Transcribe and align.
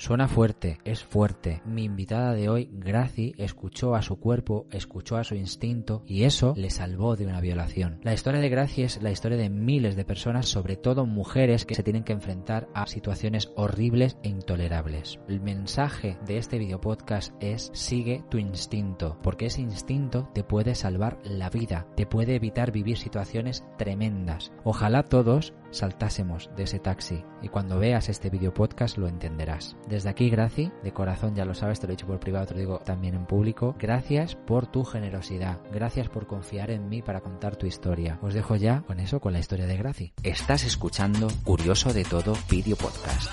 Suena 0.00 0.28
fuerte, 0.28 0.78
es 0.84 1.02
fuerte. 1.02 1.60
Mi 1.64 1.82
invitada 1.82 2.32
de 2.32 2.48
hoy, 2.48 2.70
Graci, 2.72 3.34
escuchó 3.36 3.96
a 3.96 4.02
su 4.02 4.20
cuerpo, 4.20 4.68
escuchó 4.70 5.16
a 5.16 5.24
su 5.24 5.34
instinto 5.34 6.04
y 6.06 6.22
eso 6.22 6.54
le 6.56 6.70
salvó 6.70 7.16
de 7.16 7.26
una 7.26 7.40
violación. 7.40 7.98
La 8.04 8.14
historia 8.14 8.40
de 8.40 8.48
Graci 8.48 8.84
es 8.84 9.02
la 9.02 9.10
historia 9.10 9.36
de 9.36 9.50
miles 9.50 9.96
de 9.96 10.04
personas, 10.04 10.46
sobre 10.46 10.76
todo 10.76 11.04
mujeres 11.04 11.66
que 11.66 11.74
se 11.74 11.82
tienen 11.82 12.04
que 12.04 12.12
enfrentar 12.12 12.68
a 12.74 12.86
situaciones 12.86 13.50
horribles 13.56 14.18
e 14.22 14.28
intolerables. 14.28 15.18
El 15.26 15.40
mensaje 15.40 16.16
de 16.24 16.38
este 16.38 16.58
video 16.58 16.80
podcast 16.80 17.34
es 17.42 17.72
sigue 17.74 18.22
tu 18.30 18.38
instinto, 18.38 19.18
porque 19.20 19.46
ese 19.46 19.62
instinto 19.62 20.30
te 20.32 20.44
puede 20.44 20.76
salvar 20.76 21.18
la 21.24 21.50
vida, 21.50 21.88
te 21.96 22.06
puede 22.06 22.36
evitar 22.36 22.70
vivir 22.70 22.98
situaciones 22.98 23.64
tremendas. 23.78 24.52
Ojalá 24.62 25.02
todos 25.02 25.54
saltásemos 25.70 26.50
de 26.56 26.64
ese 26.64 26.78
taxi 26.78 27.24
y 27.42 27.48
cuando 27.48 27.78
veas 27.78 28.08
este 28.08 28.30
video 28.30 28.52
podcast 28.54 28.98
lo 28.98 29.08
entenderás. 29.08 29.76
Desde 29.88 30.08
aquí, 30.08 30.30
Graci, 30.30 30.70
de 30.82 30.92
corazón 30.92 31.34
ya 31.34 31.44
lo 31.44 31.54
sabes, 31.54 31.80
te 31.80 31.86
lo 31.86 31.92
he 31.92 31.96
dicho 31.96 32.06
por 32.06 32.20
privado, 32.20 32.46
te 32.46 32.54
lo 32.54 32.60
digo 32.60 32.78
también 32.78 33.14
en 33.14 33.26
público, 33.26 33.74
gracias 33.78 34.34
por 34.34 34.66
tu 34.66 34.84
generosidad, 34.84 35.60
gracias 35.72 36.08
por 36.08 36.26
confiar 36.26 36.70
en 36.70 36.88
mí 36.88 37.02
para 37.02 37.20
contar 37.20 37.56
tu 37.56 37.66
historia. 37.66 38.18
Os 38.22 38.34
dejo 38.34 38.56
ya 38.56 38.82
con 38.82 39.00
eso, 39.00 39.20
con 39.20 39.32
la 39.32 39.40
historia 39.40 39.66
de 39.66 39.76
Graci. 39.76 40.12
Estás 40.22 40.64
escuchando 40.64 41.28
Curioso 41.44 41.92
de 41.92 42.04
Todo 42.04 42.34
Video 42.50 42.76
Podcast 42.76 43.28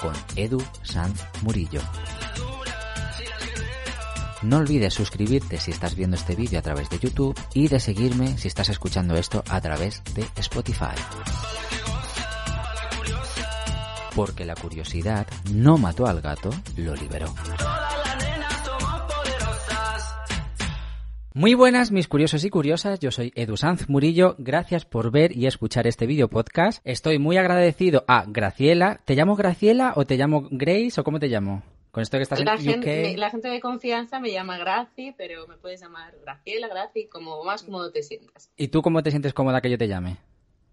con 0.00 0.14
Edu 0.36 0.62
Sanz 0.82 1.24
Murillo. 1.42 1.80
No 4.42 4.58
olvides 4.58 4.94
suscribirte 4.94 5.58
si 5.58 5.72
estás 5.72 5.96
viendo 5.96 6.16
este 6.16 6.36
vídeo 6.36 6.60
a 6.60 6.62
través 6.62 6.88
de 6.90 7.00
YouTube 7.00 7.38
y 7.54 7.66
de 7.66 7.80
seguirme 7.80 8.38
si 8.38 8.46
estás 8.46 8.68
escuchando 8.68 9.16
esto 9.16 9.42
a 9.48 9.60
través 9.60 10.02
de 10.14 10.24
Spotify. 10.36 10.94
Porque 14.14 14.44
la 14.44 14.54
curiosidad 14.54 15.26
no 15.52 15.76
mató 15.76 16.06
al 16.06 16.20
gato, 16.20 16.50
lo 16.76 16.94
liberó. 16.94 17.34
Muy 21.34 21.54
buenas, 21.54 21.90
mis 21.90 22.08
curiosos 22.08 22.44
y 22.44 22.50
curiosas. 22.50 23.00
Yo 23.00 23.10
soy 23.10 23.32
Edu 23.34 23.56
Sanz 23.56 23.88
Murillo. 23.88 24.36
Gracias 24.38 24.84
por 24.84 25.10
ver 25.10 25.36
y 25.36 25.46
escuchar 25.46 25.86
este 25.86 26.06
video 26.06 26.28
podcast. 26.28 26.80
Estoy 26.84 27.18
muy 27.18 27.36
agradecido 27.36 28.04
a 28.06 28.24
Graciela. 28.26 29.00
¿Te 29.04 29.14
llamo 29.14 29.36
Graciela 29.36 29.92
o 29.96 30.04
te 30.04 30.16
llamo 30.16 30.48
Grace 30.50 31.00
o 31.00 31.04
cómo 31.04 31.18
te 31.18 31.28
llamo? 31.28 31.62
Con 31.98 32.02
esto 32.02 32.16
que 32.16 32.22
estás 32.22 32.44
la, 32.44 32.56
gente, 32.56 33.16
la 33.16 33.28
gente 33.28 33.48
de 33.48 33.60
confianza 33.60 34.20
me 34.20 34.30
llama 34.30 34.56
Graci, 34.56 35.12
pero 35.18 35.48
me 35.48 35.56
puedes 35.56 35.80
llamar 35.80 36.14
Graciela, 36.22 36.68
Graci, 36.68 37.08
como 37.08 37.42
más 37.42 37.64
cómodo 37.64 37.90
te 37.90 38.04
sientas. 38.04 38.52
¿Y 38.56 38.68
tú 38.68 38.82
cómo 38.82 39.02
te 39.02 39.10
sientes 39.10 39.34
cómoda 39.34 39.60
que 39.60 39.68
yo 39.68 39.76
te 39.76 39.88
llame? 39.88 40.18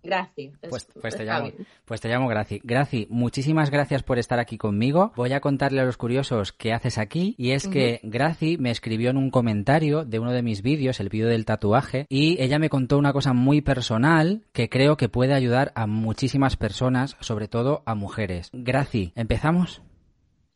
Graci. 0.04 0.52
Pues, 0.70 0.88
pues, 1.02 1.18
te 1.18 1.26
llamo, 1.26 1.52
pues 1.86 2.00
te 2.00 2.10
llamo 2.10 2.28
Graci. 2.28 2.62
Graci, 2.64 3.08
muchísimas 3.10 3.72
gracias 3.72 4.04
por 4.04 4.20
estar 4.20 4.38
aquí 4.38 4.60
conmigo. 4.60 5.14
Voy 5.16 5.34
a 5.34 5.40
contarle 5.40 5.82
a 5.82 5.86
los 5.86 5.98
curiosos 5.98 6.52
qué 6.52 6.74
haces 6.74 7.00
aquí. 7.00 7.34
Y 7.40 7.54
es 7.54 7.68
que 7.68 8.02
Graci 8.04 8.60
me 8.60 8.70
escribió 8.70 9.10
en 9.10 9.18
un 9.18 9.32
comentario 9.32 10.06
de 10.06 10.20
uno 10.20 10.32
de 10.32 10.44
mis 10.44 10.62
vídeos, 10.62 11.00
el 11.00 11.10
vídeo 11.10 11.28
del 11.28 11.46
tatuaje, 11.46 12.06
y 12.08 12.40
ella 12.40 12.60
me 12.60 12.70
contó 12.70 13.00
una 13.00 13.14
cosa 13.14 13.34
muy 13.34 13.62
personal 13.62 14.44
que 14.54 14.70
creo 14.70 14.96
que 14.96 15.10
puede 15.10 15.34
ayudar 15.34 15.72
a 15.74 15.88
muchísimas 15.88 16.56
personas, 16.56 17.18
sobre 17.20 17.48
todo 17.48 17.82
a 17.88 17.96
mujeres. 17.96 18.52
Graci, 18.54 19.12
¿empezamos? 19.16 19.82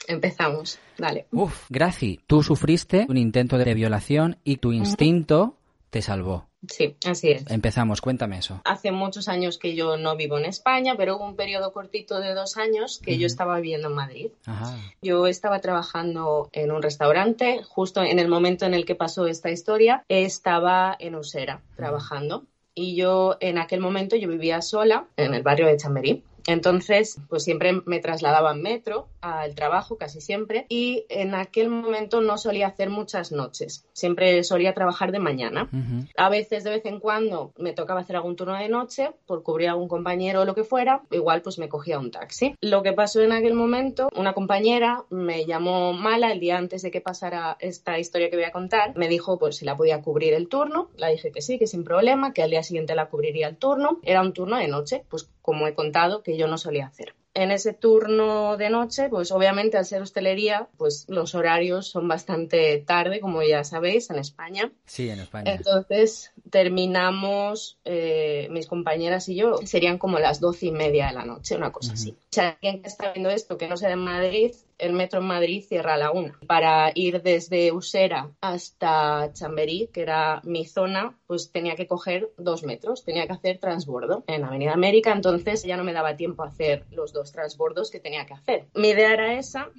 Empezamos, 0.08 0.80
dale. 0.98 1.28
Uf, 1.32 1.66
Graci, 1.70 2.20
tú 2.26 2.44
sufriste 2.44 3.06
un 3.10 3.18
intento 3.18 3.58
de 3.58 3.74
violación 3.74 4.38
y 4.44 4.58
tu 4.58 4.72
instinto 4.72 5.56
te 5.90 6.02
salvó. 6.02 6.50
Sí, 6.68 6.98
así 7.06 7.32
es. 7.32 7.50
Empezamos, 7.50 8.02
cuéntame 8.02 8.38
eso. 8.38 8.62
Hace 8.66 8.92
muchos 8.92 9.30
años 9.30 9.58
que 9.58 9.76
yo 9.76 9.96
no 9.96 10.18
vivo 10.18 10.38
en 10.38 10.46
España, 10.46 10.96
pero 10.98 11.16
hubo 11.16 11.26
un 11.26 11.36
periodo 11.36 11.72
cortito 11.72 12.20
de 12.20 12.34
dos 12.34 12.58
años 12.58 13.00
que 13.00 13.18
yo 13.18 13.28
estaba 13.28 13.56
viviendo 13.58 13.88
en 13.88 13.96
Madrid. 13.96 14.32
Ajá. 14.46 14.78
Yo 15.02 15.28
estaba 15.28 15.60
trabajando 15.60 16.50
en 16.52 16.72
un 16.72 16.82
restaurante, 16.82 17.62
justo 17.64 18.04
en 18.04 18.20
el 18.20 18.28
momento 18.28 18.66
en 18.66 18.74
el 18.74 18.86
que 18.86 18.96
pasó 18.96 19.28
esta 19.28 19.52
historia, 19.52 20.04
estaba 20.10 20.96
en 21.00 21.16
Usera 21.16 21.62
trabajando. 21.78 22.46
Y 22.76 22.96
yo 22.96 23.38
en 23.40 23.58
aquel 23.58 23.80
momento 23.80 24.16
yo 24.16 24.28
vivía 24.28 24.62
sola 24.62 25.06
en 25.18 25.34
el 25.34 25.44
barrio 25.44 25.68
de 25.68 25.78
Chamberí. 25.78 26.24
Entonces, 26.48 27.20
pues 27.30 27.44
siempre 27.44 27.82
me 27.86 28.00
trasladaba 28.00 28.52
en 28.52 28.62
metro 28.62 29.08
al 29.22 29.56
trabajo, 29.56 29.98
casi 29.98 30.22
siempre, 30.22 30.66
y 30.70 31.06
en 31.10 31.36
aquel 31.36 31.70
momento 31.70 32.22
no 32.22 32.38
solía 32.38 32.68
hacer 32.68 32.90
muchas 32.90 33.32
noches, 33.32 33.86
siempre 33.94 34.44
solía 34.44 34.74
trabajar 34.74 35.12
de 35.12 35.20
mañana. 35.20 35.70
A 36.18 36.30
veces, 36.30 36.64
de 36.64 36.72
vez 36.72 36.86
en 36.86 37.00
cuando, 37.00 37.54
me 37.58 37.74
tocaba 37.74 38.02
hacer 38.02 38.16
algún 38.16 38.36
turno 38.36 38.56
de 38.56 38.70
noche 38.70 39.12
por 39.26 39.44
cubrir 39.44 39.70
a 39.70 39.72
algún 39.72 39.88
compañero 39.88 40.42
o 40.42 40.46
lo 40.46 40.56
que 40.56 40.64
fuera, 40.64 41.04
igual 41.12 41.42
pues 41.42 41.60
me 41.60 41.70
cogía 41.70 42.00
un 42.00 42.12
taxi. 42.12 42.56
Lo 42.62 42.84
que 42.84 42.94
pasó 42.94 43.22
en 43.22 43.32
aquel 43.32 43.54
momento, 43.54 44.10
una 44.16 44.34
compañera 44.34 45.04
me 45.10 45.46
llamó 45.46 45.94
mala 45.94 46.32
el 46.32 46.40
día 46.40 46.58
antes 46.58 46.82
de 46.82 46.92
que 46.92 47.02
pasara 47.02 47.58
esta 47.60 48.00
historia 48.00 48.30
que 48.30 48.36
voy 48.36 48.46
a 48.46 48.52
contar, 48.52 48.96
me 48.96 49.08
dijo 49.08 49.38
pues 49.38 49.58
si 49.58 49.66
la 49.66 49.76
podía 49.76 50.02
cubrir 50.02 50.34
el 50.34 50.48
turno, 50.48 50.90
la 50.96 51.08
dije 51.08 51.32
que 51.32 51.42
sí, 51.42 51.60
que 51.60 51.68
sin 51.68 51.84
problema, 51.84 52.34
que 52.34 52.44
al 52.44 52.50
día 52.50 52.64
siguiente 52.64 52.96
la 52.96 53.10
cubriría 53.10 53.48
el 53.48 53.58
turno, 53.58 54.00
era 54.04 54.22
un 54.22 54.34
turno 54.34 54.58
de 54.58 54.68
noche, 54.68 55.04
pues 55.10 55.30
como 55.50 55.66
he 55.66 55.74
contado, 55.74 56.22
que 56.22 56.38
yo 56.38 56.46
no 56.46 56.60
solía 56.60 56.86
hacer. 56.86 57.16
En 57.34 57.50
ese 57.50 57.74
turno 57.74 58.56
de 58.56 58.70
noche, 58.70 59.10
pues 59.10 59.32
obviamente 59.32 59.78
al 59.78 59.86
ser 59.86 60.04
hostelería, 60.04 60.68
pues 60.78 61.06
los 61.08 61.34
horarios 61.34 61.88
son 61.88 62.08
bastante 62.08 62.78
tarde, 62.86 63.20
como 63.20 63.42
ya 63.42 63.64
sabéis, 63.64 64.12
en 64.12 64.20
España. 64.20 64.72
Sí, 64.86 65.10
en 65.10 65.22
España. 65.22 65.52
Entonces 65.52 66.34
terminamos, 66.52 67.80
eh, 67.84 68.48
mis 68.52 68.68
compañeras 68.68 69.28
y 69.28 69.36
yo, 69.38 69.58
serían 69.66 69.98
como 69.98 70.20
las 70.20 70.40
doce 70.40 70.68
y 70.68 70.72
media 70.72 71.08
de 71.08 71.14
la 71.14 71.26
noche, 71.26 71.56
una 71.56 71.72
cosa 71.72 71.94
así. 71.94 72.16
Si 72.30 72.42
alguien 72.42 72.84
que 72.84 72.90
está 72.90 73.12
viendo 73.12 73.32
esto 73.32 73.58
que 73.58 73.68
no 73.68 73.76
sea 73.76 73.90
de 73.90 73.96
Madrid, 73.96 74.52
el 74.80 74.94
metro 74.94 75.20
en 75.20 75.28
Madrid 75.28 75.64
cierra 75.68 75.94
a 75.94 75.98
la 75.98 76.12
una. 76.12 76.40
Para 76.48 76.92
ir 76.96 77.22
desde 77.22 77.72
Usera 77.72 78.32
hasta 78.42 79.32
Chamberí, 79.34 79.90
que 79.94 80.02
era 80.02 80.42
mi 80.44 80.66
zona, 80.66 81.18
pues 81.28 81.52
tenía 81.52 81.76
que 81.76 81.86
coger 81.86 82.32
dos 82.38 82.64
metros, 82.64 83.04
tenía 83.04 83.28
que 83.28 83.34
hacer 83.34 83.60
transbordo 83.60 84.24
en 84.28 84.44
Avenida 84.44 84.74
América, 84.74 85.12
entonces 85.12 85.64
ya 85.64 85.78
no 85.78 85.84
me 85.84 85.94
daba 85.94 86.16
tiempo 86.16 86.44
a 86.44 86.48
hacer 86.48 86.86
los 86.92 87.14
dos 87.14 87.32
transbordos 87.32 87.92
que 87.92 88.00
tenía 88.00 88.26
que 88.26 88.34
hacer. 88.34 88.68
Mi 88.74 88.90
idea 88.90 89.14
era 89.14 89.38
esa, 89.38 89.70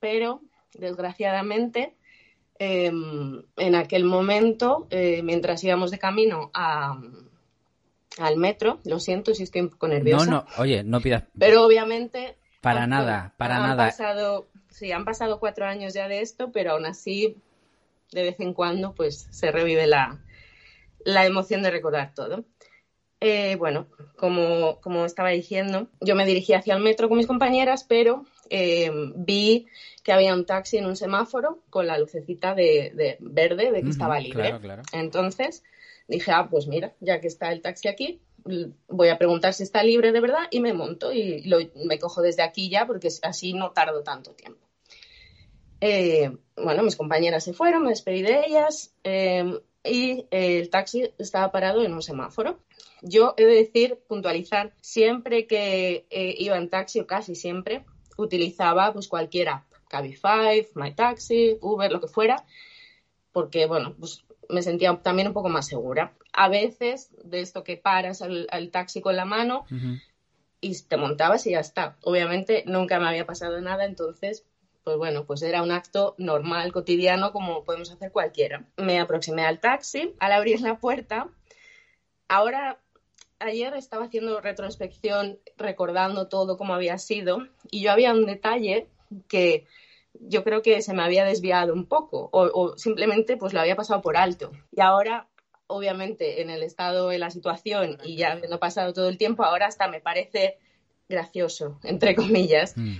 pero 0.00 0.42
desgraciadamente 0.74 1.94
em, 2.58 3.42
en 3.56 3.74
aquel 3.74 4.04
momento, 4.04 4.88
eh, 4.90 5.22
mientras 5.22 5.62
íbamos 5.62 5.90
de 5.92 5.98
camino 5.98 6.50
al 6.52 8.36
metro, 8.36 8.80
lo 8.84 8.98
siento 8.98 9.32
si 9.34 9.44
estoy 9.44 9.62
un 9.62 9.70
poco 9.70 9.86
nerviosa. 9.86 10.26
No, 10.26 10.32
no, 10.32 10.46
oye, 10.58 10.82
no 10.82 11.00
pidas. 11.00 11.24
Pero 11.38 11.64
obviamente 11.64 12.36
para 12.60 12.86
nada, 12.86 13.34
para 13.36 13.58
nada. 13.58 13.86
Pasado, 13.86 14.48
sí, 14.68 14.92
han 14.92 15.04
pasado 15.04 15.40
cuatro 15.40 15.66
años 15.66 15.94
ya 15.94 16.08
de 16.08 16.20
esto, 16.20 16.52
pero 16.52 16.72
aún 16.72 16.86
así, 16.86 17.36
de 18.12 18.22
vez 18.22 18.40
en 18.40 18.54
cuando, 18.54 18.94
pues 18.94 19.28
se 19.30 19.50
revive 19.50 19.86
la, 19.86 20.20
la 21.04 21.26
emoción 21.26 21.62
de 21.62 21.70
recordar 21.70 22.12
todo. 22.14 22.44
Eh, 23.20 23.56
bueno, 23.56 23.86
como, 24.16 24.80
como, 24.80 25.04
estaba 25.04 25.28
diciendo, 25.28 25.88
yo 26.00 26.14
me 26.14 26.24
dirigí 26.24 26.54
hacia 26.54 26.74
el 26.74 26.82
metro 26.82 27.08
con 27.08 27.18
mis 27.18 27.26
compañeras, 27.26 27.84
pero 27.84 28.24
eh, 28.48 28.90
vi 29.14 29.66
que 30.02 30.12
había 30.12 30.34
un 30.34 30.46
taxi 30.46 30.78
en 30.78 30.86
un 30.86 30.96
semáforo 30.96 31.62
con 31.68 31.86
la 31.86 31.98
lucecita 31.98 32.54
de, 32.54 33.18
verde 33.20 33.72
de 33.72 33.82
que 33.82 33.90
estaba 33.90 34.18
libre. 34.18 34.54
Entonces 34.92 35.62
dije, 36.08 36.32
ah, 36.32 36.48
pues 36.50 36.66
mira, 36.66 36.94
ya 37.00 37.20
que 37.20 37.28
está 37.28 37.52
el 37.52 37.60
taxi 37.60 37.88
aquí, 37.88 38.20
voy 38.88 39.08
a 39.08 39.18
preguntar 39.18 39.54
si 39.54 39.62
está 39.62 39.82
libre 39.82 40.12
de 40.12 40.20
verdad 40.20 40.46
y 40.50 40.60
me 40.60 40.72
monto 40.72 41.12
y 41.12 41.48
me 41.74 41.98
cojo 41.98 42.22
desde 42.22 42.42
aquí 42.42 42.68
ya 42.68 42.86
porque 42.86 43.08
así 43.22 43.52
no 43.52 43.70
tardo 43.72 44.02
tanto 44.02 44.32
tiempo. 44.32 44.66
Eh, 45.80 46.30
bueno, 46.56 46.82
mis 46.82 46.96
compañeras 46.96 47.44
se 47.44 47.52
fueron, 47.52 47.84
me 47.84 47.90
despedí 47.90 48.22
de 48.22 48.44
ellas 48.46 48.94
eh, 49.02 49.60
y 49.82 50.26
el 50.30 50.68
taxi 50.68 51.10
estaba 51.18 51.50
parado 51.50 51.82
en 51.82 51.94
un 51.94 52.02
semáforo. 52.02 52.60
Yo 53.02 53.34
he 53.38 53.44
de 53.44 53.54
decir, 53.54 53.98
puntualizar, 54.06 54.74
siempre 54.82 55.46
que 55.46 56.06
eh, 56.10 56.34
iba 56.38 56.56
en 56.56 56.68
taxi 56.68 57.00
o 57.00 57.06
casi 57.06 57.34
siempre, 57.34 57.84
utilizaba 58.18 58.92
pues 58.92 59.08
cualquier 59.08 59.48
app, 59.48 59.64
Cabify, 59.88 60.66
MyTaxi, 60.74 61.56
Uber, 61.62 61.90
lo 61.90 62.00
que 62.00 62.08
fuera, 62.08 62.44
porque 63.32 63.66
bueno, 63.66 63.94
pues 63.98 64.24
me 64.50 64.62
sentía 64.62 64.94
también 65.02 65.28
un 65.28 65.34
poco 65.34 65.48
más 65.48 65.66
segura. 65.66 66.12
A 66.32 66.48
veces, 66.48 67.10
de 67.24 67.40
esto 67.40 67.64
que 67.64 67.76
paras 67.76 68.22
al, 68.22 68.70
taxi 68.70 69.00
con 69.00 69.16
la 69.16 69.24
mano 69.24 69.66
y 70.60 70.80
te 70.82 70.96
montabas 70.96 71.46
y 71.46 71.52
ya 71.52 71.60
está. 71.60 71.96
Obviamente 72.02 72.64
nunca 72.66 73.00
me 73.00 73.08
había 73.08 73.26
pasado 73.26 73.60
nada, 73.60 73.84
entonces, 73.84 74.44
pues 74.84 74.96
bueno, 74.96 75.24
pues 75.24 75.42
era 75.42 75.62
un 75.62 75.72
acto 75.72 76.14
normal, 76.18 76.72
cotidiano, 76.72 77.32
como 77.32 77.64
podemos 77.64 77.90
hacer 77.90 78.12
cualquiera. 78.12 78.66
Me 78.76 79.00
aproximé 79.00 79.44
al 79.44 79.60
taxi, 79.60 80.14
al 80.20 80.32
abrir 80.32 80.60
la 80.60 80.78
puerta, 80.78 81.28
ahora 82.28 82.78
ayer 83.40 83.74
estaba 83.74 84.04
haciendo 84.04 84.40
retrospección, 84.40 85.38
recordando 85.56 86.28
todo 86.28 86.56
cómo 86.56 86.74
había 86.74 86.98
sido, 86.98 87.48
y 87.70 87.82
yo 87.82 87.90
había 87.90 88.12
un 88.12 88.26
detalle 88.26 88.88
que 89.28 89.66
yo 90.14 90.44
creo 90.44 90.62
que 90.62 90.82
se 90.82 90.92
me 90.92 91.02
había 91.02 91.24
desviado 91.24 91.72
un 91.72 91.86
poco 91.86 92.28
o, 92.32 92.76
simplemente 92.76 93.36
pues 93.36 93.52
lo 93.52 93.60
había 93.60 93.76
pasado 93.76 94.02
por 94.02 94.16
alto. 94.16 94.52
Y 94.72 94.80
ahora, 94.80 95.28
obviamente, 95.70 96.42
en 96.42 96.50
el 96.50 96.62
estado 96.62 97.08
de 97.08 97.18
la 97.18 97.30
situación 97.30 97.98
y 98.04 98.16
ya 98.16 98.32
habiendo 98.32 98.58
pasado 98.58 98.92
todo 98.92 99.08
el 99.08 99.18
tiempo, 99.18 99.44
ahora 99.44 99.66
hasta 99.66 99.88
me 99.88 100.00
parece 100.00 100.58
gracioso, 101.08 101.78
entre 101.84 102.14
comillas. 102.14 102.76
Mm. 102.76 102.98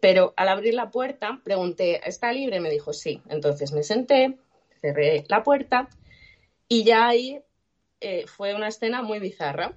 Pero 0.00 0.34
al 0.36 0.48
abrir 0.48 0.74
la 0.74 0.90
puerta, 0.90 1.40
pregunté, 1.44 2.00
¿está 2.08 2.32
libre? 2.32 2.60
Me 2.60 2.70
dijo, 2.70 2.92
sí. 2.92 3.20
Entonces 3.28 3.72
me 3.72 3.82
senté, 3.82 4.36
cerré 4.80 5.24
la 5.28 5.42
puerta 5.42 5.88
y 6.68 6.84
ya 6.84 7.08
ahí 7.08 7.40
eh, 8.00 8.26
fue 8.26 8.54
una 8.54 8.68
escena 8.68 9.02
muy 9.02 9.18
bizarra, 9.18 9.72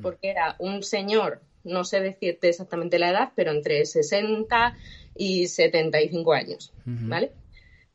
porque 0.00 0.30
era 0.30 0.56
un 0.58 0.82
señor, 0.82 1.42
no 1.62 1.84
sé 1.84 2.00
decirte 2.00 2.48
exactamente 2.48 2.98
la 2.98 3.10
edad, 3.10 3.32
pero 3.34 3.50
entre 3.50 3.84
60 3.84 4.76
y 5.14 5.46
75 5.46 6.32
años. 6.32 6.72
¿vale? 6.84 7.32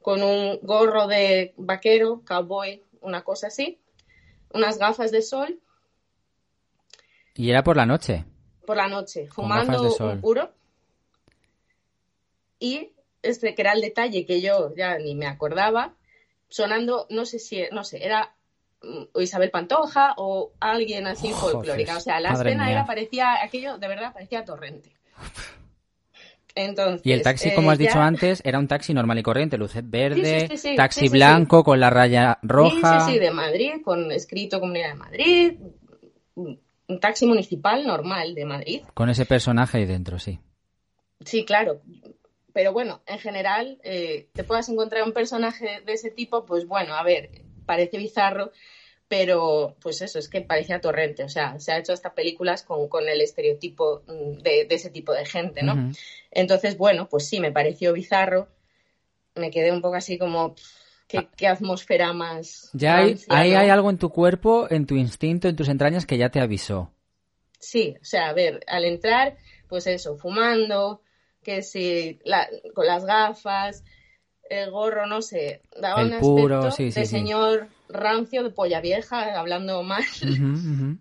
Con 0.01 0.21
un 0.21 0.59
gorro 0.61 1.07
de 1.07 1.53
vaquero, 1.57 2.21
cowboy, 2.25 2.83
una 3.01 3.23
cosa 3.23 3.47
así, 3.47 3.80
unas 4.53 4.77
gafas 4.77 5.11
de 5.11 5.21
sol 5.21 5.59
Y 7.35 7.49
era 7.49 7.63
por 7.63 7.77
la 7.77 7.85
noche. 7.85 8.25
por 8.65 8.77
la 8.77 8.87
noche, 8.87 9.27
fumando 9.27 9.81
un 9.81 10.21
puro. 10.21 10.51
Y 12.59 12.93
este 13.21 13.55
que 13.55 13.61
era 13.61 13.73
el 13.73 13.81
detalle 13.81 14.25
que 14.25 14.41
yo 14.41 14.73
ya 14.75 14.97
ni 14.97 15.15
me 15.15 15.27
acordaba, 15.27 15.95
sonando, 16.49 17.07
no 17.09 17.25
sé 17.25 17.39
si, 17.39 17.63
no 17.71 17.83
sé, 17.83 18.05
era 18.05 18.33
mm, 18.81 19.03
o 19.13 19.21
Isabel 19.21 19.51
Pantoja 19.51 20.13
o 20.17 20.51
alguien 20.59 21.07
así 21.07 21.31
folclórica. 21.31 21.97
O 21.97 21.99
sea, 21.99 22.19
la 22.19 22.31
madre 22.31 22.49
escena 22.49 22.65
mía. 22.65 22.73
era, 22.73 22.85
parecía, 22.85 23.43
aquello 23.43 23.77
de 23.77 23.87
verdad 23.87 24.13
parecía 24.13 24.45
torrente. 24.45 24.91
Entonces, 26.55 27.05
Y 27.05 27.13
el 27.13 27.21
taxi, 27.21 27.49
eh, 27.49 27.53
como 27.53 27.71
has 27.71 27.77
dicho 27.77 27.95
ya- 27.95 28.05
antes, 28.05 28.41
era 28.45 28.59
un 28.59 28.67
taxi 28.67 28.93
normal 28.93 29.17
y 29.19 29.23
corriente, 29.23 29.57
luces 29.57 29.89
verde, 29.89 30.41
Sí, 30.41 30.47
sí, 30.49 30.57
sí, 30.57 30.69
sí, 30.71 30.75
taxi 30.75 31.07
blanco 31.09 31.63
con 31.63 31.79
la 31.79 31.89
raya 31.89 32.39
roja. 32.41 32.99
Sí, 32.99 33.05
sí, 33.05 33.13
sí, 33.13 33.19
de 33.19 33.31
Madrid, 33.31 33.71
con 33.83 34.11
escrito 34.11 34.59
Comunidad 34.59 34.89
de 34.89 34.95
Madrid, 34.95 35.53
un 36.35 36.99
taxi 36.99 37.25
municipal 37.25 37.85
normal 37.87 38.35
de 38.35 38.45
Madrid. 38.45 38.81
Con 38.93 39.09
ese 39.09 39.25
personaje 39.25 39.77
ahí 39.77 39.85
dentro, 39.85 40.19
sí. 40.19 40.39
Sí, 41.25 41.45
claro. 41.45 41.81
Pero 42.53 42.73
bueno, 42.73 43.01
en 43.05 43.19
general, 43.19 43.79
eh, 43.83 44.27
te 44.33 44.43
puedas 44.43 44.67
encontrar 44.67 45.03
un 45.03 45.13
personaje 45.13 45.81
de 45.85 45.93
ese 45.93 46.11
tipo, 46.11 46.45
pues 46.45 46.67
bueno, 46.67 46.95
a 46.95 47.03
ver, 47.03 47.29
parece 47.65 47.97
bizarro, 47.97 48.51
pero 49.11 49.75
pues 49.81 50.01
eso, 50.01 50.19
es 50.19 50.29
que 50.29 50.39
parecía 50.39 50.79
torrente. 50.79 51.25
O 51.25 51.27
sea, 51.27 51.59
se 51.59 51.73
ha 51.73 51.77
hecho 51.77 51.91
hasta 51.91 52.13
películas 52.13 52.63
con, 52.63 52.87
con 52.87 53.09
el 53.09 53.19
estereotipo 53.19 54.03
mm, 54.07 54.37
de, 54.41 54.63
de 54.63 54.75
ese 54.75 54.89
tipo 54.89 55.11
de 55.11 55.25
gente, 55.25 55.63
¿no? 55.63 55.91
Entonces, 56.31 56.77
bueno, 56.77 57.09
pues 57.09 57.27
sí, 57.27 57.41
me 57.41 57.51
pareció 57.51 57.91
bizarro. 57.91 58.47
Me 59.35 59.51
quedé 59.51 59.73
un 59.73 59.81
poco 59.81 59.95
así 59.95 60.17
como, 60.17 60.55
¿qué, 61.09 61.27
qué 61.35 61.47
atmósfera 61.49 62.13
más. 62.13 62.69
Ya 62.71 62.99
hay, 62.99 63.19
ahí 63.27 63.53
hay 63.53 63.67
algo 63.67 63.89
en 63.89 63.97
tu 63.97 64.11
cuerpo, 64.11 64.67
en 64.69 64.85
tu 64.85 64.95
instinto, 64.95 65.49
en 65.49 65.57
tus 65.57 65.67
entrañas 65.67 66.05
que 66.05 66.17
ya 66.17 66.29
te 66.29 66.39
avisó. 66.39 66.93
Sí, 67.59 67.95
o 68.01 68.05
sea, 68.05 68.29
a 68.29 68.33
ver, 68.33 68.61
al 68.65 68.85
entrar, 68.85 69.35
pues 69.67 69.87
eso, 69.87 70.15
fumando, 70.15 71.01
que 71.43 71.63
si 71.63 72.17
la- 72.23 72.47
con 72.73 72.87
las 72.87 73.03
gafas, 73.03 73.83
el 74.51 74.69
gorro, 74.71 75.07
no 75.07 75.21
sé, 75.21 75.61
daba 75.79 76.01
El 76.01 76.13
un 76.13 76.19
puro, 76.19 76.57
aspecto 76.57 76.75
sí, 76.75 76.91
sí, 76.91 76.99
de 76.99 77.05
sí. 77.05 77.11
señor 77.11 77.67
rancio, 77.87 78.43
de 78.43 78.49
polla 78.49 78.81
vieja, 78.81 79.39
hablando 79.39 79.81
mal, 79.83 80.03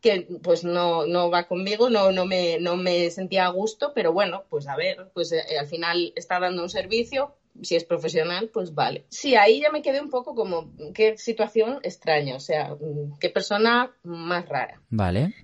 que 0.00 0.28
pues 0.42 0.64
no, 0.64 1.06
no 1.06 1.30
va 1.30 1.48
conmigo, 1.48 1.90
no, 1.90 2.12
no, 2.12 2.26
me, 2.26 2.58
no 2.60 2.76
me 2.76 3.10
sentía 3.10 3.46
a 3.46 3.50
gusto, 3.50 3.92
pero 3.94 4.12
bueno, 4.12 4.44
pues 4.48 4.68
a 4.68 4.76
ver, 4.76 5.10
pues 5.12 5.32
eh, 5.32 5.42
al 5.58 5.66
final 5.66 6.12
está 6.14 6.38
dando 6.38 6.62
un 6.62 6.70
servicio, 6.70 7.34
si 7.62 7.74
es 7.74 7.84
profesional, 7.84 8.50
pues 8.52 8.74
vale. 8.74 9.06
Sí, 9.08 9.34
ahí 9.34 9.60
ya 9.60 9.70
me 9.70 9.82
quedé 9.82 10.00
un 10.00 10.10
poco 10.10 10.34
como, 10.34 10.72
qué 10.94 11.16
situación 11.18 11.80
extraña, 11.82 12.36
o 12.36 12.40
sea, 12.40 12.76
qué 13.18 13.30
persona 13.30 13.92
más 14.04 14.48
rara. 14.48 14.80
Vale. 14.90 15.34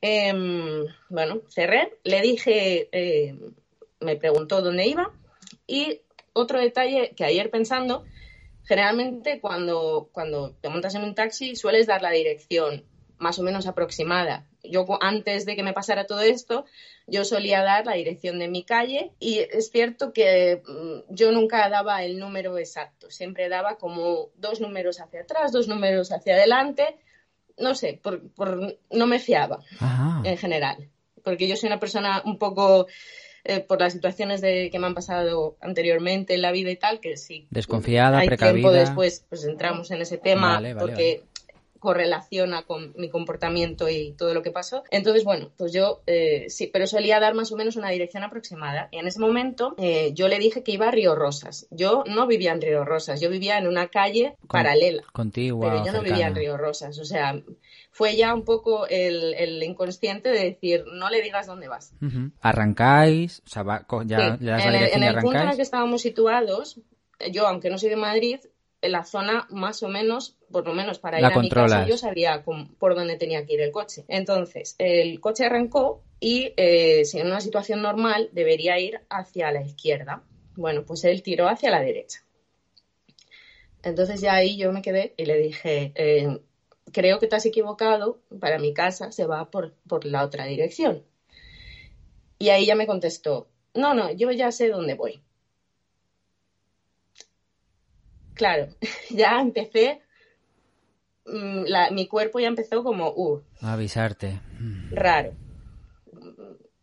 Em, 0.00 0.84
bueno, 1.08 1.42
cerré, 1.48 1.98
le 2.04 2.20
dije, 2.20 2.88
eh, 2.92 3.38
me 4.00 4.16
preguntó 4.16 4.62
dónde 4.62 4.86
iba 4.86 5.12
y 5.66 6.02
otro 6.32 6.58
detalle 6.60 7.12
que 7.16 7.24
ayer 7.24 7.50
pensando, 7.50 8.04
generalmente 8.64 9.40
cuando, 9.40 10.08
cuando 10.12 10.52
te 10.60 10.68
montas 10.68 10.94
en 10.94 11.04
un 11.04 11.14
taxi 11.14 11.56
sueles 11.56 11.86
dar 11.86 12.02
la 12.02 12.10
dirección 12.10 12.84
más 13.18 13.38
o 13.38 13.42
menos 13.42 13.66
aproximada. 13.66 14.46
Yo 14.62 14.86
antes 15.02 15.44
de 15.44 15.54
que 15.56 15.62
me 15.62 15.72
pasara 15.74 16.06
todo 16.06 16.20
esto, 16.20 16.64
yo 17.06 17.24
solía 17.24 17.62
dar 17.62 17.84
la 17.84 17.92
dirección 17.94 18.38
de 18.38 18.48
mi 18.48 18.62
calle 18.64 19.12
y 19.20 19.40
es 19.40 19.70
cierto 19.70 20.12
que 20.12 20.62
mm, 20.66 21.12
yo 21.14 21.30
nunca 21.32 21.68
daba 21.68 22.02
el 22.04 22.18
número 22.18 22.56
exacto, 22.58 23.10
siempre 23.10 23.48
daba 23.50 23.76
como 23.76 24.28
dos 24.36 24.60
números 24.60 25.00
hacia 25.00 25.22
atrás, 25.22 25.52
dos 25.52 25.68
números 25.68 26.12
hacia 26.12 26.34
adelante, 26.34 26.96
no 27.58 27.74
sé, 27.74 27.98
por, 28.02 28.30
por- 28.32 28.78
no 28.90 29.06
me 29.06 29.18
fiaba 29.18 29.58
Ajá. 29.80 30.22
en 30.24 30.38
general. 30.38 30.88
Porque 31.22 31.46
yo 31.46 31.56
soy 31.56 31.66
una 31.66 31.80
persona 31.80 32.22
un 32.24 32.38
poco, 32.38 32.86
eh, 33.50 33.60
por 33.60 33.80
las 33.80 33.92
situaciones 33.92 34.40
de, 34.40 34.70
que 34.70 34.78
me 34.78 34.86
han 34.86 34.94
pasado 34.94 35.56
anteriormente 35.60 36.34
en 36.34 36.42
la 36.42 36.52
vida 36.52 36.70
y 36.70 36.76
tal, 36.76 37.00
que 37.00 37.16
sí. 37.16 37.48
Desconfiada, 37.50 38.18
hay 38.18 38.28
precavida. 38.28 38.54
tiempo 38.54 38.72
después, 38.72 39.24
pues 39.28 39.44
entramos 39.44 39.90
en 39.90 40.02
ese 40.02 40.18
tema 40.18 40.54
Vale, 40.54 40.74
vale, 40.74 40.86
porque 40.86 41.22
correlaciona 41.80 42.62
con 42.62 42.92
mi 42.96 43.08
comportamiento 43.10 43.88
y 43.88 44.12
todo 44.12 44.32
lo 44.34 44.42
que 44.42 44.52
pasó. 44.52 44.84
Entonces, 44.90 45.24
bueno, 45.24 45.50
pues 45.56 45.72
yo 45.72 46.02
eh, 46.06 46.46
sí, 46.48 46.68
pero 46.72 46.86
solía 46.86 47.18
dar 47.18 47.34
más 47.34 47.50
o 47.50 47.56
menos 47.56 47.74
una 47.76 47.90
dirección 47.90 48.22
aproximada. 48.22 48.88
Y 48.92 48.98
en 48.98 49.08
ese 49.08 49.18
momento 49.18 49.74
eh, 49.78 50.12
yo 50.14 50.28
le 50.28 50.38
dije 50.38 50.62
que 50.62 50.72
iba 50.72 50.86
a 50.88 50.90
Río 50.92 51.14
Rosas. 51.16 51.66
Yo 51.70 52.04
no 52.06 52.26
vivía 52.28 52.52
en 52.52 52.60
Río 52.60 52.84
Rosas, 52.84 53.20
yo 53.20 53.28
vivía 53.30 53.58
en 53.58 53.66
una 53.66 53.88
calle 53.88 54.36
Con- 54.46 54.48
paralela 54.62 55.02
Contigua 55.12 55.70
pero 55.70 55.84
yo 55.84 55.92
no 55.92 56.02
vivía 56.02 56.26
en 56.28 56.34
Río 56.36 56.56
Rosas. 56.56 56.98
O 56.98 57.04
sea, 57.04 57.40
fue 57.90 58.14
ya 58.16 58.34
un 58.34 58.44
poco 58.44 58.86
el, 58.86 59.34
el 59.34 59.62
inconsciente 59.62 60.28
de 60.28 60.44
decir, 60.44 60.84
no 60.92 61.10
le 61.10 61.22
digas 61.22 61.46
dónde 61.46 61.66
vas. 61.68 61.92
Arrancáis, 62.40 63.42
o 63.46 63.48
sea, 63.48 63.62
va- 63.62 63.86
ya 64.04 64.36
Sí, 64.38 64.44
la 64.44 64.58
en 64.62 64.74
el, 64.74 64.82
en 64.92 65.20
punto 65.20 65.38
en 65.38 65.48
el 65.50 65.56
que 65.56 65.62
estábamos 65.62 66.02
situados, 66.02 66.80
yo, 67.32 67.46
aunque 67.46 67.70
no 67.70 67.78
soy 67.78 67.90
de 67.90 67.96
Madrid, 67.96 68.38
la 68.82 69.04
zona 69.04 69.46
más 69.50 69.82
o 69.82 69.88
menos, 69.88 70.36
por 70.50 70.66
lo 70.66 70.74
menos 70.74 70.98
para 70.98 71.20
La 71.20 71.28
ir 71.28 71.34
a 71.34 71.40
mi 71.40 71.48
casa, 71.48 71.86
yo 71.86 71.96
sabía 71.96 72.44
por 72.44 72.94
dónde 72.94 73.16
tenía 73.16 73.44
que 73.44 73.54
ir 73.54 73.60
el 73.60 73.72
coche. 73.72 74.04
Entonces, 74.08 74.74
el 74.78 75.20
coche 75.20 75.44
arrancó 75.44 76.02
y 76.18 76.52
eh, 76.56 77.04
si 77.04 77.18
en 77.18 77.26
una 77.26 77.40
situación 77.40 77.82
normal 77.82 78.30
debería 78.32 78.78
ir 78.78 79.00
hacia 79.10 79.52
la 79.52 79.62
izquierda. 79.62 80.22
Bueno, 80.56 80.84
pues 80.84 81.04
él 81.04 81.22
tiró 81.22 81.48
hacia 81.48 81.70
la 81.70 81.80
derecha. 81.80 82.24
Entonces 83.82 84.20
ya 84.20 84.34
ahí 84.34 84.56
yo 84.56 84.72
me 84.72 84.82
quedé 84.82 85.14
y 85.16 85.24
le 85.24 85.38
dije, 85.38 85.92
eh, 85.94 86.40
creo 86.92 87.18
que 87.18 87.26
te 87.26 87.36
has 87.36 87.46
equivocado, 87.46 88.20
para 88.38 88.58
mi 88.58 88.74
casa 88.74 89.12
se 89.12 89.26
va 89.26 89.50
por, 89.50 89.74
por 89.88 90.04
la 90.04 90.24
otra 90.24 90.44
dirección. 90.44 91.04
Y 92.38 92.50
ahí 92.50 92.66
ya 92.66 92.74
me 92.74 92.86
contestó, 92.86 93.48
no, 93.74 93.94
no, 93.94 94.10
yo 94.12 94.30
ya 94.32 94.52
sé 94.52 94.68
dónde 94.68 94.94
voy. 94.94 95.22
Claro, 98.34 98.68
ya 99.10 99.40
empecé, 99.40 100.00
mm, 101.26 101.64
la- 101.66 101.90
mi 101.90 102.06
cuerpo 102.06 102.38
ya 102.40 102.48
empezó 102.48 102.82
como, 102.82 103.10
uh, 103.14 103.42
Avisarte. 103.60 104.40
Raro. 104.90 105.32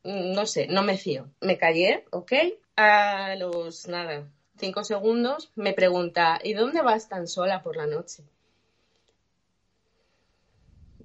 Mm, 0.04 0.34
No 0.34 0.46
sé, 0.46 0.68
no 0.68 0.84
me 0.84 0.98
fío. 0.98 1.30
Me 1.42 1.58
callé, 1.58 2.06
¿ok? 2.12 2.32
A 2.78 3.36
los, 3.38 3.88
nada, 3.88 4.28
cinco 4.58 4.84
segundos 4.84 5.52
me 5.56 5.74
pregunta, 5.74 6.40
¿y 6.44 6.54
dónde 6.54 6.82
vas 6.82 7.10
tan 7.10 7.28
sola 7.28 7.62
por 7.64 7.76
la 7.76 7.88
noche? 7.88 8.24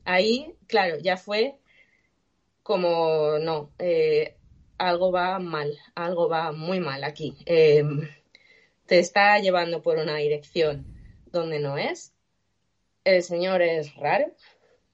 Ahí, 0.05 0.55
claro, 0.67 0.99
ya 0.99 1.17
fue 1.17 1.57
como, 2.63 3.39
no, 3.41 3.71
eh, 3.79 4.37
algo 4.79 5.13
va 5.13 5.39
mal, 5.39 5.77
algo 5.95 6.29
va 6.29 6.53
muy 6.53 6.81
mal 6.81 7.05
aquí. 7.05 7.37
Eh, 7.47 7.85
te 8.93 8.99
está 8.99 9.39
llevando 9.39 9.81
por 9.81 9.97
una 9.97 10.17
dirección 10.17 10.85
donde 11.25 11.59
no 11.61 11.79
es. 11.79 12.13
El 13.05 13.23
señor 13.23 13.63
es 13.63 13.97
raro. 13.97 14.27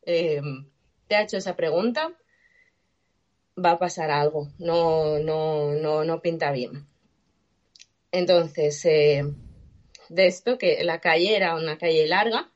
Eh, 0.07 0.40
te 1.09 1.17
ha 1.17 1.23
hecho 1.23 1.37
esa 1.37 1.57
pregunta. 1.57 2.12
Va 3.59 3.73
a 3.73 3.78
pasar 3.81 4.12
algo. 4.12 4.52
No, 4.61 5.19
no, 5.19 5.73
no, 5.73 6.05
no 6.05 6.23
pinta 6.23 6.52
bien. 6.52 6.87
Entonces, 8.12 8.85
eh, 8.85 9.25
de 10.11 10.26
esto 10.28 10.59
que 10.59 10.85
la 10.85 11.00
calle 11.00 11.35
era 11.35 11.57
una 11.57 11.76
calle 11.76 12.07
larga, 12.07 12.52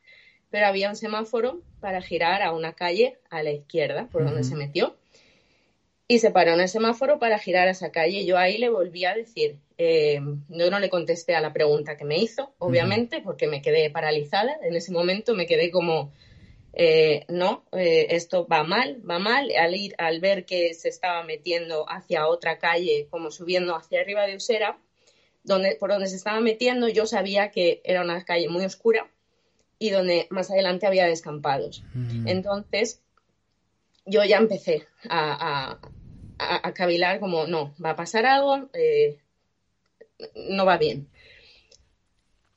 pero 0.48 0.66
había 0.66 0.90
un 0.90 0.96
semáforo 0.96 1.60
para 1.80 2.02
girar 2.02 2.42
a 2.42 2.52
una 2.52 2.74
calle 2.74 3.18
a 3.30 3.42
la 3.42 3.50
izquierda, 3.50 4.06
por 4.12 4.24
donde 4.24 4.44
se 4.44 4.54
metió. 4.54 4.96
Y 6.12 6.18
se 6.18 6.30
paró 6.30 6.52
en 6.52 6.60
el 6.60 6.68
semáforo 6.68 7.18
para 7.18 7.38
girar 7.38 7.68
a 7.68 7.70
esa 7.70 7.90
calle. 7.90 8.26
Yo 8.26 8.36
ahí 8.36 8.58
le 8.58 8.68
volví 8.68 9.06
a 9.06 9.14
decir, 9.14 9.56
eh, 9.78 10.20
yo 10.50 10.70
no 10.70 10.78
le 10.78 10.90
contesté 10.90 11.34
a 11.34 11.40
la 11.40 11.54
pregunta 11.54 11.96
que 11.96 12.04
me 12.04 12.18
hizo, 12.18 12.52
obviamente, 12.58 13.22
porque 13.22 13.46
me 13.46 13.62
quedé 13.62 13.88
paralizada. 13.88 14.58
En 14.62 14.76
ese 14.76 14.92
momento 14.92 15.34
me 15.34 15.46
quedé 15.46 15.70
como, 15.70 16.12
eh, 16.74 17.24
no, 17.28 17.64
eh, 17.72 18.08
esto 18.10 18.46
va 18.46 18.62
mal, 18.62 19.00
va 19.08 19.18
mal. 19.18 19.50
Al 19.58 19.74
ir, 19.74 19.94
al 19.96 20.20
ver 20.20 20.44
que 20.44 20.74
se 20.74 20.90
estaba 20.90 21.24
metiendo 21.24 21.86
hacia 21.88 22.28
otra 22.28 22.58
calle, 22.58 23.06
como 23.08 23.30
subiendo 23.30 23.74
hacia 23.74 24.02
arriba 24.02 24.26
de 24.26 24.36
Usera, 24.36 24.78
donde, 25.44 25.76
por 25.76 25.88
donde 25.88 26.08
se 26.08 26.16
estaba 26.16 26.42
metiendo, 26.42 26.88
yo 26.88 27.06
sabía 27.06 27.50
que 27.50 27.80
era 27.84 28.02
una 28.02 28.22
calle 28.26 28.50
muy 28.50 28.66
oscura 28.66 29.10
y 29.78 29.88
donde 29.88 30.26
más 30.28 30.50
adelante 30.50 30.86
había 30.86 31.06
descampados. 31.06 31.82
Entonces, 32.26 33.00
yo 34.04 34.22
ya 34.24 34.36
empecé 34.36 34.86
a, 35.08 35.70
a, 35.70 35.80
cavilar 36.74 37.20
como, 37.20 37.46
no, 37.46 37.74
va 37.84 37.90
a 37.90 37.96
pasar 37.96 38.26
algo, 38.26 38.68
eh, 38.72 39.18
no 40.34 40.64
va 40.64 40.78
bien. 40.78 41.08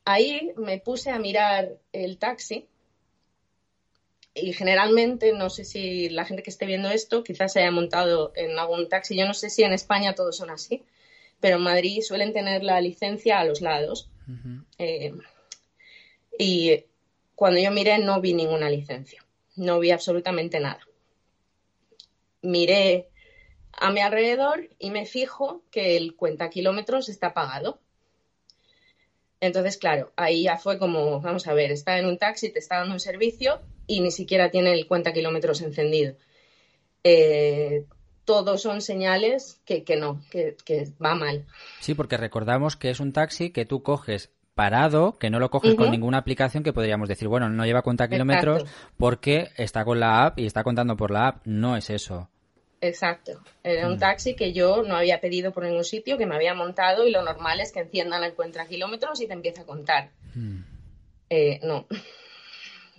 Ahí 0.05 0.51
me 0.57 0.79
puse 0.79 1.09
a 1.09 1.19
mirar 1.19 1.77
el 1.91 2.17
taxi 2.17 2.67
y 4.37 4.51
generalmente, 4.51 5.31
no 5.31 5.49
sé 5.49 5.63
si 5.63 6.09
la 6.09 6.25
gente 6.25 6.43
que 6.43 6.49
esté 6.49 6.65
viendo 6.65 6.89
esto 6.89 7.23
quizás 7.23 7.53
se 7.53 7.61
haya 7.61 7.71
montado 7.71 8.33
en 8.35 8.59
algún 8.59 8.89
taxi, 8.89 9.15
yo 9.15 9.25
no 9.25 9.33
sé 9.33 9.49
si 9.49 9.63
en 9.63 9.71
España 9.71 10.13
todos 10.13 10.35
son 10.35 10.49
así, 10.49 10.83
pero 11.39 11.55
en 11.55 11.63
Madrid 11.63 12.01
suelen 12.01 12.33
tener 12.33 12.61
la 12.61 12.81
licencia 12.81 13.39
a 13.39 13.45
los 13.45 13.61
lados. 13.61 14.09
Eh, 14.77 15.13
y 16.37 16.83
cuando 17.33 17.61
yo 17.61 17.71
miré 17.71 17.97
no 17.99 18.19
vi 18.19 18.33
ninguna 18.33 18.69
licencia, 18.69 19.23
no 19.55 19.79
vi 19.79 19.91
absolutamente 19.91 20.59
nada. 20.59 20.81
Miré 22.41 23.07
a 23.77 23.91
mi 23.91 24.01
alrededor 24.01 24.69
y 24.79 24.91
me 24.91 25.05
fijo 25.05 25.63
que 25.71 25.97
el 25.97 26.15
cuenta 26.15 26.49
kilómetros 26.49 27.09
está 27.09 27.27
apagado. 27.27 27.79
Entonces, 29.41 29.77
claro, 29.77 30.11
ahí 30.15 30.43
ya 30.43 30.57
fue 30.57 30.79
como, 30.79 31.19
vamos 31.21 31.47
a 31.47 31.53
ver, 31.53 31.71
está 31.71 31.99
en 31.99 32.05
un 32.05 32.17
taxi, 32.17 32.49
te 32.49 32.59
está 32.59 32.77
dando 32.77 32.93
un 32.93 32.99
servicio 32.99 33.61
y 33.85 33.99
ni 34.01 34.11
siquiera 34.11 34.49
tiene 34.49 34.73
el 34.73 34.87
cuenta 34.87 35.13
kilómetros 35.13 35.61
encendido. 35.61 36.15
Eh, 37.03 37.85
todos 38.23 38.61
son 38.61 38.81
señales 38.81 39.61
que, 39.65 39.83
no, 39.97 40.21
que, 40.31 40.55
va 41.03 41.13
mal. 41.15 41.45
Sí, 41.79 41.93
porque 41.93 42.17
recordamos 42.17 42.75
que 42.75 42.89
es 42.89 42.99
un 42.99 43.13
taxi 43.13 43.51
que 43.51 43.65
tú 43.65 43.83
coges 43.83 44.31
parado, 44.55 45.17
que 45.19 45.29
no 45.29 45.39
lo 45.39 45.51
coges 45.51 45.75
con 45.75 45.91
ninguna 45.91 46.17
aplicación 46.17 46.63
que 46.63 46.73
podríamos 46.73 47.09
decir, 47.09 47.27
bueno, 47.27 47.49
no 47.49 47.65
lleva 47.65 47.81
cuenta 47.81 48.07
kilómetros 48.07 48.63
porque 48.97 49.49
está 49.57 49.83
con 49.83 49.99
la 49.99 50.25
app 50.25 50.39
y 50.39 50.45
está 50.45 50.63
contando 50.63 50.95
por 50.95 51.11
la 51.11 51.27
app. 51.27 51.45
No 51.45 51.77
es 51.77 51.89
eso. 51.89 52.29
Exacto. 52.81 53.41
Era 53.63 53.87
un 53.87 53.95
mm. 53.95 53.99
taxi 53.99 54.35
que 54.35 54.53
yo 54.53 54.83
no 54.83 54.95
había 54.95 55.21
pedido 55.21 55.51
por 55.51 55.63
ningún 55.63 55.83
sitio, 55.83 56.17
que 56.17 56.25
me 56.25 56.35
había 56.35 56.53
montado 56.53 57.07
y 57.07 57.11
lo 57.11 57.23
normal 57.23 57.59
es 57.61 57.71
que 57.71 57.79
enciendan 57.79 58.23
el 58.23 58.33
cuenta 58.33 58.65
kilómetros 58.67 59.21
y 59.21 59.27
te 59.27 59.33
empieza 59.33 59.61
a 59.61 59.65
contar. 59.65 60.11
Mm. 60.33 60.59
Eh, 61.29 61.59
no. 61.63 61.87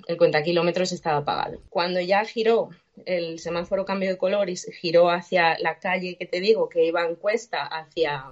El 0.06 0.16
cuenta 0.16 0.42
kilómetros 0.42 0.92
estaba 0.92 1.18
apagado. 1.18 1.62
Cuando 1.68 2.00
ya 2.00 2.25
giró 2.25 2.71
el 3.04 3.38
semáforo 3.38 3.85
cambio 3.85 4.11
de 4.11 4.18
color 4.18 4.49
y 4.49 4.56
giró 4.56 5.11
hacia 5.11 5.59
la 5.59 5.78
calle 5.78 6.16
que 6.16 6.26
te 6.26 6.40
digo, 6.40 6.68
que 6.68 6.87
iba 6.87 7.04
en 7.04 7.16
cuesta 7.16 7.64
hacia, 7.64 8.25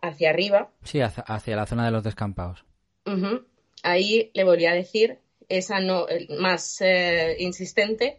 hacia 0.00 0.30
arriba. 0.30 0.70
Sí, 0.82 1.00
hacia, 1.00 1.56
la 1.56 1.66
zona 1.66 1.86
de 1.86 1.90
los 1.90 2.04
descampados. 2.04 2.64
Ahí 3.82 4.30
le 4.34 4.44
volví 4.44 4.66
a 4.66 4.72
decir, 4.72 5.18
esa 5.48 5.80
no, 5.80 6.06
más 6.38 6.80
eh, 6.80 7.36
insistente, 7.38 8.18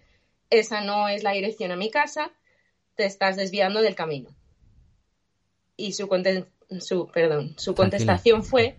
esa 0.49 0.81
no 0.81 1.07
es 1.07 1.23
la 1.23 1.31
dirección 1.31 1.71
a 1.71 1.75
mi 1.75 1.89
casa, 1.89 2.31
te 2.95 3.05
estás 3.05 3.35
desviando 3.35 3.81
del 3.81 3.95
camino. 3.95 4.29
Y 5.77 5.93
su, 5.93 6.07
su, 6.79 7.07
perdón, 7.07 7.53
su 7.57 7.75
contestación 7.75 8.43
fue, 8.43 8.77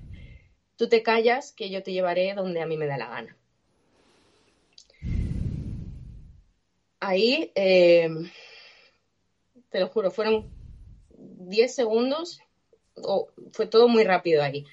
tú 0.76 0.88
te 0.88 1.02
callas 1.02 1.52
que 1.52 1.70
yo 1.70 1.82
te 1.82 1.92
llevaré 1.92 2.35
donde 2.35 2.62
a 2.62 2.66
mí 2.66 2.76
me 2.76 2.87
da 2.87 2.96
la 2.96 3.08
gana. 3.08 3.37
Ahí, 7.00 7.52
eh, 7.54 8.08
te 9.68 9.80
lo 9.80 9.88
juro, 9.88 10.11
fueron 10.11 10.50
10 11.11 11.75
segundos, 11.75 12.40
o 12.94 13.28
fue 13.52 13.66
todo 13.66 13.88
muy 13.88 14.04
rápido 14.04 14.42
ahí. 14.42 14.64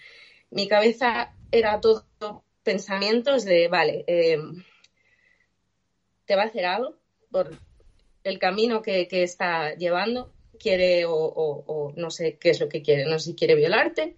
Mi 0.49 0.67
cabeza 0.67 1.33
era 1.51 1.81
todo 1.81 2.05
pensamientos 2.63 3.43
de, 3.43 3.67
vale, 3.67 4.05
eh, 4.07 4.39
te 6.25 6.35
va 6.35 6.43
a 6.43 6.45
hacer 6.45 6.65
algo 6.65 6.95
por 7.31 7.51
el 8.23 8.39
camino 8.39 8.81
que, 8.81 9.07
está 9.11 9.75
llevando, 9.75 10.31
quiere 10.59 11.05
o, 11.05 11.93
no 11.95 12.09
sé 12.09 12.37
qué 12.37 12.51
es 12.51 12.59
lo 12.59 12.69
que 12.69 12.81
quiere, 12.81 13.05
no 13.05 13.19
sé 13.19 13.31
si 13.31 13.35
quiere 13.35 13.55
violarte, 13.55 14.15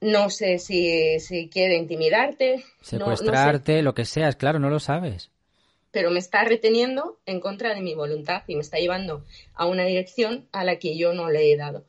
no 0.00 0.30
sé 0.30 0.58
si, 0.58 1.48
quiere 1.50 1.76
intimidarte. 1.76 2.64
Secuestrarte, 2.80 3.82
lo 3.82 3.94
que 3.94 4.04
sea, 4.04 4.28
es 4.28 4.36
claro, 4.36 4.58
no 4.58 4.70
lo 4.70 4.80
sabes. 4.80 5.30
Pero 5.90 6.10
me 6.10 6.18
está 6.18 6.44
reteniendo 6.44 7.18
en 7.26 7.40
contra 7.40 7.74
de 7.74 7.80
mi 7.80 7.94
voluntad 7.94 8.42
y 8.46 8.54
me 8.54 8.60
está 8.60 8.78
llevando 8.78 9.24
a 9.54 9.66
una 9.66 9.84
dirección 9.84 10.46
a 10.52 10.64
la 10.64 10.78
que 10.78 10.96
yo 10.96 11.14
no 11.14 11.30
le 11.30 11.50
he 11.50 11.56
dado. 11.56 11.84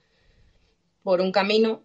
Por 1.03 1.21
un 1.21 1.31
camino 1.31 1.83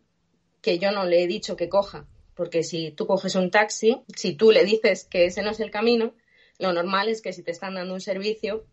que 0.60 0.78
yo 0.78 0.92
no 0.92 1.04
le 1.04 1.22
he 1.22 1.26
dicho 1.26 1.56
que 1.56 1.68
coja. 1.68 2.06
Porque 2.34 2.62
si 2.62 2.92
tú 2.92 3.06
coges 3.06 3.34
un 3.34 3.50
taxi, 3.50 4.02
si 4.16 4.34
tú 4.34 4.52
le 4.52 4.64
dices 4.64 5.04
que 5.04 5.26
ese 5.26 5.42
no 5.42 5.50
es 5.50 5.60
el 5.60 5.70
camino, 5.70 6.14
lo 6.62 6.72
normal 6.72 7.08
es 7.08 7.20
que 7.20 7.32
si 7.32 7.42
te 7.42 7.50
están 7.50 7.74
dando 7.74 7.92
un 7.92 8.00
servicio, 8.00 8.64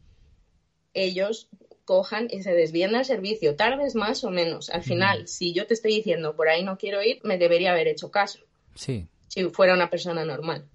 ellos 0.93 1.49
cojan 1.85 2.27
y 2.29 2.43
se 2.43 2.53
desvíen 2.53 2.91
del 2.91 3.03
servicio, 3.03 3.55
tardes 3.55 3.95
más 3.95 4.23
o 4.23 4.29
menos. 4.29 4.69
Al 4.69 4.83
final, 4.83 5.27
si 5.27 5.53
yo 5.53 5.65
te 5.65 5.73
estoy 5.73 5.95
diciendo 5.95 6.35
por 6.35 6.47
ahí 6.47 6.63
no 6.63 6.77
quiero 6.77 7.01
ir, 7.01 7.19
me 7.23 7.39
debería 7.39 7.71
haber 7.71 7.87
hecho 7.87 8.11
caso. 8.11 8.39
Sí. 8.75 9.07
Si 9.27 9.43
fuera 9.49 9.73
una 9.73 9.89
persona 9.89 10.23
normal. 10.23 10.69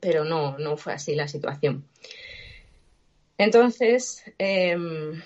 Pero 0.00 0.24
no, 0.24 0.56
no 0.58 0.76
fue 0.76 0.92
así 0.92 1.16
la 1.16 1.26
situación. 1.26 1.88
Entonces, 3.36 4.22
em, 4.38 5.20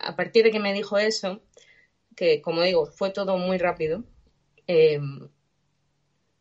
a 0.00 0.16
partir 0.16 0.42
de 0.42 0.50
que 0.50 0.58
me 0.58 0.74
dijo 0.74 0.98
eso, 0.98 1.40
que 2.16 2.42
como 2.42 2.62
digo, 2.62 2.86
fue 2.86 3.10
todo 3.10 3.38
muy 3.38 3.56
rápido, 3.56 4.02
em, 4.66 5.28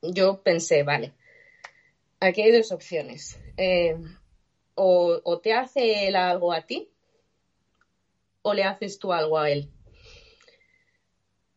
yo 0.02 0.42
pensé, 0.42 0.82
vale, 0.82 1.14
aquí 2.20 2.42
hay 2.42 2.52
dos 2.52 2.72
opciones. 2.72 3.40
Eh, 3.58 3.96
o, 4.76 5.40
te 5.40 5.54
hace 5.54 6.08
él 6.08 6.16
algo 6.16 6.54
a 6.54 6.62
ti 6.62 6.90
o 8.42 8.54
le 8.54 8.64
haces 8.64 9.00
tú 9.00 9.12
algo 9.12 9.38
a 9.38 9.50
él. 9.50 9.70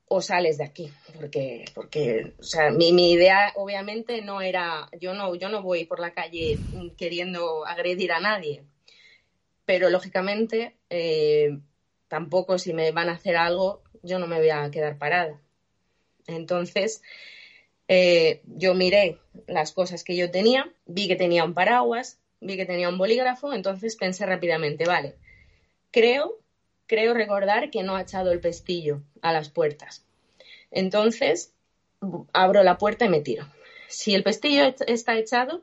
O 0.09 0.21
sales 0.21 0.59
de 0.59 0.65
aquí, 0.65 0.93
porque, 1.15 1.65
porque 1.75 2.35
o 2.39 2.43
sea, 2.43 2.71
mi, 2.71 3.13
idea 3.13 3.53
obviamente 3.57 4.21
no 4.21 4.43
era, 4.43 4.91
yo 5.01 5.15
no, 5.15 5.35
yo 5.37 5.49
no 5.49 5.63
voy 5.63 5.87
por 5.87 6.01
la 6.01 6.13
calle 6.13 6.59
queriendo 6.99 7.65
agredir 7.65 8.13
a 8.13 8.21
nadie, 8.21 8.63
pero 9.65 9.89
lógicamente 9.89 10.77
eh, 10.91 11.59
tampoco 12.09 12.59
si 12.59 12.75
me 12.75 12.93
van 12.93 13.09
a 13.09 13.13
hacer 13.13 13.37
algo, 13.37 13.83
yo 14.03 14.19
no 14.19 14.27
me 14.27 14.39
voy 14.39 14.51
a 14.51 14.71
quedar 14.71 14.99
parada. 14.99 15.41
Entonces, 16.27 17.01
eh, 17.89 18.43
yo 18.45 18.75
miré 18.75 19.22
las 19.47 19.73
cosas 19.73 20.05
que 20.05 20.17
yo 20.17 20.31
tenía, 20.31 20.73
vi 20.87 21.09
que 21.09 21.17
tenía 21.17 21.45
un 21.45 21.55
paraguas, 21.55 22.19
vi 22.41 22.57
que 22.57 22.67
tenía 22.67 22.89
un 22.89 22.99
bolígrafo, 22.99 23.53
entonces 23.53 23.97
pensé 23.97 24.27
rápidamente, 24.27 24.85
vale, 24.85 25.17
creo, 25.91 26.39
creo 26.87 27.15
recordar 27.15 27.71
que 27.71 27.83
no 27.83 27.97
ha 27.97 28.03
echado 28.03 28.33
el 28.33 28.41
pestillo 28.41 29.03
a 29.23 29.33
las 29.33 29.49
puertas. 29.49 30.05
Entonces, 30.71 31.53
abro 32.33 32.63
la 32.63 32.79
puerta 32.79 33.05
y 33.05 33.09
me 33.09 33.21
tiro. 33.21 33.47
Si 33.89 34.15
el 34.15 34.23
pestillo 34.23 34.75
está 34.87 35.17
echado, 35.19 35.63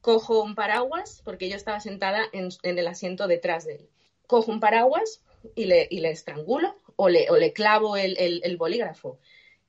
cojo 0.00 0.42
un 0.42 0.54
paraguas, 0.54 1.22
porque 1.24 1.48
yo 1.48 1.56
estaba 1.56 1.80
sentada 1.80 2.24
en, 2.32 2.50
el 2.62 2.88
asiento 2.88 3.28
detrás 3.28 3.64
de 3.64 3.76
él. 3.76 3.88
Cojo 4.26 4.50
un 4.50 4.60
paraguas 4.60 5.22
y 5.54 5.66
le, 5.66 5.88
estrangulo 6.10 6.76
o 6.96 7.08
le, 7.08 7.30
o 7.30 7.36
le 7.36 7.52
clavo 7.52 7.96
el 7.96 8.56
bolígrafo 8.56 9.18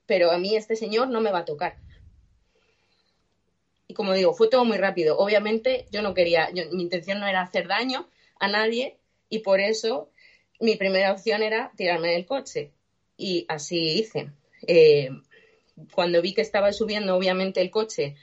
pero 0.08 0.32
a 0.32 0.40
mí 0.40 0.56
este 0.56 0.76
señor 0.76 1.10
no 1.10 1.22
me 1.22 1.32
va 1.32 1.40
a 1.40 1.46
tocar. 1.46 1.76
Como 3.98 4.14
digo, 4.14 4.36
fue 4.36 4.48
todo 4.48 4.64
muy 4.64 4.78
rápido. 4.78 5.18
Obviamente 5.18 5.88
yo 5.92 6.04
no 6.04 6.14
quería, 6.14 6.52
mi 6.72 6.84
intención 6.84 7.20
no 7.20 7.26
era 7.26 7.42
hacer 7.42 7.68
daño 7.68 8.08
a 8.40 8.48
nadie 8.48 8.96
y 9.28 9.40
por 9.40 9.60
eso 9.60 10.12
mi 10.60 10.76
primera 10.76 11.12
opción 11.12 11.42
era 11.42 11.72
tirarme 11.76 12.10
del 12.10 12.28
coche. 12.28 12.72
Y 13.18 13.48
así 13.50 13.98
hice. 13.98 14.30
Eh, 14.68 15.10
cuando 15.92 16.22
vi 16.22 16.36
que 16.36 16.42
estaba 16.42 16.72
subiendo, 16.74 17.16
obviamente 17.16 17.60
el 17.60 17.72
coche 17.72 18.16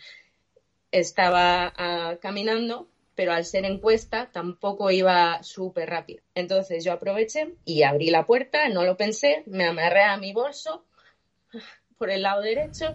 estaba 0.93 1.73
ah, 1.77 2.19
caminando, 2.23 2.89
pero 3.17 3.33
al 3.33 3.45
ser 3.45 3.65
encuesta 3.65 4.31
tampoco 4.31 4.93
iba 4.93 5.43
súper 5.43 5.91
rápido. 5.91 6.23
Entonces 6.37 6.85
yo 6.85 6.93
aproveché 6.93 7.55
y 7.65 7.83
abrí 7.83 8.11
la 8.11 8.27
puerta, 8.27 8.69
no 8.69 8.85
lo 8.85 8.97
pensé, 8.97 9.43
me 9.47 9.65
amarré 9.65 10.05
a 10.05 10.19
mi 10.19 10.33
bolso 10.33 10.85
por 11.99 12.11
el 12.11 12.23
lado 12.23 12.43
derecho 12.43 12.95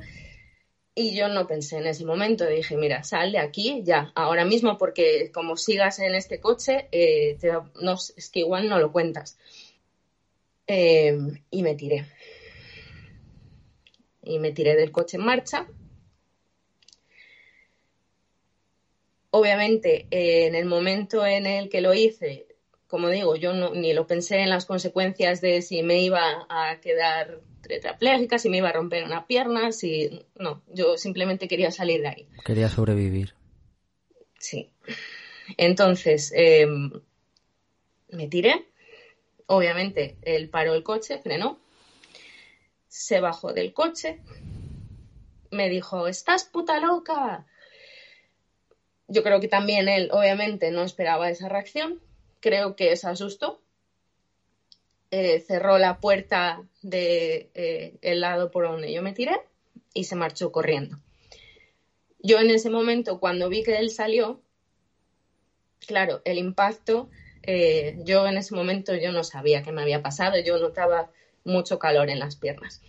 y 1.00 1.15
yo 1.15 1.29
no 1.29 1.48
pensé 1.48 1.77
en 1.77 1.88
ese 1.88 2.03
momento. 2.03 2.46
Dije, 2.46 2.75
mira, 2.75 3.03
sal 3.03 3.32
de 3.32 3.39
aquí 3.39 3.82
ya, 3.86 4.12
ahora 4.15 4.44
mismo, 4.44 4.77
porque 4.77 5.32
como 5.32 5.56
sigas 5.56 6.00
en 6.00 6.13
este 6.13 6.41
coche, 6.41 6.89
eh, 6.91 7.38
no, 7.82 7.94
es 7.94 8.29
que 8.29 8.41
igual 8.41 8.68
no 8.68 8.79
lo 8.79 8.91
cuentas. 8.91 9.38
Eh, 10.68 11.18
y 11.51 11.63
me 11.63 11.75
tiré. 11.75 12.06
Y 14.24 14.39
me 14.39 14.51
tiré 14.51 14.75
del 14.75 14.91
coche 14.91 15.15
en 15.15 15.24
marcha. 15.24 15.68
Obviamente, 19.32 20.06
eh, 20.12 20.48
en 20.48 20.56
el 20.56 20.65
momento 20.65 21.25
en 21.25 21.46
el 21.46 21.70
que 21.70 21.79
lo 21.79 21.94
hice, 21.94 22.46
como 22.88 23.08
digo, 23.08 23.38
yo 23.38 23.53
ni 23.72 23.94
lo 23.94 24.06
pensé 24.06 24.39
en 24.39 24.50
las 24.50 24.65
consecuencias 24.65 25.39
de 25.39 25.62
si 25.62 25.82
me 25.82 26.01
iba 26.01 26.46
a 26.50 26.82
quedar 26.82 27.39
tetraplégica, 27.61 28.39
si 28.39 28.49
me 28.49 28.57
iba 28.57 28.69
a 28.69 28.73
romper 28.73 29.03
una 29.03 29.27
pierna, 29.27 29.71
si 29.71 30.25
no, 30.35 30.61
yo 30.67 30.97
simplemente 30.97 31.47
quería 31.47 31.71
salir 31.71 32.01
de 32.01 32.07
ahí. 32.07 32.27
Quería 32.45 32.69
sobrevivir. 32.69 33.33
Sí. 34.39 34.69
Entonces, 35.57 36.31
em, 36.35 36.91
me 38.09 38.27
tiré. 38.27 38.65
Obviamente, 39.45 40.17
él 40.21 40.49
paró 40.49 40.73
el 40.73 40.83
coche, 40.83 41.19
frenó. 41.19 41.59
Se 42.87 43.19
bajó 43.19 43.53
del 43.53 43.73
coche. 43.73 44.19
Me 45.51 45.69
dijo, 45.69 46.07
estás 46.07 46.43
puta 46.43 46.79
loca. 46.79 47.45
Yo 49.07 49.23
creo 49.23 49.39
que 49.39 49.47
también 49.47 49.89
él, 49.89 50.09
obviamente, 50.11 50.71
no 50.71 50.83
esperaba 50.83 51.29
esa 51.29 51.49
reacción. 51.49 51.99
Creo 52.39 52.75
que 52.75 52.95
se 52.95 53.07
asustó. 53.07 53.61
Eh, 55.11 55.39
cerró 55.39 55.79
la 55.79 55.99
puerta 55.99 56.61
del 56.83 57.49
de, 57.51 57.97
eh, 58.01 58.15
lado 58.15 58.51
por 58.51 58.65
donde 58.65 58.93
yo 58.93 59.01
me 59.01 59.13
tiré 59.13 59.41
y 59.93 60.03
se 60.03 60.15
marchó 60.15 60.51
corriendo. 60.51 60.99
Yo 62.19 62.39
en 62.39 62.51
ese 62.51 62.69
momento, 62.69 63.19
cuando 63.19 63.49
vi 63.49 63.63
que 63.63 63.77
él 63.77 63.89
salió, 63.89 64.39
claro, 65.87 66.21
el 66.25 66.37
impacto, 66.37 67.09
eh, 67.41 67.97
yo 68.03 68.27
en 68.27 68.37
ese 68.37 68.53
momento 68.53 68.93
yo 68.93 69.11
no 69.11 69.23
sabía 69.23 69.63
qué 69.63 69.71
me 69.71 69.81
había 69.81 70.03
pasado, 70.03 70.37
yo 70.39 70.59
notaba 70.59 71.09
mucho 71.43 71.79
calor 71.79 72.11
en 72.11 72.19
las 72.19 72.35
piernas. 72.35 72.81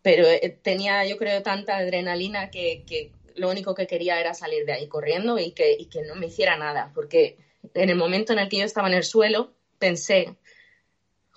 Pero 0.00 0.26
tenía, 0.62 1.04
yo 1.04 1.18
creo, 1.18 1.42
tanta 1.42 1.76
adrenalina 1.76 2.50
que, 2.50 2.84
que, 2.86 3.12
lo 3.34 3.50
único 3.50 3.74
que 3.74 3.86
quería 3.86 4.20
era 4.20 4.32
salir 4.32 4.64
de 4.64 4.72
ahí 4.72 4.88
corriendo 4.88 5.38
y 5.38 5.52
que, 5.52 5.72
y 5.78 5.86
que 5.86 6.02
no 6.02 6.14
me 6.14 6.26
hiciera 6.26 6.56
nada, 6.56 6.92
porque 6.94 7.36
en 7.74 7.90
el 7.90 7.96
momento 7.96 8.32
en 8.32 8.38
el 8.38 8.48
que 8.48 8.58
yo 8.58 8.64
estaba 8.64 8.88
en 8.88 8.94
el 8.94 9.04
suelo, 9.04 9.52
pensé, 9.78 10.34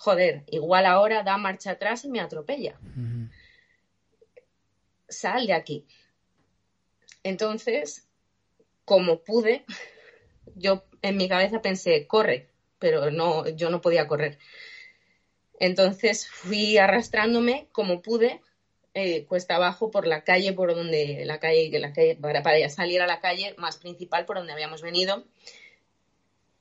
joder, 0.02 0.42
igual 0.48 0.86
ahora 0.86 1.22
da 1.22 1.38
marcha 1.38 1.70
atrás 1.70 2.04
y 2.04 2.08
me 2.08 2.18
atropella. 2.18 2.76
Sal 5.08 5.46
de 5.46 5.52
aquí. 5.52 5.86
Entonces, 7.22 8.08
como 8.84 9.20
pude, 9.22 9.64
yo 10.56 10.82
en 11.02 11.16
mi 11.16 11.28
cabeza 11.28 11.62
pensé, 11.62 12.08
corre, 12.08 12.48
pero 12.80 13.12
no, 13.12 13.48
yo 13.48 13.70
no 13.70 13.80
podía 13.80 14.08
correr. 14.08 14.38
Entonces 15.60 16.26
fui 16.26 16.78
arrastrándome 16.78 17.68
como 17.70 18.02
pude, 18.02 18.40
eh, 18.94 19.24
cuesta 19.26 19.54
abajo 19.54 19.92
por 19.92 20.08
la 20.08 20.24
calle, 20.24 20.52
por 20.52 20.74
donde 20.74 21.22
la 21.26 21.38
calle, 21.38 21.70
la 21.78 21.92
calle 21.92 22.16
para, 22.16 22.42
para 22.42 22.68
salir 22.70 23.00
a 23.02 23.06
la 23.06 23.20
calle 23.20 23.54
más 23.56 23.76
principal 23.76 24.24
por 24.24 24.38
donde 24.38 24.52
habíamos 24.52 24.82
venido 24.82 25.24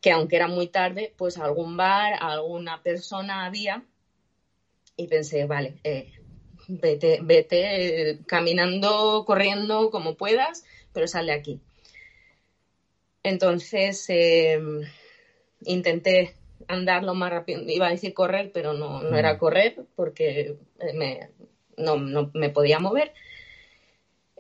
que 0.02 0.12
aunque 0.12 0.36
era 0.36 0.48
muy 0.48 0.68
tarde, 0.68 1.14
pues 1.16 1.38
algún 1.38 1.78
bar, 1.78 2.16
alguna 2.20 2.82
persona 2.82 3.46
había 3.46 3.86
y 4.98 5.08
pensé, 5.08 5.46
vale, 5.46 5.80
eh, 5.84 6.12
vete, 6.68 7.20
vete 7.22 8.10
eh, 8.10 8.20
caminando, 8.26 9.24
corriendo 9.26 9.92
como 9.92 10.16
puedas, 10.16 10.66
pero 10.92 11.08
sal 11.08 11.28
de 11.28 11.34
aquí. 11.34 11.62
Entonces 13.24 14.06
em, 14.10 14.82
intenté 15.66 16.36
andar 16.68 17.04
lo 17.04 17.14
más 17.14 17.32
rápido, 17.32 17.62
iba 17.68 17.88
a 17.88 17.92
decir 17.92 18.14
correr, 18.14 18.52
pero 18.52 18.74
no, 18.74 19.04
no 19.04 19.18
era 19.18 19.36
mm. 19.36 19.38
correr 19.38 19.76
porque 19.96 20.58
me, 20.96 21.30
no, 21.78 21.98
me 22.34 22.50
podía 22.50 22.80
mover. 22.80 23.14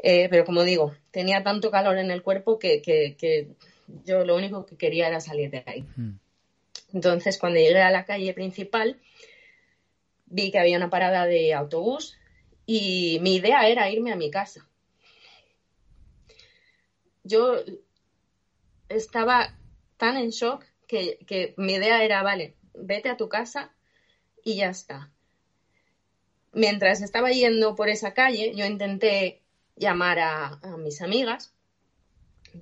Eh, 0.03 0.27
pero 0.29 0.45
como 0.45 0.63
digo, 0.63 0.95
tenía 1.11 1.43
tanto 1.43 1.69
calor 1.69 1.99
en 1.99 2.09
el 2.09 2.23
cuerpo 2.23 2.57
que, 2.57 2.81
que, 2.81 3.15
que 3.17 3.49
yo 4.05 4.25
lo 4.25 4.35
único 4.35 4.65
que 4.65 4.77
quería 4.77 5.07
era 5.07 5.19
salir 5.19 5.49
de 5.51 5.63
ahí. 5.65 5.85
Hmm. 5.95 6.17
Entonces, 6.93 7.37
cuando 7.37 7.59
llegué 7.59 7.81
a 7.81 7.91
la 7.91 8.05
calle 8.05 8.33
principal, 8.33 8.99
vi 10.25 10.51
que 10.51 10.59
había 10.59 10.77
una 10.77 10.89
parada 10.89 11.25
de 11.25 11.53
autobús 11.53 12.17
y 12.65 13.19
mi 13.21 13.35
idea 13.35 13.67
era 13.67 13.89
irme 13.89 14.11
a 14.11 14.15
mi 14.15 14.31
casa. 14.31 14.67
Yo 17.23 17.55
estaba 18.89 19.55
tan 19.97 20.17
en 20.17 20.29
shock 20.29 20.65
que, 20.87 21.19
que 21.27 21.53
mi 21.57 21.73
idea 21.73 22.03
era, 22.03 22.23
vale, 22.23 22.55
vete 22.73 23.09
a 23.09 23.17
tu 23.17 23.29
casa 23.29 23.71
y 24.43 24.55
ya 24.55 24.69
está. 24.69 25.11
Mientras 26.53 27.01
estaba 27.01 27.31
yendo 27.31 27.75
por 27.75 27.87
esa 27.87 28.13
calle, 28.13 28.53
yo 28.55 28.65
intenté 28.65 29.41
llamar 29.75 30.19
a, 30.19 30.59
a 30.61 30.77
mis 30.77 31.01
amigas 31.01 31.53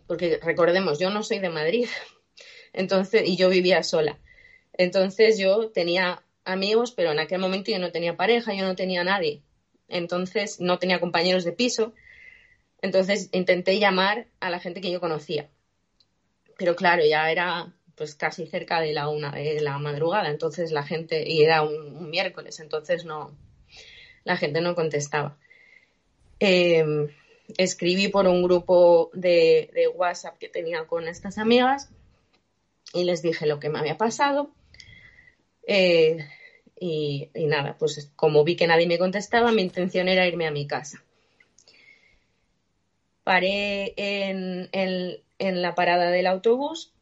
porque 0.08 0.39
recordemos, 0.41 0.99
yo 0.99 1.10
no 1.10 1.23
soy 1.23 1.39
de 1.39 1.49
Madrid, 1.49 1.88
entonces, 2.73 3.23
y 3.25 3.38
yo 3.38 3.49
vivía 3.49 3.84
sola. 3.84 4.19
Entonces 4.73 5.38
yo 5.38 5.69
tenía 5.71 6.23
amigos, 6.45 6.91
pero 6.91 7.12
en 7.12 7.19
aquel 7.19 7.39
momento 7.39 7.71
yo 7.71 7.80
no 7.80 7.91
tenía 7.91 8.15
pareja, 8.15 8.54
yo 8.54 8.65
no 8.65 8.75
tenía 8.75 9.04
nadie. 9.04 9.41
Entonces 9.88 10.60
no 10.60 10.80
tenía 10.80 10.99
compañeros 10.99 11.43
de 11.43 11.52
piso. 11.52 11.93
Entonces 12.82 13.30
intenté 13.34 13.80
llamar 13.80 14.28
a 14.39 14.49
la 14.49 14.60
gente 14.60 14.82
que 14.82 14.91
yo 14.91 14.99
conocía. 14.99 15.49
Pero 16.58 16.75
claro, 16.75 17.04
ya 17.06 17.32
era 17.32 17.73
pues 17.95 18.15
casi 18.15 18.47
cerca 18.47 18.80
de 18.80 18.93
la 18.93 19.10
una 19.10 19.32
de 19.32 19.60
la 19.60 19.78
madrugada, 19.78 20.30
entonces 20.30 20.71
la 20.71 20.84
gente, 20.84 21.30
y 21.30 21.43
era 21.43 21.63
un, 21.63 22.10
miércoles, 22.10 22.62
entonces 22.62 23.04
no, 23.04 23.38
la 24.23 24.38
gente 24.38 24.62
no 24.62 24.73
contestaba. 24.73 25.38
Eh, 26.39 27.10
escribí 27.58 28.08
por 28.08 28.28
un 28.28 28.44
grupo 28.44 29.10
de, 29.14 29.72
WhatsApp 29.96 30.38
que 30.38 30.50
tenía 30.50 30.86
con 30.86 31.08
estas 31.08 31.38
amigas 31.38 31.90
y 32.94 33.04
les 33.04 33.22
dije 33.22 33.46
lo 33.46 33.60
que 33.60 33.70
me 33.70 33.80
había 33.80 33.98
pasado. 33.98 34.52
Eh, 35.68 36.26
y, 36.80 37.30
nada, 37.36 37.78
pues 37.78 38.12
como 38.16 38.44
vi 38.44 38.56
que 38.56 38.68
nadie 38.68 38.88
me 38.88 38.98
contestaba, 38.98 39.52
mi 39.52 39.62
intención 39.62 40.08
era 40.08 40.28
irme 40.28 40.48
a 40.48 40.52
mi 40.52 40.68
casa. 40.68 41.04
Paré 43.24 43.94
en, 43.98 44.70
en 44.72 45.62
la 45.62 45.76
parada 45.76 46.10
del 46.10 46.28
autobús 46.28 46.94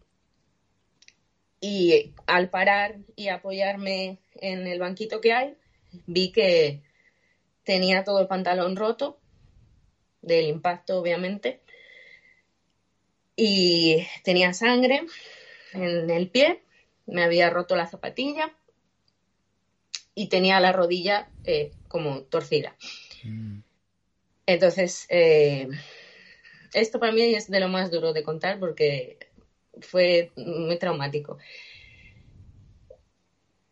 y 1.61 2.13
al 2.25 2.49
parar 2.49 2.97
y 3.15 3.29
apoyarme 3.29 4.19
en 4.35 4.67
el 4.67 4.79
banquito 4.79 5.21
que 5.21 5.33
hay, 5.33 5.55
vi 6.05 6.31
que 6.31 6.81
tenía 7.63 8.03
todo 8.03 8.19
el 8.19 8.27
pantalón 8.27 8.75
roto 8.75 9.19
del 10.27 10.47
impacto, 10.47 10.99
obviamente. 10.99 11.61
Y 13.35 14.05
tenía 14.23 14.53
sangre 14.53 15.05
en 15.73 16.09
el 16.09 16.29
pie, 16.29 16.63
me 17.05 17.23
había 17.23 17.49
roto 17.49 17.75
la 17.75 17.87
zapatilla 17.87 18.51
y 20.15 20.27
tenía 20.27 20.59
la 20.59 20.71
rodilla 20.71 21.29
eh, 21.43 21.71
como 21.87 22.23
torcida. 22.23 22.75
Mm. 23.23 23.59
Entonces, 24.47 25.05
eh, 25.09 25.67
esto 26.73 26.99
para 26.99 27.11
mí 27.11 27.21
es 27.35 27.49
de 27.49 27.59
lo 27.59 27.69
más 27.69 27.91
duro 27.91 28.13
de 28.13 28.23
contar 28.23 28.59
porque 28.59 29.17
fue 29.81 30.31
muy 30.35 30.77
traumático. 30.79 31.37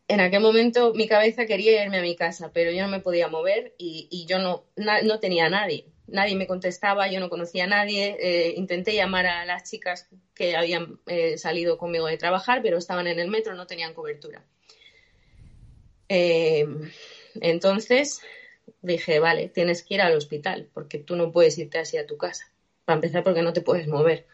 En 0.08 0.20
aquel 0.20 0.40
momento 0.40 0.94
mi 0.94 1.08
cabeza 1.08 1.46
quería 1.46 1.82
irme 1.82 1.98
a 1.98 2.02
mi 2.02 2.14
casa, 2.14 2.52
pero 2.52 2.70
yo 2.70 2.82
no 2.82 2.88
me 2.88 3.00
podía 3.00 3.26
mover 3.26 3.74
y, 3.76 4.24
yo 4.28 4.38
no, 4.38 4.64
no 4.76 5.18
tenía 5.18 5.46
a 5.46 5.50
nadie 5.50 5.86
nadie 6.08 6.36
me 6.36 6.46
contestaba, 6.46 7.10
yo 7.10 7.20
no 7.20 7.28
conocía 7.28 7.64
a 7.64 7.68
nadie. 7.68 8.16
Eh, 8.20 8.54
intenté 8.56 8.94
llamar 8.94 9.26
a 9.26 9.44
las 9.44 9.68
chicas 9.68 10.08
que 10.34 10.56
habían 10.56 11.00
eh, 11.06 11.38
salido 11.38 11.78
conmigo 11.78 12.06
de 12.06 12.18
trabajar, 12.18 12.62
pero 12.62 12.78
estaban 12.78 13.06
en 13.06 13.18
el 13.18 13.28
metro, 13.28 13.54
no 13.54 13.66
tenían 13.66 13.94
cobertura. 13.94 14.44
Eh, 16.08 16.66
entonces 17.40 18.20
dije, 18.82 19.18
vale, 19.18 19.48
tienes 19.48 19.82
que 19.82 19.94
ir 19.94 20.00
al 20.00 20.16
hospital, 20.16 20.68
porque 20.72 20.98
tú 20.98 21.16
no 21.16 21.32
puedes 21.32 21.58
irte 21.58 21.78
así 21.78 21.96
a 21.96 22.06
tu 22.06 22.16
casa. 22.16 22.52
Para 22.84 22.96
empezar, 22.96 23.24
porque 23.24 23.42
no 23.42 23.52
te 23.52 23.62
puedes 23.62 23.88
mover. 23.88 24.26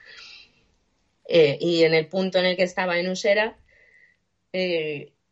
y 1.28 1.84
en 1.84 1.94
el 1.94 2.08
punto 2.08 2.38
en 2.38 2.44
el 2.44 2.56
que 2.56 2.64
estaba 2.64 2.98
en 2.98 3.08
Usera, 3.08 3.56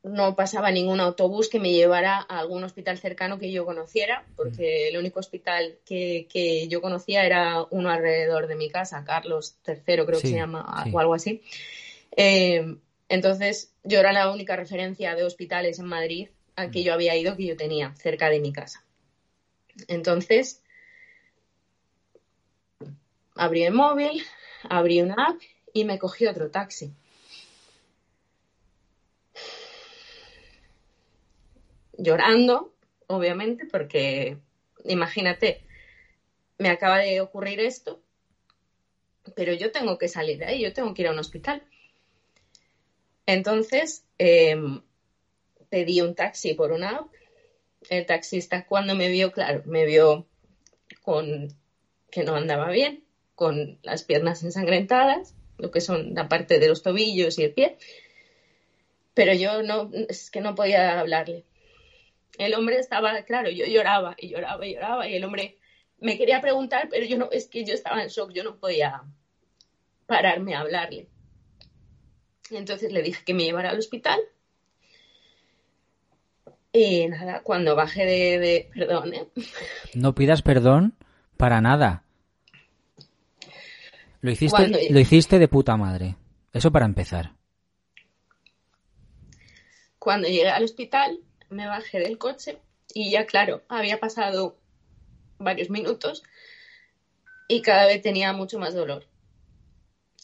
no 0.02 0.34
pasaba 0.34 0.70
ningún 0.70 1.00
autobús 1.00 1.48
que 1.48 1.60
me 1.60 1.72
llevara 1.72 2.24
a 2.28 2.38
algún 2.38 2.64
hospital 2.64 2.98
cercano 2.98 3.38
que 3.38 3.52
yo 3.52 3.66
conociera, 3.66 4.24
porque 4.36 4.88
el 4.88 4.96
único 4.96 5.20
hospital 5.20 5.78
que, 5.84 6.66
yo 6.68 6.80
conocía 6.80 7.24
era 7.24 7.64
uno 7.70 7.90
alrededor 7.90 8.46
de 8.46 8.56
mi 8.56 8.70
casa, 8.70 9.04
Carlos 9.04 9.56
III 9.66 9.76
creo 9.84 10.06
que 10.06 10.28
se 10.28 10.32
llama, 10.32 10.84
o 10.92 10.98
algo 10.98 11.14
así. 11.14 11.42
Eh, 12.16 12.76
entonces, 13.08 13.72
yo 13.84 13.98
era 13.98 14.12
la 14.12 14.30
única 14.30 14.56
referencia 14.56 15.14
de 15.14 15.24
hospitales 15.24 15.78
en 15.78 15.86
Madrid 15.86 16.28
a 16.56 16.70
que 16.70 16.80
mm. 16.80 16.84
yo 16.84 16.94
había 16.94 17.16
ido 17.16 17.36
que 17.36 17.46
yo 17.46 17.56
tenía 17.56 17.94
cerca 17.96 18.30
de 18.30 18.40
mi 18.40 18.52
casa. 18.52 18.84
Entonces, 19.88 20.62
abrí 23.34 23.64
el 23.64 23.74
móvil, 23.74 24.22
abrí 24.68 25.02
una 25.02 25.14
app 25.14 25.40
y 25.72 25.84
me 25.84 25.98
cogí 25.98 26.26
otro 26.26 26.50
taxi. 26.50 26.92
Llorando, 32.02 32.72
obviamente, 33.06 33.66
porque 33.66 34.38
imagínate, 34.84 35.60
me 36.58 36.68
acaba 36.68 36.98
de 36.98 37.20
ocurrir 37.20 37.60
esto, 37.60 38.00
pero 39.34 39.52
yo 39.54 39.70
tengo 39.70 39.98
que 39.98 40.08
salir 40.08 40.38
de 40.38 40.46
ahí, 40.46 40.62
yo 40.62 40.72
tengo 40.72 40.94
que 40.94 41.02
ir 41.02 41.08
a 41.08 41.12
un 41.12 41.18
hospital. 41.18 41.62
Entonces, 43.26 44.04
em, 44.18 44.80
pedí 45.68 46.00
un 46.00 46.14
taxi 46.14 46.54
por 46.54 46.72
una 46.72 46.98
app. 46.98 47.08
El 47.88 48.06
taxista 48.06 48.66
cuando 48.66 48.94
me 48.94 49.08
vio, 49.08 49.32
claro, 49.32 49.62
me 49.66 49.84
vio 49.86 50.26
con 51.02 51.48
que 52.10 52.24
no 52.24 52.34
andaba 52.34 52.70
bien, 52.70 53.04
con 53.34 53.78
las 53.82 54.02
piernas 54.02 54.42
ensangrentadas, 54.42 55.34
lo 55.58 55.70
que 55.70 55.80
son 55.80 56.14
la 56.14 56.28
parte 56.28 56.58
de 56.58 56.68
los 56.68 56.82
tobillos 56.82 57.38
y 57.38 57.44
el 57.44 57.52
pie, 57.52 57.78
pero 59.14 59.32
yo 59.34 59.62
no, 59.62 59.90
es 60.08 60.30
que 60.30 60.40
no 60.40 60.54
podía 60.54 60.98
hablarle. 60.98 61.44
El 62.40 62.54
hombre 62.54 62.78
estaba, 62.78 63.20
claro, 63.24 63.50
yo 63.50 63.66
lloraba 63.66 64.14
y 64.16 64.30
lloraba 64.30 64.66
y 64.66 64.72
lloraba 64.72 65.06
y 65.06 65.14
el 65.14 65.24
hombre 65.24 65.58
me 65.98 66.16
quería 66.16 66.40
preguntar, 66.40 66.88
pero 66.90 67.04
yo 67.04 67.18
no, 67.18 67.28
es 67.30 67.48
que 67.48 67.66
yo 67.66 67.74
estaba 67.74 68.02
en 68.02 68.08
shock, 68.08 68.32
yo 68.32 68.42
no 68.42 68.56
podía 68.56 69.02
pararme 70.06 70.54
a 70.54 70.60
hablarle. 70.60 71.06
Entonces 72.50 72.92
le 72.92 73.02
dije 73.02 73.22
que 73.26 73.34
me 73.34 73.44
llevara 73.44 73.68
al 73.68 73.78
hospital. 73.78 74.18
Y 76.72 77.08
nada, 77.08 77.42
cuando 77.42 77.76
bajé 77.76 78.06
de, 78.06 78.70
perdón, 78.72 79.12
¿eh? 79.12 79.28
No 79.92 80.14
pidas 80.14 80.40
perdón 80.40 80.94
para 81.36 81.60
nada. 81.60 82.04
Lo 84.22 84.30
hiciste, 84.30 84.90
lo 84.90 84.98
hiciste 84.98 85.38
de 85.38 85.48
puta 85.48 85.76
madre. 85.76 86.16
Eso 86.54 86.72
para 86.72 86.86
empezar. 86.86 87.34
Cuando 89.98 90.26
llegué 90.26 90.48
al 90.48 90.64
hospital, 90.64 91.20
me 91.50 91.66
bajé 91.66 91.98
del 91.98 92.18
coche 92.18 92.58
y 92.94 93.10
ya, 93.10 93.26
claro, 93.26 93.62
había 93.68 94.00
pasado 94.00 94.56
varios 95.38 95.70
minutos 95.70 96.22
y 97.48 97.62
cada 97.62 97.86
vez 97.86 98.02
tenía 98.02 98.32
mucho 98.32 98.58
más 98.58 98.74
dolor. 98.74 99.06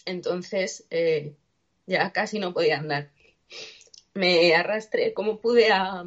Entonces, 0.05 0.87
eh, 0.91 1.35
ya 1.87 2.13
casi 2.13 2.39
no 2.39 2.53
podía 2.53 2.79
andar. 2.79 3.11
Me 4.15 4.55
arrastré 4.55 5.13
como 5.13 5.41
pude 5.41 5.73
a, 5.73 6.05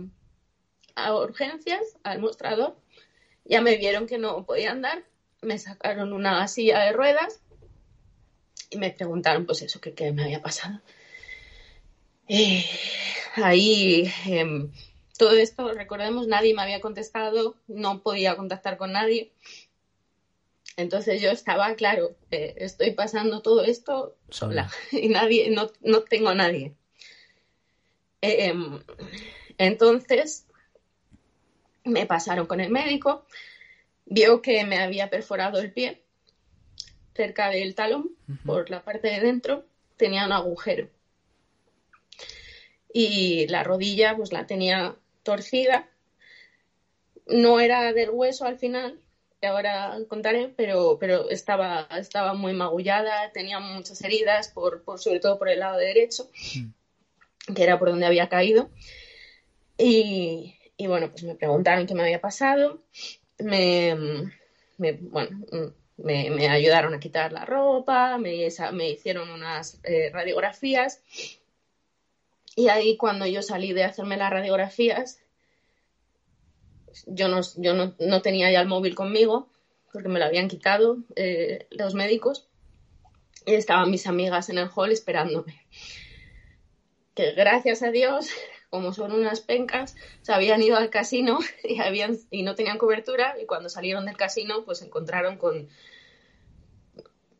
a 0.96 1.16
urgencias, 1.16 1.82
al 2.04 2.20
mostrador. 2.20 2.78
Ya 3.46 3.62
me 3.62 3.78
vieron 3.78 4.08
que 4.08 4.18
no 4.18 4.46
podía 4.46 4.72
andar, 4.72 5.04
me 5.42 5.58
sacaron 5.58 6.14
una 6.14 6.48
silla 6.48 6.80
de 6.80 6.94
ruedas 6.94 7.42
y 8.70 8.78
me 8.78 8.92
preguntaron, 8.92 9.46
pues 9.46 9.62
eso, 9.62 9.82
qué 9.82 10.12
me 10.12 10.24
había 10.24 10.42
pasado. 10.42 10.80
Ahí 13.36 14.12
em, 14.26 14.72
todo 15.20 15.34
esto, 15.34 15.74
recordemos, 15.74 16.28
nadie 16.28 16.54
me 16.54 16.62
había 16.62 16.80
contestado, 16.80 17.58
no 17.68 18.02
podía 18.02 18.38
contactar 18.38 18.78
con 18.78 18.94
nadie. 18.94 19.34
Entonces 20.78 21.22
yo 21.22 21.30
estaba, 21.30 21.76
claro, 21.76 22.16
eh, 22.32 22.56
estoy 22.60 22.92
pasando 22.92 23.42
todo 23.42 23.66
esto 23.66 24.16
sola 24.30 24.72
y 24.94 25.10
nadie, 25.10 25.52
no, 25.52 25.70
no 25.82 26.04
tengo 26.04 26.30
a 26.30 26.36
nadie. 26.36 26.74
Em, 28.22 28.82
entonces 29.58 30.48
me 31.84 32.06
pasaron 32.06 32.48
con 32.48 32.62
el 32.62 32.70
médico, 32.70 33.26
vio 34.06 34.42
que 34.42 34.64
me 34.64 34.80
había 34.80 35.10
perforado 35.10 35.60
el 35.60 35.74
pie 35.74 36.02
cerca 37.14 37.50
del 37.50 37.76
talón, 37.76 38.12
por 38.46 38.70
la 38.70 38.86
parte 38.86 39.10
de 39.10 39.20
dentro, 39.20 39.66
tenía 39.98 40.26
un 40.26 40.32
agujero 40.32 40.88
y 42.94 43.48
la 43.48 43.64
rodilla 43.64 44.16
pues 44.16 44.32
la 44.32 44.48
tenía 44.48 44.96
torcida. 45.30 45.88
No 47.28 47.60
era 47.60 47.94
del 47.94 48.10
hueso 48.10 48.46
al 48.46 48.58
final, 48.58 49.00
que 49.40 49.46
ahora 49.46 49.96
contaré, 50.08 50.52
pero, 50.58 50.98
pero 51.00 51.30
estaba, 51.30 51.88
estaba 52.00 52.34
muy 52.34 52.54
magullada, 52.54 53.32
tenía 53.32 53.60
muchas 53.60 54.02
heridas, 54.02 54.48
por, 54.50 54.84
sobre 54.98 55.20
todo 55.20 55.38
por 55.38 55.50
el 55.50 55.60
lado 55.60 55.78
derecho, 55.78 56.32
que 57.56 57.64
era 57.64 57.78
por 57.78 57.90
donde 57.90 58.08
había 58.08 58.28
caído. 58.28 58.72
Y, 59.78 60.56
bueno, 60.80 61.12
pues 61.12 61.24
me 61.24 61.36
preguntaron 61.36 61.86
qué 61.86 61.94
me 61.94 62.02
había 62.02 62.20
pasado. 62.20 62.82
Me, 63.38 63.96
bueno, 64.78 65.46
me, 65.98 66.50
ayudaron 66.50 66.96
a 66.96 67.00
quitar 67.00 67.32
la 67.32 67.46
ropa, 67.46 68.18
me, 68.18 68.48
me 68.74 68.90
hicieron 68.90 69.30
unas 69.30 69.80
eh, 69.84 70.10
radiografías 70.12 71.04
y 72.60 72.68
ahí 72.68 72.98
cuando 72.98 73.26
yo 73.26 73.42
salí 73.42 73.72
de 73.72 73.86
hacerme 73.86 74.18
las 74.18 74.32
radiografías, 74.32 75.22
yo 77.08 77.30
no, 77.30 77.40
yo 77.56 77.74
no, 77.74 78.22
tenía 78.22 78.52
ya 78.52 78.60
el 78.60 78.68
móvil 78.68 78.96
conmigo 78.96 79.48
porque 79.94 80.10
me 80.10 80.20
lo 80.20 80.26
habían 80.26 80.50
quitado 80.50 80.98
eh, 81.16 81.68
los 81.72 81.94
médicos 81.94 82.50
y 83.46 83.54
estaban 83.54 83.90
mis 83.90 84.08
amigas 84.08 84.50
en 84.50 84.58
el 84.58 84.68
hall 84.76 84.92
esperándome. 84.92 85.66
Que 87.16 87.32
gracias 87.32 87.82
a 87.82 87.92
Dios, 87.92 88.28
como 88.70 88.92
son 88.92 89.14
unas 89.14 89.40
pencas, 89.40 89.96
se 90.22 90.34
habían 90.34 90.62
ido 90.62 90.76
al 90.76 90.90
casino 90.90 91.40
y, 91.64 91.80
habían, 91.80 92.18
y 92.30 92.44
no 92.44 92.56
tenían 92.56 92.78
cobertura 92.78 93.38
y 93.42 93.46
cuando 93.46 93.70
salieron 93.70 94.06
del 94.06 94.18
casino 94.18 94.66
pues 94.66 94.80
se 94.80 94.86
encontraron 94.86 95.38
con, 95.38 95.70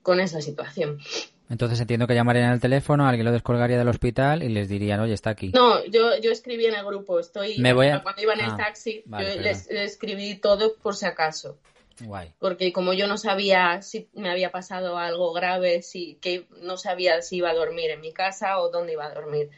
con 0.02 0.22
esa 0.22 0.40
situación. 0.40 1.02
Entonces 1.50 1.80
entiendo 1.80 2.06
que 2.06 2.14
llamarían 2.14 2.52
al 2.52 2.60
teléfono, 2.60 3.08
alguien 3.08 3.26
lo 3.26 3.32
descolgaría 3.32 3.78
del 3.78 3.88
hospital 3.88 4.44
y 4.44 4.50
les 4.50 4.70
dirían, 4.70 5.00
oye, 5.00 5.14
está 5.14 5.32
aquí. 5.32 5.50
No, 5.50 5.84
yo, 5.86 6.16
yo 6.22 6.32
escribí 6.32 6.68
en 6.68 6.76
el 6.76 6.86
grupo, 6.86 7.20
estoy... 7.20 7.58
Me 7.58 7.74
voy 7.74 7.88
a... 7.88 8.04
Cuando 8.04 8.22
iba 8.22 8.34
en 8.34 8.42
el 8.42 8.52
ah, 8.52 8.58
taxi, 8.58 9.04
yo 9.06 9.42
les, 9.42 9.68
escribí 9.70 10.36
todo 10.36 10.76
por 10.76 10.96
si 10.96 11.08
acaso. 11.08 11.58
Guay. 12.02 12.34
Porque 12.38 12.72
como 12.72 12.94
yo 12.94 13.08
no 13.08 13.18
sabía 13.18 13.82
si 13.82 14.08
me 14.14 14.30
había 14.30 14.52
pasado 14.52 14.98
algo 15.00 15.34
grave, 15.34 15.82
si, 15.82 16.16
que 16.22 16.46
no 16.62 16.78
sabía 16.78 17.22
si 17.24 17.38
iba 17.38 17.50
a 17.50 17.56
dormir 17.56 17.90
en 17.90 18.02
mi 18.02 18.14
casa 18.14 18.60
o 18.60 18.70
dónde 18.70 18.94
iba 18.94 19.06
a 19.06 19.14
dormir. 19.14 19.50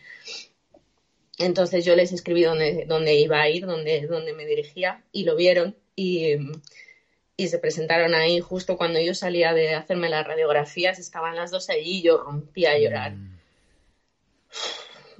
Entonces 1.37 1.83
yo 1.83 1.95
les 1.95 2.13
escribí 2.13 2.43
dónde, 2.43 2.85
dónde 2.87 3.15
iba 3.15 3.41
a 3.41 3.49
ir, 3.49 3.65
dónde, 3.65 4.07
dónde 4.07 4.33
me 4.33 4.45
dirigía 4.45 5.03
y 5.11 5.25
lo 5.25 5.35
vieron 5.35 5.75
y 5.95 6.37
y 7.41 7.47
se 7.47 7.57
presentaron 7.57 8.13
ahí 8.13 8.39
justo 8.39 8.77
cuando 8.77 8.99
yo 8.99 9.15
salía 9.15 9.51
de 9.53 9.73
hacerme 9.73 10.09
las 10.09 10.27
radiografías, 10.27 10.99
estaban 10.99 11.35
las 11.35 11.49
dos 11.49 11.71
allí 11.71 11.97
y 11.97 12.01
yo 12.03 12.19
rompía 12.19 12.71
a 12.71 12.77
llorar. 12.77 13.13
Mm. 13.13 13.39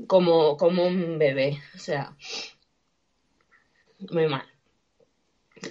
Como, 0.06 0.56
como 0.56 0.86
un 0.86 1.18
bebé, 1.18 1.60
o 1.76 1.80
sea, 1.80 2.16
muy 4.12 4.28
mal. 4.28 4.46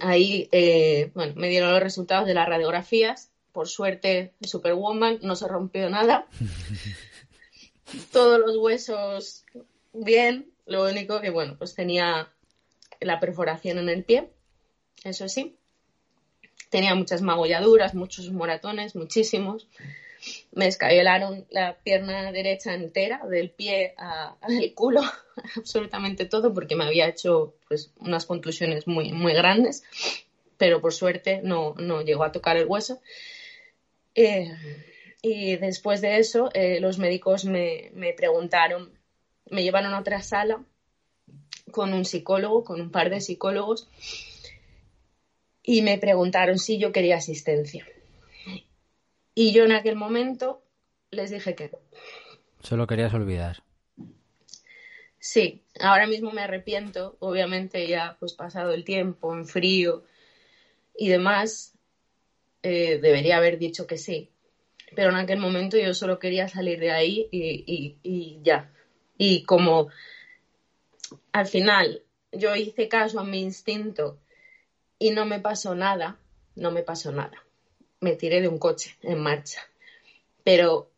Ahí, 0.01 0.49
eh, 0.51 1.11
bueno, 1.13 1.33
me 1.37 1.47
dieron 1.47 1.71
los 1.71 1.81
resultados 1.81 2.27
de 2.27 2.33
las 2.33 2.49
radiografías. 2.49 3.31
Por 3.53 3.69
suerte, 3.69 4.33
Superwoman, 4.41 5.19
no 5.21 5.37
se 5.37 5.47
rompió 5.47 5.89
nada. 5.89 6.27
Todos 8.11 8.39
los 8.39 8.57
huesos 8.57 9.45
bien. 9.93 10.51
Lo 10.65 10.83
único 10.83 11.21
que, 11.21 11.29
bueno, 11.29 11.55
pues 11.57 11.75
tenía 11.75 12.29
la 12.99 13.21
perforación 13.21 13.77
en 13.77 13.87
el 13.87 14.03
pie, 14.03 14.29
eso 15.03 15.29
sí. 15.29 15.57
Tenía 16.71 16.95
muchas 16.95 17.21
magolladuras, 17.21 17.93
muchos 17.93 18.31
moratones, 18.31 18.95
muchísimos. 18.95 19.67
Me 20.53 20.67
escayolaron 20.67 21.45
la 21.49 21.75
pierna 21.75 22.31
derecha 22.31 22.73
entera, 22.73 23.21
del 23.29 23.49
pie 23.49 23.93
al 23.97 24.73
culo, 24.73 25.01
absolutamente 25.57 26.25
todo, 26.25 26.53
porque 26.53 26.77
me 26.77 26.85
había 26.85 27.09
hecho 27.09 27.55
pues, 27.67 27.91
unas 27.99 28.25
contusiones 28.25 28.87
muy, 28.87 29.11
muy 29.11 29.33
grandes, 29.33 29.83
pero 30.57 30.79
por 30.79 30.93
suerte 30.93 31.41
no, 31.43 31.75
no 31.77 32.03
llegó 32.03 32.23
a 32.23 32.31
tocar 32.31 32.55
el 32.55 32.67
hueso. 32.67 33.01
Eh, 34.15 34.55
y 35.21 35.57
después 35.57 35.99
de 35.99 36.19
eso, 36.19 36.51
eh, 36.53 36.79
los 36.79 36.99
médicos 36.99 37.43
me, 37.43 37.91
me 37.93 38.13
preguntaron, 38.13 38.97
me 39.49 39.63
llevaron 39.63 39.93
a 39.93 39.99
otra 39.99 40.21
sala 40.21 40.63
con 41.71 41.93
un 41.93 42.05
psicólogo, 42.05 42.63
con 42.63 42.79
un 42.79 42.91
par 42.91 43.09
de 43.09 43.19
psicólogos, 43.19 43.89
y 45.63 45.81
me 45.81 45.97
preguntaron 45.97 46.57
si 46.57 46.77
yo 46.77 46.91
quería 46.91 47.17
asistencia. 47.17 47.85
Y 49.33 49.53
yo 49.53 49.63
en 49.63 49.71
aquel 49.71 49.95
momento 49.95 50.63
les 51.11 51.31
dije 51.31 51.55
que 51.55 51.69
no. 51.69 51.77
Solo 52.61 52.87
querías 52.87 53.13
olvidar. 53.13 53.63
Sí, 55.19 55.63
ahora 55.79 56.07
mismo 56.07 56.31
me 56.31 56.41
arrepiento, 56.41 57.15
obviamente 57.19 57.87
ya 57.87 58.17
pues 58.19 58.33
pasado 58.33 58.73
el 58.73 58.83
tiempo, 58.83 59.35
en 59.35 59.45
frío 59.45 60.03
y 60.97 61.09
demás, 61.09 61.73
eh, 62.63 62.99
debería 62.99 63.37
haber 63.37 63.59
dicho 63.59 63.85
que 63.85 63.97
sí. 63.97 64.29
Pero 64.95 65.11
en 65.11 65.17
aquel 65.17 65.39
momento 65.39 65.77
yo 65.77 65.93
solo 65.93 66.19
quería 66.19 66.47
salir 66.47 66.79
de 66.79 66.91
ahí 66.91 67.27
y, 67.31 67.97
y 68.03 68.39
ya. 68.43 68.71
Y 69.17 69.43
como 69.43 69.89
al 71.31 71.45
final 71.45 72.01
yo 72.31 72.55
hice 72.55 72.87
caso 72.87 73.19
a 73.19 73.23
mi 73.23 73.41
instinto 73.41 74.19
y 75.01 75.09
no 75.09 75.25
me 75.25 75.39
pasó 75.39 75.73
nada, 75.73 76.19
no 76.55 76.69
me 76.69 76.83
pasó 76.83 77.11
nada. 77.11 77.43
Me 78.01 78.15
tiré 78.15 78.39
de 78.39 78.47
un 78.47 78.59
coche 78.59 78.95
en 79.01 79.17
marcha. 79.17 79.59
Pero 80.43 80.91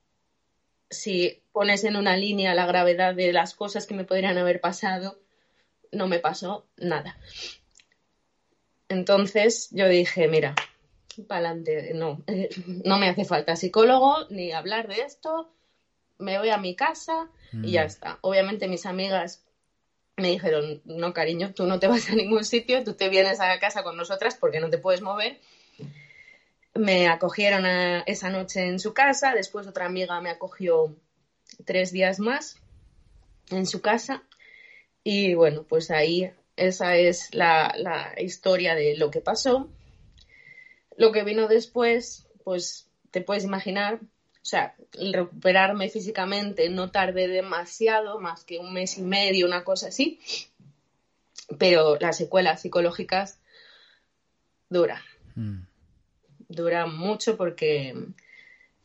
si 0.89 1.42
pones 1.54 1.86
en 1.86 1.96
una 1.96 2.18
línea 2.18 2.54
la 2.54 2.66
gravedad 2.66 3.16
de 3.16 3.32
las 3.32 3.54
cosas 3.56 3.88
que 3.88 3.94
me 3.94 4.04
podrían 4.04 4.38
haber 4.38 4.60
pasado, 4.60 5.18
no 5.94 6.08
me 6.08 6.20
pasó 6.20 6.66
nada. 6.76 7.18
Entonces 8.89 9.70
yo 9.72 9.88
dije, 9.88 10.28
mira, 10.28 10.54
para 11.26 11.52
adelante, 11.52 11.94
no, 11.94 12.22
no 12.84 13.00
me 13.00 13.08
hace 13.08 13.24
falta 13.24 13.56
psicólogo 13.56 14.28
ni 14.30 14.52
hablar 14.52 14.89
de 14.89 15.00
esto, 15.00 15.50
me 16.18 16.38
voy 16.39 16.50
a 16.50 16.58
mi 16.58 16.76
casa 16.76 17.30
y 17.54 17.72
ya 17.72 17.84
mm. 17.84 17.88
está. 17.88 18.18
Obviamente 18.20 18.68
mis 18.68 18.86
amigas 18.86 19.46
me 20.17 20.30
dijeron, 20.30 20.82
no 20.86 21.13
cariño, 21.13 21.54
tú 21.54 21.65
no 21.65 21.80
te 21.80 21.88
vas 21.88 22.10
a 22.10 22.15
ningún 22.15 22.45
sitio, 22.45 22.84
tú 22.84 22.93
te 22.93 23.10
vienes 23.10 23.39
a 23.39 23.60
casa 23.60 23.84
con 23.84 23.97
nosotras 23.97 24.36
porque 24.36 24.60
no 24.60 24.69
te 24.69 24.78
puedes 24.78 25.02
mover. 25.02 25.39
me 26.76 27.08
acogieron 27.08 27.65
esa 28.06 28.30
noche 28.30 28.67
en 28.67 28.80
su 28.80 28.93
casa, 28.93 29.34
después 29.34 29.67
otra 29.67 29.86
amiga 29.86 30.19
me 30.21 30.30
acogió 30.30 30.95
tres 31.65 31.91
días 31.91 32.19
más 32.19 32.58
en 33.52 33.65
su 33.65 33.82
casa 33.82 34.23
y 35.04 35.34
bueno, 35.34 35.63
pues 35.63 35.91
ahí 35.91 36.32
esa 36.56 36.95
es 36.95 37.34
la, 37.34 38.13
historia 38.17 38.76
de 38.76 38.95
lo 38.95 39.12
que 39.12 39.21
pasó. 39.21 39.69
Lo 40.97 41.12
que 41.12 41.23
vino 41.23 41.47
después, 41.47 42.28
pues 42.43 42.88
te 43.12 43.21
puedes 43.21 43.43
imaginar, 43.43 43.99
o 44.44 44.46
sea, 44.46 44.76
recuperarme 44.92 45.90
físicamente 45.90 46.70
no 46.70 46.92
tardé 46.92 47.30
demasiado, 47.30 48.20
más 48.20 48.44
que 48.44 48.60
un 48.60 48.74
mes 48.74 48.98
y 48.98 49.02
medio, 49.02 49.46
una 49.46 49.64
cosa 49.64 49.88
así, 49.88 50.20
pero 51.58 51.98
las 52.00 52.18
secuelas 52.18 52.62
psicológicas 52.62 53.40
duran. 54.70 55.02
Mm. 55.36 55.62
Duran 56.50 56.98
mucho 56.98 57.38
porque, 57.38 57.96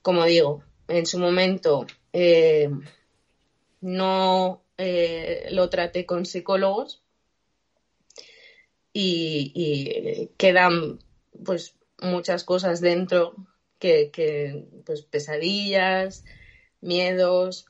como 0.00 0.24
digo, 0.26 0.62
en 0.86 1.06
su 1.06 1.18
momento 1.18 1.86
eh, 2.12 2.70
no 3.80 4.62
eh, 4.76 5.48
lo 5.50 5.68
traté 5.70 6.06
con 6.06 6.24
psicólogos 6.24 7.02
y, 8.92 10.30
quedan 10.36 11.00
pues 11.44 11.74
muchas 12.00 12.44
cosas 12.44 12.80
dentro 12.80 13.34
que, 13.78 14.10
que, 14.10 14.64
pues 14.84 15.02
pesadillas, 15.02 16.24
miedos, 16.80 17.66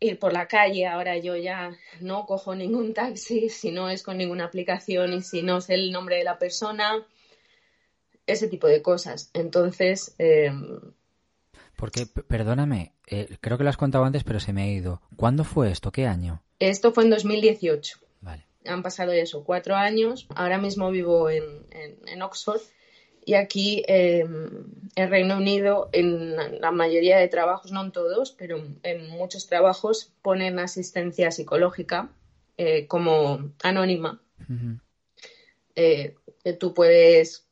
ir 0.00 0.18
por 0.18 0.32
la 0.32 0.46
calle, 0.46 0.86
ahora 0.86 1.16
yo 1.16 1.36
ya 1.36 1.76
no 2.00 2.26
cojo 2.26 2.54
ningún 2.54 2.94
taxi 2.94 3.48
si 3.48 3.70
no 3.70 3.88
es 3.88 4.02
con 4.02 4.18
ninguna 4.18 4.44
aplicación 4.44 5.12
y 5.12 5.22
si 5.22 5.42
no 5.42 5.60
sé 5.60 5.74
el 5.74 5.92
nombre 5.92 6.16
de 6.16 6.24
la 6.24 6.38
persona, 6.38 7.06
ese 8.26 8.48
tipo 8.48 8.66
de 8.66 8.82
cosas. 8.82 9.30
Entonces... 9.34 10.14
Eh, 10.18 10.52
porque, 11.76 12.06
perdóname, 12.06 12.94
eh, 13.06 13.36
creo 13.40 13.58
que 13.58 13.64
lo 13.64 13.68
has 13.68 13.76
contado 13.76 14.04
antes, 14.04 14.24
pero 14.24 14.40
se 14.40 14.54
me 14.54 14.62
ha 14.62 14.66
ido. 14.66 15.02
¿Cuándo 15.14 15.44
fue 15.44 15.70
esto? 15.70 15.92
¿Qué 15.92 16.06
año? 16.06 16.42
Esto 16.58 16.92
fue 16.92 17.04
en 17.04 17.10
2018. 17.10 17.98
Vale. 18.22 18.46
Han 18.64 18.82
pasado 18.82 19.12
eso, 19.12 19.44
cuatro 19.44 19.76
años. 19.76 20.26
Ahora 20.34 20.56
mismo 20.56 20.90
vivo 20.90 21.28
en, 21.28 21.44
en 22.06 22.22
Oxford 22.22 22.62
y 23.26 23.34
aquí 23.34 23.82
em, 23.88 24.48
en 24.94 25.10
Reino 25.10 25.36
Unido, 25.36 25.90
en 25.92 26.36
la 26.60 26.70
mayoría 26.70 27.18
de 27.18 27.26
trabajos, 27.26 27.72
no 27.72 27.82
en 27.82 27.90
todos, 27.90 28.30
pero 28.30 28.64
en 28.84 29.08
muchos 29.10 29.48
trabajos 29.48 30.12
ponen 30.22 30.60
asistencia 30.60 31.32
psicológica 31.32 32.08
eh, 32.56 32.86
como 32.86 33.50
anónima. 33.64 34.22
Eh, 35.74 36.14
tú 36.60 36.72
puedes 36.72 37.48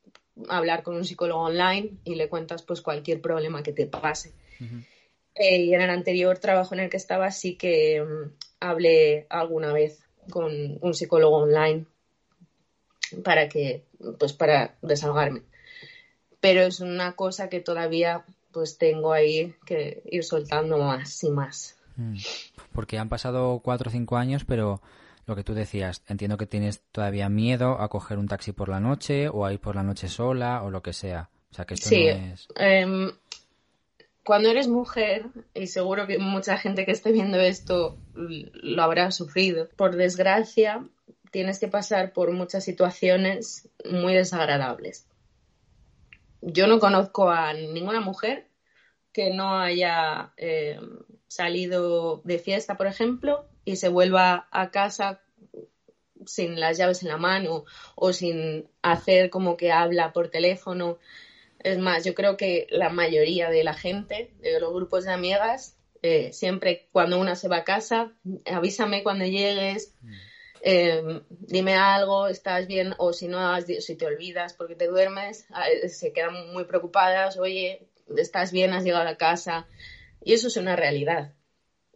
hablar 0.49 0.85
con 0.85 0.95
un 0.95 1.05
psicólogo 1.05 1.43
online 1.43 1.91
y 2.05 2.15
le 2.15 2.29
cuentas 2.29 2.63
pues 2.63 2.81
cualquier 2.81 3.21
problema 3.21 3.65
que 3.65 3.73
te 3.73 3.89
pase. 3.89 4.33
Eh, 5.35 5.57
y 5.57 5.75
en 5.75 5.81
el 5.81 5.91
anterior 5.91 6.39
trabajo 6.39 6.75
en 6.75 6.83
el 6.83 6.89
que 6.89 6.99
estaba 6.99 7.33
sí 7.33 7.57
que 7.57 7.97
em, 7.97 8.31
hablé 8.61 9.27
alguna 9.29 9.73
vez 9.73 10.05
con 10.31 10.79
un 10.81 10.95
psicólogo 10.95 11.39
online 11.39 11.85
para 13.25 13.49
que 13.49 13.83
pues 14.21 14.33
para 14.33 14.77
desahogarme 14.81 15.43
pero 16.45 16.61
es 16.61 16.81
una 16.81 17.13
cosa 17.13 17.49
que 17.49 17.61
todavía 17.61 18.23
pues 18.53 18.77
tengo 18.77 19.15
ahí 19.15 19.55
que 19.65 20.03
ir 20.05 20.25
soltando 20.25 20.77
más 20.77 21.25
y 21.25 21.31
más. 21.31 21.79
Mm. 21.97 22.19
Porque 22.75 22.99
han 22.99 23.09
pasado 23.09 23.61
cuatro 23.65 23.89
o 23.89 23.91
cinco 23.91 24.19
años, 24.19 24.45
pero 24.45 24.83
lo 25.25 25.37
que 25.37 25.43
tú 25.43 25.55
decías, 25.55 26.03
entiendo 26.07 26.37
que 26.37 26.45
tienes 26.45 26.83
todavía 26.93 27.31
miedo 27.31 27.81
a 27.81 27.89
coger 27.89 28.19
un 28.19 28.29
taxi 28.29 28.53
por 28.53 28.69
la 28.69 28.79
noche 28.79 29.31
o 29.31 29.47
a 29.47 29.55
ir 29.55 29.59
por 29.59 29.75
la 29.75 29.83
noche 29.83 30.09
sola 30.09 30.63
o 30.63 30.71
lo 30.71 30.83
que 30.83 30.93
sea. 30.93 31.31
O 31.51 31.55
sea, 31.55 31.65
que 31.65 31.75
esto 31.75 31.89
sí. 31.89 32.09
Em, 32.57 33.11
cuando 34.23 34.51
eres 34.51 34.69
mujer, 34.69 35.25
y 35.55 35.69
seguro 35.69 36.07
que 36.07 36.19
mucha 36.19 36.59
gente 36.59 36.85
que 36.85 36.93
esté 36.93 37.11
viendo 37.11 37.41
esto 37.41 37.97
lo 38.13 38.83
habrá 38.83 39.11
sufrido, 39.13 39.71
por 39.77 39.97
desgracia 39.97 40.85
tienes 41.31 41.59
que 41.59 41.69
pasar 41.69 42.13
por 42.13 42.33
muchas 42.33 42.65
situaciones 42.65 43.67
muy 43.91 44.13
desagradables 44.13 45.07
yo 46.47 46.67
no 46.67 46.79
conozco 46.79 47.31
a 47.31 47.53
ninguna 47.55 48.01
mujer 48.01 48.49
que 49.13 49.31
no 49.31 49.59
haya 49.59 50.33
eh, 50.37 50.79
salido 51.29 52.21
de 52.25 52.39
fiesta, 52.39 52.77
por 52.77 52.87
ejemplo, 52.87 53.47
y 53.65 53.77
se 53.77 53.89
vuelva 53.89 54.49
a 54.51 54.71
casa 54.71 55.21
sin 56.27 56.59
las 56.59 56.79
llaves 56.79 57.03
en 57.03 57.09
la 57.09 57.17
mano 57.17 57.65
o 57.95 58.13
sin 58.13 58.69
hacer 58.83 59.31
como 59.31 59.57
que 59.57 59.73
habla 59.73 60.13
por 60.13 60.29
teléfono. 60.29 60.99
Es 61.61 61.79
más, 61.79 62.05
yo 62.05 62.15
creo 62.15 62.37
que 62.37 62.67
la 62.71 62.91
mayoría 62.91 63.51
de 63.51 63.65
la 63.65 63.75
gente, 63.75 64.35
de 64.41 64.61
los 64.61 64.73
grupos 64.73 65.05
de 65.05 65.13
amigas, 65.13 65.79
eh, 66.03 66.33
siempre 66.33 66.89
cuando 66.93 67.19
una 67.19 67.37
se 67.37 67.49
va 67.49 67.59
a 67.59 67.65
casa, 67.65 68.13
avísame 68.45 69.03
cuando 69.03 69.25
llegues. 69.25 69.95
Mm. 70.03 70.13
Em, 70.67 71.21
dime 71.29 71.75
algo, 71.75 72.27
estás 72.27 72.67
bien, 72.67 72.95
o 72.97 73.13
si 73.13 73.29
no, 73.29 73.61
si 73.61 73.97
te 73.97 74.07
olvidas 74.07 74.55
porque 74.55 74.75
te 74.75 74.87
duermes, 74.87 75.47
se 75.89 76.11
quedan 76.15 76.53
muy 76.55 76.65
preocupadas, 76.65 77.37
oye, 77.37 77.87
estás 78.17 78.51
bien, 78.51 78.73
has 78.73 78.83
llegado 78.83 79.07
a 79.07 79.17
casa. 79.17 79.67
Y 80.23 80.33
eso 80.33 80.49
es 80.49 80.57
una 80.57 80.75
realidad. 80.75 81.35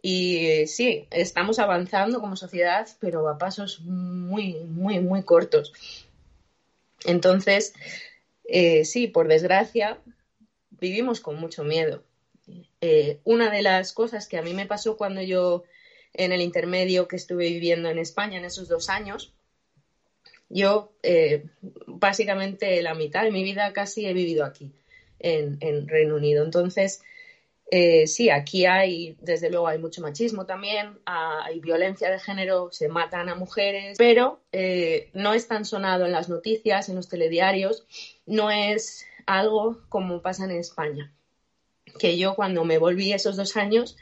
Y 0.03 0.67
sí, 0.67 1.07
estamos 1.09 1.57
avanzando 1.57 2.19
como 2.21 2.35
sociedad, 2.35 2.87
pero 2.99 3.27
a 3.27 3.39
pasos 3.39 3.79
muy, 3.79 4.53
muy, 4.53 4.99
muy 4.99 5.23
cortos. 5.23 5.73
Entonces, 7.05 7.73
eh, 8.43 8.85
sí, 8.85 9.07
por 9.07 9.27
desgracia, 9.27 9.97
vivimos 10.69 11.21
con 11.21 11.37
mucho 11.37 11.63
miedo. 11.63 12.03
Eh, 12.81 13.19
una 13.23 13.49
de 13.49 13.63
las 13.63 13.93
cosas 13.93 14.27
que 14.27 14.37
a 14.37 14.43
mí 14.43 14.53
me 14.53 14.67
pasó 14.67 14.95
cuando 14.95 15.23
yo 15.23 15.63
en 16.13 16.31
el 16.31 16.41
intermedio 16.41 17.07
que 17.07 17.15
estuve 17.15 17.49
viviendo 17.49 17.89
en 17.89 17.99
España 17.99 18.37
en 18.37 18.45
esos 18.45 18.67
dos 18.67 18.89
años, 18.89 19.33
yo 20.49 20.91
eh, 21.03 21.45
básicamente 21.85 22.81
la 22.81 22.95
mitad 22.95 23.23
de 23.23 23.31
mi 23.31 23.43
vida 23.43 23.71
casi 23.71 24.05
he 24.05 24.13
vivido 24.13 24.43
aquí, 24.43 24.71
en, 25.19 25.87
Reino 25.87 26.15
Unido. 26.15 26.43
Entonces, 26.43 27.01
eh, 27.71 28.07
sí, 28.07 28.29
aquí 28.29 28.65
hay, 28.65 29.15
desde 29.21 29.51
luego, 29.51 29.67
hay 29.67 29.77
mucho 29.77 30.01
machismo 30.01 30.45
también, 30.45 30.97
hay 31.05 31.59
violencia 31.59 32.09
de 32.09 32.19
género, 32.19 32.71
se 32.71 32.87
matan 32.87 33.29
a 33.29 33.35
mujeres, 33.35 33.97
pero 33.97 34.39
eh, 34.51 35.09
no 35.13 35.33
es 35.33 35.47
tan 35.47 35.65
sonado 35.65 36.05
en 36.05 36.11
las 36.11 36.29
noticias, 36.29 36.89
en 36.89 36.95
los 36.95 37.09
telediarios, 37.09 37.85
no 38.25 38.49
es 38.49 39.05
algo 39.27 39.81
como 39.89 40.21
pasa 40.21 40.45
en 40.45 40.51
España. 40.51 41.13
Que 41.99 42.17
yo 42.17 42.35
cuando 42.35 42.65
me 42.65 42.77
volví 42.77 43.13
esos 43.13 43.35
dos 43.35 43.55
años, 43.55 43.97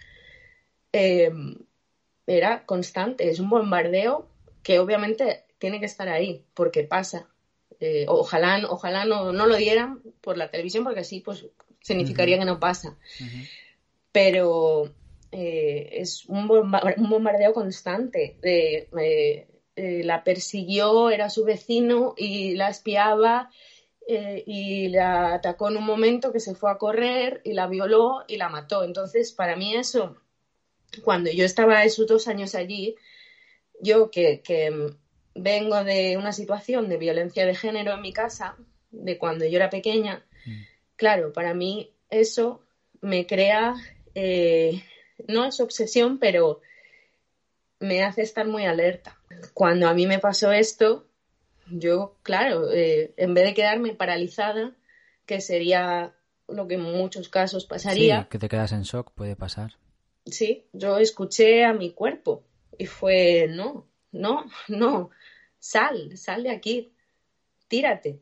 era 2.27 2.65
constante, 2.65 3.29
es 3.29 3.39
un 3.39 3.49
bombardeo 3.49 4.27
que 4.61 4.79
obviamente 4.79 5.45
tiene 5.57 5.79
que 5.79 5.85
estar 5.85 6.09
ahí, 6.09 6.43
porque 6.53 6.83
pasa. 6.83 7.27
Eh, 7.79 8.05
ojalá 8.07 8.59
ojalá 8.69 9.05
no, 9.05 9.31
no, 9.31 9.47
lo 9.47 9.55
dieran 9.55 10.01
por 10.21 10.37
la 10.37 10.51
televisión, 10.51 10.83
porque 10.83 11.01
así 11.01 11.21
pues 11.21 11.45
significaría 11.81 12.37
que 12.37 12.45
no 12.45 12.59
pasa. 12.59 12.97
Pero 14.11 14.93
eh, 15.31 15.89
es 15.93 16.25
un, 16.25 16.47
bombardeo 16.47 17.53
constante. 17.53 18.37
De, 18.41 18.89
eh, 19.75 20.03
la 20.03 20.23
persiguió, 20.23 21.11
era 21.11 21.29
su 21.29 21.45
vecino 21.45 22.13
y 22.17 22.55
la 22.55 22.69
espiaba 22.69 23.49
y 24.09 24.87
la 24.87 25.33
atacó 25.35 25.69
en 25.69 25.77
un 25.77 25.85
momento 25.85 26.31
que 26.31 26.39
se 26.39 26.55
fue 26.55 26.71
a 26.71 26.77
correr 26.77 27.41
y 27.43 27.53
la 27.53 27.67
violó 27.67 28.23
y 28.27 28.37
la 28.37 28.49
mató. 28.49 28.83
Entonces, 28.83 29.33
para 29.33 29.55
mí 29.55 29.75
eso 29.75 30.15
cuando 31.03 31.31
yo 31.31 31.45
estaba 31.45 31.83
esos 31.83 32.07
dos 32.07 32.27
años 32.27 32.55
allí, 32.55 32.95
yo 33.81 34.09
que, 34.11 34.41
vengo 35.35 35.83
de 35.83 36.17
una 36.17 36.31
situación 36.31 36.89
de 36.89 36.97
violencia 36.97 37.45
de 37.45 37.55
género 37.55 37.93
en 37.93 38.01
mi 38.01 38.11
casa, 38.11 38.55
de 38.89 39.17
cuando 39.17 39.45
yo 39.45 39.57
era 39.57 39.69
pequeña, 39.69 40.25
mm. 40.45 40.61
claro, 40.95 41.31
para 41.31 41.53
mí 41.53 41.93
eso 42.09 42.63
me 43.01 43.27
crea, 43.27 43.75
eh, 44.15 44.83
no 45.27 45.45
es 45.45 45.59
obsesión, 45.59 46.17
pero 46.17 46.61
me 47.79 48.03
hace 48.03 48.23
estar 48.23 48.47
muy 48.47 48.65
alerta. 48.65 49.19
Cuando 49.53 49.87
a 49.87 49.93
mí 49.93 50.07
me 50.07 50.17
pasó 50.17 50.51
esto, 50.51 51.05
yo, 51.69 52.17
claro, 52.23 52.71
eh, 52.71 53.13
en 53.17 53.35
vez 53.35 53.45
de 53.45 53.53
quedarme 53.53 53.93
paralizada, 53.93 54.75
que 55.27 55.39
sería 55.41 56.15
lo 56.47 56.67
que 56.67 56.75
en 56.75 56.81
muchos 56.81 57.29
casos 57.29 57.65
pasaría. 57.65 58.21
Sí, 58.21 58.27
que 58.31 58.39
te 58.39 58.49
quedas 58.49 58.71
en 58.71 58.83
shock, 58.83 59.11
puede 59.11 59.35
pasar 59.35 59.75
sí, 60.31 60.65
yo 60.73 60.97
escuché 60.97 61.63
a 61.63 61.73
mi 61.73 61.93
cuerpo 61.93 62.43
y 62.77 62.85
fue, 62.85 63.47
no, 63.49 63.87
no, 64.11 64.45
no, 64.67 65.09
sal, 65.59 66.17
sal 66.17 66.43
de 66.43 66.51
aquí, 66.51 66.93
tírate. 67.67 68.19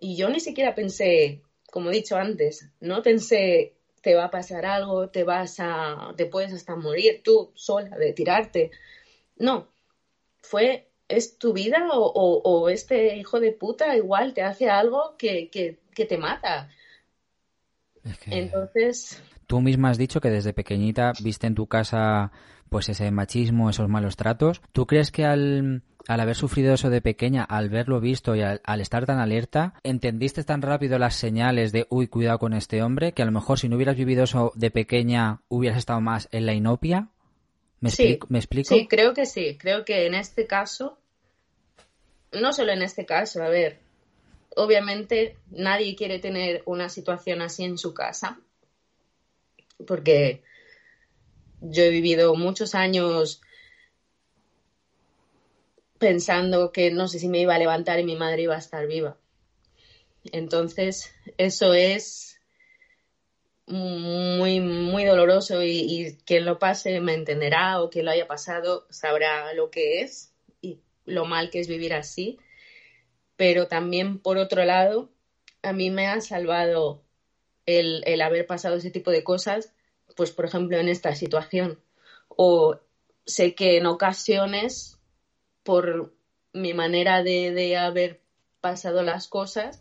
Y 0.00 0.16
yo 0.16 0.28
ni 0.28 0.40
siquiera 0.40 0.74
pensé, 0.74 1.42
como 1.70 1.90
he 1.90 1.94
dicho 1.94 2.16
antes, 2.16 2.68
no 2.80 3.02
pensé, 3.02 3.74
te 4.00 4.14
va 4.14 4.24
a 4.24 4.30
pasar 4.30 4.66
algo, 4.66 5.08
te 5.08 5.24
vas 5.24 5.56
a, 5.58 6.12
te 6.16 6.26
puedes 6.26 6.52
hasta 6.52 6.76
morir 6.76 7.22
tú 7.24 7.52
sola 7.54 7.96
de 7.96 8.12
tirarte. 8.12 8.70
No, 9.36 9.68
fue, 10.42 10.90
es 11.08 11.38
tu 11.38 11.52
vida 11.52 11.88
o, 11.90 12.68
este 12.68 13.16
hijo 13.16 13.40
de 13.40 13.52
puta 13.52 13.96
igual 13.96 14.34
te 14.34 14.42
hace 14.42 14.68
algo 14.68 15.16
que, 15.16 15.48
que, 15.48 15.78
que 15.94 16.04
te 16.04 16.18
mata. 16.18 16.70
Entonces... 18.26 19.22
Tú 19.46 19.60
misma 19.60 19.90
has 19.90 19.98
dicho 19.98 20.20
que 20.20 20.30
desde 20.30 20.52
pequeñita 20.52 21.12
viste 21.22 21.46
en 21.46 21.54
tu 21.54 21.66
casa 21.66 22.32
pues 22.68 22.88
ese 22.88 23.10
machismo, 23.10 23.70
esos 23.70 23.88
malos 23.88 24.16
tratos. 24.16 24.60
¿Tú 24.72 24.86
crees 24.86 25.12
que 25.12 25.24
al, 25.24 25.82
al 26.08 26.20
haber 26.20 26.36
sufrido 26.36 26.74
eso 26.74 26.90
de 26.90 27.00
pequeña, 27.00 27.44
al 27.44 27.68
verlo 27.68 28.00
visto 28.00 28.34
y 28.34 28.42
al, 28.42 28.60
estar 28.80 29.06
tan 29.06 29.18
alerta, 29.18 29.74
entendiste 29.82 30.44
tan 30.44 30.62
rápido 30.62 30.98
las 30.98 31.14
señales 31.14 31.72
de, 31.72 31.86
uy, 31.88 32.08
cuidado 32.08 32.38
con 32.38 32.52
este 32.52 32.82
hombre, 32.82 33.12
que 33.12 33.22
a 33.22 33.26
lo 33.26 33.32
mejor 33.32 33.58
si 33.58 33.68
no 33.68 33.76
hubieras 33.76 33.96
vivido 33.96 34.24
eso 34.24 34.52
de 34.54 34.70
pequeña 34.70 35.42
hubieras 35.48 35.78
estado 35.78 36.00
más 36.00 36.28
en 36.32 36.46
la 36.46 36.54
inopia? 36.54 37.08
¿Me, 37.80 37.90
explico, 37.90 38.26
¿Me 38.30 38.38
explico? 38.38 38.74
Sí, 38.74 38.86
creo 38.86 39.14
que 39.14 39.26
sí. 39.26 39.56
Creo 39.58 39.84
que 39.84 40.06
en 40.06 40.14
este 40.14 40.46
caso, 40.46 40.98
no 42.32 42.52
solo 42.52 42.72
en 42.72 42.82
este 42.82 43.04
caso, 43.04 43.42
a 43.42 43.48
ver, 43.48 43.78
obviamente 44.56 45.36
nadie 45.50 45.94
quiere 45.96 46.18
tener 46.18 46.62
una 46.66 46.88
situación 46.88 47.42
así 47.42 47.64
en 47.64 47.78
su 47.78 47.92
casa, 47.94 48.40
porque 49.86 50.42
yo 51.60 51.82
he 51.82 51.90
vivido 51.90 52.34
muchos 52.34 52.74
años 52.74 53.40
pensando 55.98 56.72
que 56.72 56.90
no 56.90 57.08
sé 57.08 57.18
si 57.18 57.28
me 57.28 57.40
iba 57.40 57.54
a 57.54 57.58
levantar 57.58 57.98
y 58.00 58.04
mi 58.04 58.16
madre 58.16 58.42
iba 58.42 58.54
a 58.54 58.58
estar 58.58 58.86
viva. 58.86 59.16
Entonces, 60.32 61.14
eso 61.38 61.74
es 61.74 62.40
muy, 63.66 64.60
muy 64.60 65.04
doloroso 65.04 65.62
y, 65.62 65.70
y, 65.70 66.16
quien 66.24 66.44
lo 66.44 66.58
pase 66.58 67.00
me 67.00 67.14
entenderá 67.14 67.80
o 67.80 67.88
quien 67.88 68.04
lo 68.04 68.10
haya 68.10 68.26
pasado 68.26 68.86
sabrá 68.90 69.54
lo 69.54 69.70
que 69.70 70.02
es 70.02 70.34
y 70.60 70.80
lo 71.06 71.24
mal 71.24 71.50
que 71.50 71.60
es 71.60 71.68
vivir 71.68 71.94
así 71.94 72.38
pero 73.36 73.68
también 73.68 74.18
por 74.18 74.38
otro 74.38 74.64
lado, 74.64 75.10
a 75.62 75.72
mí 75.72 75.90
me 75.90 76.06
ha 76.06 76.20
salvado 76.20 77.03
el, 77.66 78.20
haber 78.20 78.46
pasado 78.46 78.76
ese 78.76 78.90
tipo 78.90 79.10
de 79.10 79.24
cosas, 79.24 79.72
pues 80.16 80.30
por 80.30 80.44
ejemplo 80.44 80.78
en 80.78 80.88
esta 80.88 81.14
situación. 81.14 81.80
O 82.28 82.78
sé 83.26 83.54
que 83.54 83.76
en 83.76 83.86
ocasiones, 83.86 84.98
por 85.62 86.12
mi 86.52 86.74
manera 86.74 87.22
de, 87.22 87.76
haber 87.76 88.20
pasado 88.60 89.02
las 89.02 89.28
cosas 89.28 89.80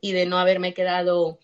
y 0.00 0.12
de 0.12 0.26
no 0.26 0.38
haberme 0.38 0.74
quedado 0.74 1.38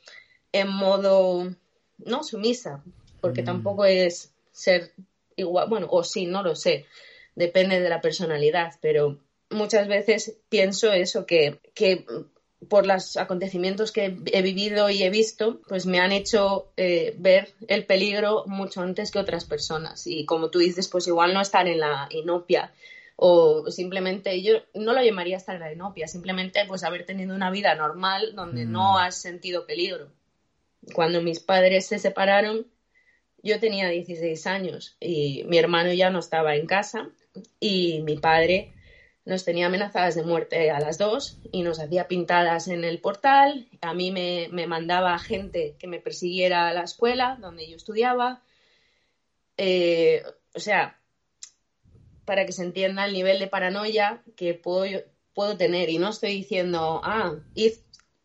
en 0.52 0.68
modo, 0.68 1.54
no 1.98 2.22
sumisa, 2.22 2.82
porque 3.20 3.42
mm. 3.42 3.46
tampoco 3.46 3.84
es 3.84 4.32
ser 4.52 4.92
igual, 5.36 5.68
bueno, 5.68 5.86
o 5.90 6.04
sí, 6.04 6.26
no 6.26 6.42
lo 6.42 6.54
sé, 6.54 6.86
depende 7.34 7.80
de 7.80 7.88
la 7.88 8.00
personalidad, 8.00 8.74
pero 8.80 9.18
muchas 9.50 9.88
veces 9.88 10.36
pienso 10.48 10.92
eso, 10.92 11.26
que, 11.26 11.58
por 12.68 12.86
los 12.86 13.16
acontecimientos 13.16 13.90
que 13.90 14.16
he 14.32 14.42
vivido 14.42 14.90
y 14.90 15.02
he 15.02 15.10
visto, 15.10 15.60
pues 15.66 15.86
me 15.86 15.98
han 15.98 16.12
hecho 16.12 16.72
eh, 16.76 17.14
ver 17.18 17.52
el 17.68 17.86
peligro 17.86 18.44
mucho 18.46 18.82
antes 18.82 19.10
que 19.10 19.18
otras 19.18 19.44
personas. 19.44 20.06
Y 20.06 20.26
como 20.26 20.50
tú 20.50 20.58
dices, 20.58 20.88
pues 20.88 21.06
igual 21.06 21.32
no 21.32 21.40
estar 21.40 21.66
en 21.66 21.80
la 21.80 22.08
inopia 22.10 22.72
o 23.22 23.70
simplemente, 23.70 24.40
yo 24.40 24.62
no 24.72 24.94
lo 24.94 25.02
llamaría 25.02 25.36
estar 25.36 25.54
en 25.54 25.60
la 25.60 25.70
inopia, 25.70 26.08
simplemente 26.08 26.64
pues 26.66 26.84
haber 26.84 27.04
tenido 27.04 27.34
una 27.34 27.50
vida 27.50 27.74
normal 27.74 28.34
donde 28.34 28.64
no 28.64 28.94
mm. 28.94 28.96
has 28.96 29.20
sentido 29.20 29.66
peligro. 29.66 30.10
Cuando 30.94 31.20
mis 31.20 31.38
padres 31.38 31.86
se 31.86 31.98
separaron, 31.98 32.66
yo 33.42 33.60
tenía 33.60 33.90
16 33.90 34.46
años 34.46 34.96
y 35.00 35.44
mi 35.48 35.58
hermano 35.58 35.92
ya 35.92 36.08
no 36.08 36.18
estaba 36.18 36.56
en 36.56 36.66
casa 36.66 37.10
y 37.60 38.00
mi 38.04 38.16
padre 38.16 38.72
nos 39.30 39.44
tenía 39.44 39.66
amenazadas 39.66 40.16
de 40.16 40.24
muerte 40.24 40.72
a 40.72 40.80
las 40.80 40.98
dos 40.98 41.38
y 41.52 41.62
nos 41.62 41.78
hacía 41.78 42.08
pintadas 42.08 42.66
en 42.66 42.82
el 42.82 42.98
portal. 42.98 43.68
A 43.80 43.94
mí 43.94 44.10
me, 44.10 44.48
mandaba 44.66 45.16
gente 45.20 45.76
que 45.78 45.86
me 45.86 46.00
persiguiera 46.00 46.68
a 46.68 46.74
la 46.74 46.82
escuela 46.82 47.38
donde 47.40 47.70
yo 47.70 47.76
estudiaba. 47.76 48.42
Eh, 49.56 50.24
o 50.52 50.58
sea, 50.58 50.98
para 52.24 52.44
que 52.44 52.50
se 52.50 52.64
entienda 52.64 53.04
el 53.04 53.12
nivel 53.12 53.38
de 53.38 53.46
paranoia 53.46 54.20
que 54.34 54.54
puedo, 54.54 55.00
puedo 55.32 55.56
tener. 55.56 55.90
Y 55.90 55.98
no 55.98 56.08
estoy 56.08 56.32
diciendo, 56.32 57.00
ah, 57.04 57.34
id 57.54 57.74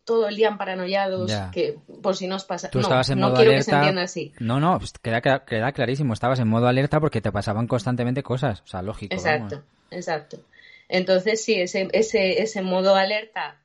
todo 0.06 0.28
el 0.28 0.36
día 0.36 0.48
en 0.48 0.58
paranoiados, 0.58 1.32
que 1.52 1.80
por 2.02 2.16
si 2.16 2.26
nos 2.26 2.46
pasa. 2.46 2.72
Tú 2.72 2.80
estabas 2.80 3.10
en 3.12 3.20
modo 3.20 3.38
alerta. 3.38 3.94
No, 4.40 4.60
no, 4.60 4.80
pues 4.80 4.94
queda, 4.94 5.22
queda, 5.22 5.72
clarísimo. 5.72 6.14
Estabas 6.14 6.40
en 6.40 6.48
modo 6.48 6.68
alerta 6.68 7.00
porque 7.00 7.22
te 7.22 7.32
pasaban 7.32 7.68
constantemente 7.68 8.24
cosas. 8.24 8.62
O 8.62 8.68
sea, 8.68 8.82
lógico. 8.82 9.14
Exacto, 9.14 9.62
exacto. 9.92 10.40
Entonces, 10.88 11.44
sí, 11.44 11.56
ese, 11.56 11.88
ese, 11.94 12.42
ese 12.42 12.62
modo 12.62 12.96
alerta 12.96 13.62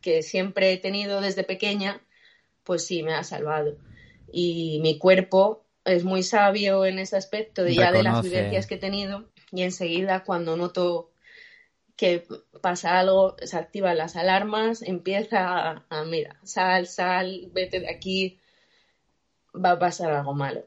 que 0.00 0.22
siempre 0.22 0.72
he 0.72 0.78
tenido 0.78 1.20
desde 1.20 1.44
pequeña, 1.44 2.00
pues 2.62 2.86
sí, 2.86 3.02
me 3.02 3.14
ha 3.14 3.24
salvado. 3.24 3.76
Y 4.32 4.80
mi 4.82 4.98
cuerpo 4.98 5.64
es 5.84 6.04
muy 6.04 6.22
sabio 6.22 6.84
en 6.86 6.98
ese 6.98 7.16
aspecto, 7.16 7.62
de 7.62 7.74
ya 7.74 7.92
de 7.92 8.02
las 8.02 8.22
vivencias 8.22 8.66
que 8.66 8.76
he 8.76 8.78
tenido, 8.78 9.24
y 9.52 9.62
enseguida 9.62 10.24
cuando 10.24 10.56
noto 10.56 11.10
que 11.96 12.26
pasa 12.60 12.98
algo, 12.98 13.36
se 13.42 13.56
activan 13.56 13.98
las 13.98 14.16
alarmas, 14.16 14.82
empieza 14.82 15.84
a, 15.88 16.04
mira, 16.04 16.36
sal, 16.42 16.86
sal, 16.86 17.50
vete 17.52 17.80
de 17.80 17.88
aquí, 17.88 18.38
va 19.54 19.72
a 19.72 19.78
pasar 19.78 20.10
algo 20.10 20.34
malo. 20.34 20.66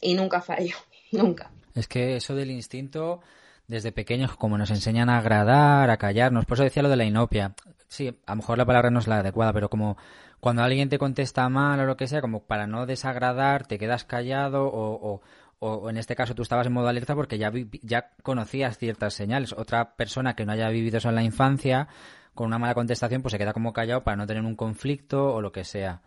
Y 0.00 0.14
nunca 0.14 0.42
fallo, 0.42 0.76
nunca. 1.12 1.50
Es 1.74 1.88
que 1.88 2.16
eso 2.16 2.34
del 2.34 2.50
instinto 2.50 3.22
desde 3.68 3.92
pequeños 3.92 4.36
como 4.36 4.58
nos 4.58 4.70
enseñan 4.70 5.08
a 5.08 5.18
agradar, 5.18 5.90
a 5.90 5.96
callarnos. 5.96 6.44
Por 6.46 6.56
eso 6.56 6.64
decía 6.64 6.82
lo 6.82 6.88
de 6.88 6.96
la 6.96 7.04
inopia. 7.04 7.54
Sí, 7.88 8.18
a 8.26 8.32
lo 8.32 8.36
mejor 8.36 8.58
la 8.58 8.64
palabra 8.64 8.90
no 8.90 8.98
es 8.98 9.06
la 9.06 9.18
adecuada, 9.18 9.52
pero 9.52 9.70
como 9.70 9.96
cuando 10.40 10.62
alguien 10.62 10.88
te 10.88 10.98
contesta 10.98 11.48
mal 11.48 11.80
o 11.80 11.86
lo 11.86 11.96
que 11.96 12.08
sea, 12.08 12.20
como 12.20 12.40
para 12.40 12.66
no 12.66 12.86
desagradar, 12.86 13.66
te 13.66 13.78
quedas 13.78 14.04
callado 14.04 14.66
o, 14.66 15.20
o, 15.58 15.90
en 15.90 15.96
este 15.96 16.14
caso 16.14 16.34
tú 16.34 16.42
estabas 16.42 16.66
en 16.66 16.72
modo 16.72 16.88
alerta 16.88 17.14
porque 17.14 17.38
ya, 17.38 17.50
ya 17.82 18.10
conocías 18.22 18.78
ciertas 18.78 19.14
señales. 19.14 19.52
Otra 19.52 19.96
persona 19.96 20.36
que 20.36 20.44
no 20.44 20.52
haya 20.52 20.68
vivido 20.68 20.98
eso 20.98 21.08
en 21.08 21.14
la 21.14 21.22
infancia, 21.22 21.88
con 22.34 22.46
una 22.46 22.58
mala 22.58 22.74
contestación, 22.74 23.22
pues 23.22 23.32
se 23.32 23.38
queda 23.38 23.52
como 23.52 23.72
callado 23.72 24.04
para 24.04 24.16
no 24.16 24.26
tener 24.26 24.44
un 24.44 24.56
conflicto 24.56 25.34
o 25.34 25.40
lo 25.40 25.52
que 25.52 25.64
sea. 25.64 26.02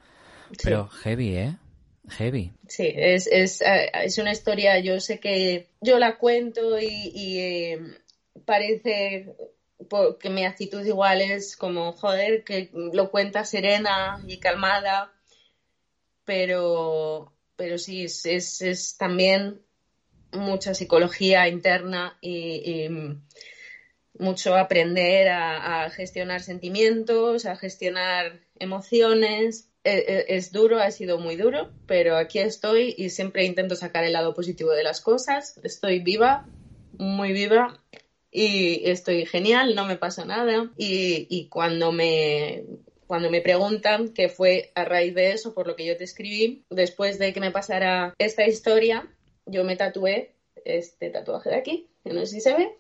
Pero 0.64 0.88
heavy, 0.88 1.36
¿eh? 1.36 1.58
Heavy. 2.10 2.52
Sí, 2.68 2.92
es, 2.96 3.28
es, 3.28 3.62
eh, 3.62 3.92
es, 3.94 4.18
una 4.18 4.32
historia, 4.32 4.80
yo 4.80 5.00
sé 5.00 5.20
que 5.20 5.68
yo 5.82 6.00
la 6.00 6.18
cuento 6.18 6.80
y, 6.80 7.40
eh, 7.40 7.80
parece 8.46 9.36
que 10.20 10.30
mi 10.30 10.46
actitud 10.46 10.86
igual 10.86 11.22
es 11.22 11.56
como, 11.56 11.94
joder, 11.94 12.44
que 12.44 12.70
lo 12.74 13.10
cuenta 13.10 13.46
serena 13.46 14.22
y 14.28 14.38
calmada, 14.38 15.12
pero, 16.26 17.32
pero 17.56 17.78
sí, 17.78 18.04
es, 18.04 18.26
es, 18.26 18.98
también 18.98 19.62
mucha 20.32 20.74
psicología 20.74 21.48
interna 21.48 22.18
y, 22.22 22.90
mucho 24.18 24.58
aprender 24.58 25.30
a 25.30 25.90
gestionar 25.92 26.42
sentimientos, 26.42 27.46
a 27.46 27.56
gestionar 27.56 28.42
emociones 28.60 29.69
es 29.84 30.52
duro, 30.52 30.80
ha 30.80 30.92
sido 30.92 31.20
muy 31.20 31.36
duro, 31.36 31.72
pero 31.86 32.18
aquí 32.18 32.40
estoy 32.40 32.94
y 32.98 33.10
siempre 33.10 33.46
intento 33.46 33.76
sacar 33.76 34.04
el 34.04 34.14
lado 34.14 34.34
positivo 34.34 34.72
de 34.72 34.84
las 34.84 35.02
cosas. 35.02 35.60
Estoy 35.64 36.00
viva, 36.00 36.46
muy 36.98 37.32
viva 37.32 37.82
y 38.32 38.90
estoy 38.90 39.26
genial, 39.26 39.76
no 39.76 39.86
me 39.86 39.96
pasa 39.96 40.26
nada. 40.26 40.72
Y, 40.78 41.48
cuando 41.50 41.92
me 41.92 42.64
cuando 43.08 43.32
me 43.32 43.42
preguntan 43.42 44.10
qué 44.10 44.30
fue 44.30 44.72
a 44.76 44.86
raíz 44.86 45.16
de 45.16 45.32
eso, 45.32 45.56
por 45.56 45.66
lo 45.66 45.76
que 45.76 45.86
yo 45.86 45.98
te 45.98 46.04
escribí, 46.04 46.64
después 46.70 47.18
de 47.18 47.34
que 47.34 47.40
me 47.40 47.50
pasara 47.50 48.14
esta 48.20 48.46
historia, 48.46 49.08
yo 49.48 49.64
me 49.64 49.76
tatué 49.76 50.36
este 50.64 51.10
tatuaje 51.10 51.50
de 51.50 51.56
aquí, 51.56 51.88
que 52.04 52.14
no 52.14 52.20
sé 52.22 52.36
si 52.36 52.42
se 52.42 52.54
ve, 52.54 52.78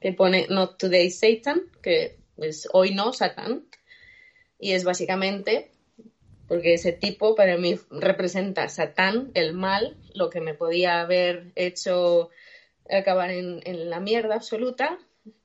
que 0.00 0.12
pone 0.12 0.46
Not 0.48 0.78
Today 0.78 1.12
Satan, 1.12 1.62
que 1.80 2.16
es 2.38 2.66
hoy 2.72 2.92
no 2.92 3.12
Satán, 3.12 3.68
y 4.58 4.72
es 4.72 4.82
básicamente 4.82 5.70
porque 6.48 6.74
ese 6.74 6.92
tipo 6.92 7.34
para 7.34 7.56
mí 7.58 7.78
representa 7.90 8.68
Satán, 8.68 9.30
el 9.34 9.52
mal, 9.52 9.96
lo 10.14 10.30
que 10.30 10.40
me 10.40 10.54
podía 10.54 11.00
haber 11.00 11.52
hecho 11.54 12.30
acabar 12.90 13.30
en, 13.30 13.60
la 13.90 14.00
mierda 14.00 14.34
absoluta, 14.34 14.98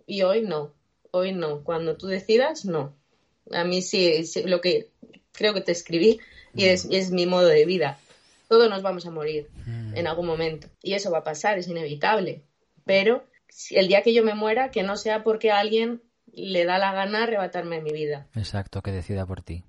y 0.07 0.21
hoy 0.21 0.41
no, 0.41 0.73
hoy 1.11 1.33
no, 1.33 1.63
cuando 1.63 1.97
tú 1.97 2.07
decidas, 2.07 2.65
no. 2.65 2.95
A 3.51 3.65
mí 3.65 3.81
sí, 3.81 4.23
lo 4.45 4.61
que 4.61 4.89
creo 5.33 5.53
que 5.53 5.61
te 5.61 5.73
escribí 5.73 6.19
y 6.55 6.65
es, 6.65 6.87
es 6.89 7.11
mi 7.11 7.25
modo 7.25 7.47
de 7.47 7.65
vida. 7.65 7.99
Todos 8.47 8.69
nos 8.69 8.81
vamos 8.81 9.05
a 9.05 9.11
morir 9.11 9.49
mm. 9.65 9.97
en 9.97 10.07
algún 10.07 10.25
momento 10.25 10.67
y 10.81 10.93
eso 10.93 11.11
va 11.11 11.19
a 11.19 11.23
pasar, 11.23 11.57
es 11.57 11.67
inevitable. 11.67 12.43
Pero 12.85 13.25
el 13.71 13.87
día 13.87 14.03
que 14.03 14.13
yo 14.13 14.23
me 14.23 14.35
muera, 14.35 14.71
que 14.71 14.83
no 14.83 14.95
sea 14.95 15.23
porque 15.23 15.51
alguien 15.51 16.01
le 16.31 16.65
da 16.65 16.77
la 16.77 16.93
gana 16.93 17.23
arrebatarme 17.23 17.81
mi 17.81 17.91
vida. 17.91 18.27
Exacto, 18.35 18.81
que 18.81 18.91
decida 18.91 19.25
por 19.25 19.41
ti. 19.41 19.63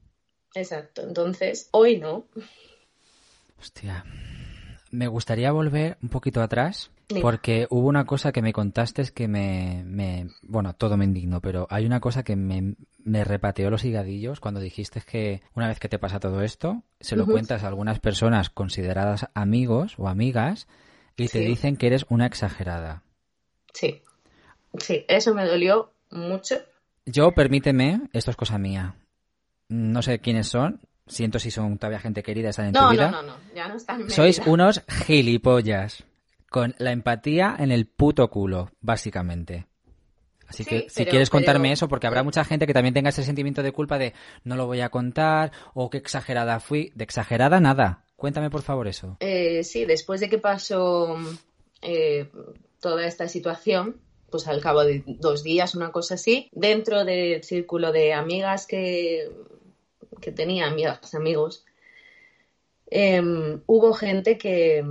Exacto, 0.55 1.03
entonces 1.03 1.69
hoy 1.73 1.99
no. 1.99 2.27
Hostia. 3.59 4.05
Me 4.91 5.09
gustaría 5.09 5.51
volver 5.51 5.97
un 6.03 6.09
poquito 6.09 6.41
atrás 6.41 6.93
Porque 7.21 7.67
hubo 7.71 7.89
una 7.89 8.05
cosa 8.05 8.31
que 8.31 8.43
me 8.43 8.53
contaste 8.53 9.03
que 9.13 9.27
me, 9.27 9.83
me, 9.85 10.29
Bueno, 10.43 10.75
todo 10.75 10.97
me 10.97 11.05
indignó, 11.05 11.41
pero 11.41 11.67
hay 11.69 11.85
una 11.85 12.01
cosa 12.01 12.23
que 12.23 12.37
me, 12.37 12.77
me 12.99 13.25
repateó 13.25 13.71
los 13.71 13.85
higadillos 13.85 14.41
cuando 14.41 14.61
dijiste 14.61 15.01
que 15.01 15.43
una 15.55 15.69
vez 15.69 15.81
que 15.81 15.89
te 15.89 15.99
pasa 15.99 16.21
todo 16.21 16.43
esto, 16.43 16.83
se 17.01 17.17
lo 17.17 17.27
cuentas 17.27 17.65
a 17.65 17.69
algunas 17.69 17.99
personas 18.01 18.51
consideradas 18.51 19.27
amigos 19.35 19.95
o 19.99 20.09
amigas 20.09 20.69
y 21.17 21.29
te 21.29 21.41
dicen 21.41 21.77
que 21.77 21.89
eres 21.89 22.07
una 22.09 22.27
exagerada. 22.27 23.03
Sí. 23.73 24.03
Sí, 24.79 25.05
eso 25.09 25.35
me 25.35 25.47
dolió 25.47 25.93
mucho. 26.11 26.57
Yo, 27.07 27.33
permíteme, 27.33 28.09
esto 28.13 28.31
es 28.31 28.37
cosa 28.37 28.59
mía. 28.59 28.97
No 29.75 30.03
sé 30.03 30.21
quiénes 30.21 30.47
son, 30.47 30.81
siento 31.07 31.41
si 31.41 31.51
son 31.51 31.79
todavía 31.79 31.99
gente 31.99 32.23
querida, 32.23 32.51
están 32.51 32.67
en 32.67 32.75
tu 32.75 32.89
vida. 32.91 33.11
No, 33.11 33.23
no, 33.23 33.29
no, 33.33 33.37
ya 33.55 33.67
no 33.67 33.77
están 33.77 34.03
en 34.03 34.11
Sois 34.11 34.41
unos 34.47 34.83
gilipollas 34.89 36.05
con 36.49 36.77
la 36.79 36.93
empatía 36.93 37.57
en 37.59 37.73
el 37.73 37.87
puto 37.87 38.31
culo, 38.31 38.71
básicamente. 38.81 39.67
Así 40.47 40.65
que 40.65 40.87
si 40.89 41.05
quieres 41.07 41.29
contarme 41.29 41.73
eso, 41.73 41.89
porque 41.89 42.07
habrá 42.07 42.23
mucha 42.23 42.45
gente 42.45 42.69
que 42.69 42.73
también 42.73 42.95
tenga 42.95 43.09
ese 43.09 43.25
sentimiento 43.25 43.65
de 43.65 43.73
culpa 43.73 43.99
de 43.99 44.13
no 44.45 44.55
lo 44.55 44.67
voy 44.67 44.81
a 44.81 44.91
contar 44.91 45.51
o 45.73 45.91
qué 45.91 45.99
exagerada 45.99 46.61
fui. 46.61 46.93
De 46.95 47.03
exagerada 47.03 47.59
nada. 47.59 48.05
Cuéntame 48.15 48.51
por 48.51 48.63
favor 48.63 48.87
eso. 48.87 49.17
Eh, 49.19 49.65
sí, 49.65 49.87
después 49.87 50.21
de 50.21 50.29
que 50.29 50.39
pasó 50.39 51.17
eh, 51.83 52.31
toda 52.81 53.05
esta 53.07 53.27
situación, 53.27 53.97
pues 54.31 54.47
al 54.47 54.61
cabo 54.61 54.85
de 54.85 55.03
dos 55.07 55.43
días, 55.43 55.75
una 55.75 55.91
cosa 55.91 56.15
así, 56.15 56.51
dentro 56.53 57.05
del 57.05 57.43
círculo 57.43 57.91
de 57.91 58.13
amigas 58.13 58.67
que, 58.67 59.29
que 60.21 60.33
tenía, 60.33 60.67
amigas, 60.67 61.15
amigos, 61.15 61.65
em, 62.91 63.63
hubo 63.67 63.93
gente 63.93 64.39
que 64.39 64.85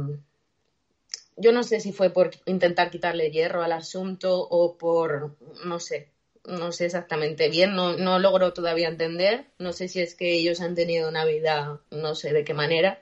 yo 1.38 1.52
no 1.52 1.64
sé 1.64 1.80
si 1.80 1.92
fue 1.92 2.12
por 2.12 2.32
intentar 2.46 2.92
quitarle 2.92 3.32
hierro 3.32 3.64
al 3.64 3.72
asunto 3.72 4.40
o 4.40 4.78
por, 4.78 5.36
no 5.66 5.80
sé, 5.80 6.10
no 6.46 6.72
sé 6.72 6.86
exactamente 6.86 7.50
bien, 7.50 7.76
no, 7.76 7.96
no 7.98 8.20
logro 8.20 8.54
todavía 8.54 8.90
entender, 8.90 9.46
no 9.60 9.74
sé 9.74 9.88
si 9.88 10.02
es 10.02 10.16
que 10.16 10.34
ellos 10.34 10.62
han 10.62 10.76
tenido 10.76 11.10
una 11.10 11.26
vida, 11.26 11.82
no 11.92 12.16
sé 12.16 12.34
de 12.34 12.44
qué 12.44 12.54
manera, 12.54 13.02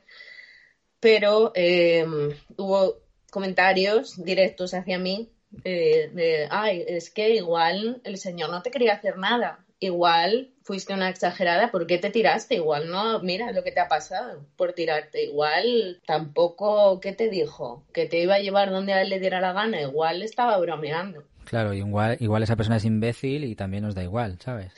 pero 0.99 1.51
em, 1.55 2.29
hubo 2.57 2.99
comentarios 3.31 4.23
directos 4.23 4.73
hacia 4.73 4.99
mí 4.99 5.31
eh, 5.63 6.09
de, 6.13 6.47
ay, 6.49 6.85
es 6.87 7.09
que 7.09 7.31
igual 7.31 8.01
el 8.03 8.17
señor 8.17 8.49
no 8.51 8.61
te 8.61 8.71
quería 8.71 8.93
hacer 8.93 9.17
nada, 9.17 9.65
igual 9.81 10.51
fuiste 10.63 10.93
una 10.93 11.09
exagerada, 11.09 11.71
¿por 11.71 11.87
qué 11.87 11.97
te 11.97 12.11
tiraste? 12.11 12.55
Igual 12.55 12.89
no, 12.89 13.19
mira 13.19 13.51
lo 13.51 13.63
que 13.63 13.71
te 13.71 13.81
ha 13.81 13.89
pasado 13.89 14.45
por 14.55 14.71
tirarte. 14.73 15.25
Igual 15.25 16.01
tampoco, 16.05 17.01
¿qué 17.01 17.11
te 17.11 17.29
dijo? 17.29 17.83
Que 17.91 18.05
te 18.05 18.21
iba 18.21 18.35
a 18.35 18.39
llevar 18.39 18.69
donde 18.69 18.93
a 18.93 19.01
él 19.01 19.09
le 19.09 19.19
diera 19.19 19.41
la 19.41 19.51
gana. 19.51 19.81
Igual 19.81 20.21
estaba 20.21 20.57
bromeando. 20.59 21.23
Claro, 21.45 21.73
igual, 21.73 22.15
igual 22.19 22.43
esa 22.43 22.55
persona 22.55 22.77
es 22.77 22.85
imbécil 22.85 23.43
y 23.43 23.55
también 23.55 23.83
nos 23.83 23.95
da 23.95 24.03
igual, 24.03 24.37
¿sabes? 24.39 24.71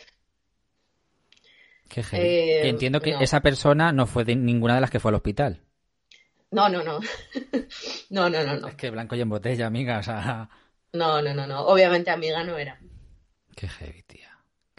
Qué 1.90 2.02
eh, 2.14 2.70
Entiendo 2.70 3.02
que 3.02 3.16
esa 3.20 3.42
persona 3.42 3.92
no 3.92 4.08
fue 4.08 4.24
de 4.24 4.36
ninguna 4.36 4.76
de 4.76 4.82
las 4.82 4.90
que 4.90 5.00
fue 5.00 5.10
al 5.10 5.16
hospital. 5.16 5.60
No, 6.50 6.70
no, 6.70 6.82
no. 6.82 7.00
no, 8.10 8.30
no, 8.30 8.44
no, 8.44 8.58
no. 8.58 8.68
Es 8.70 8.76
que 8.76 8.90
blanco 8.90 9.16
y 9.16 9.22
en 9.22 9.30
botella, 9.30 9.68
amiga, 9.68 10.00
o 10.00 10.04
sea... 10.04 10.50
No, 10.94 11.22
no, 11.22 11.34
no, 11.34 11.46
no. 11.46 11.66
Obviamente 11.66 12.10
amiga 12.10 12.44
no 12.44 12.58
era. 12.58 12.80
Qué 13.56 13.68
heavy, 13.68 14.04
tía. 14.04 14.23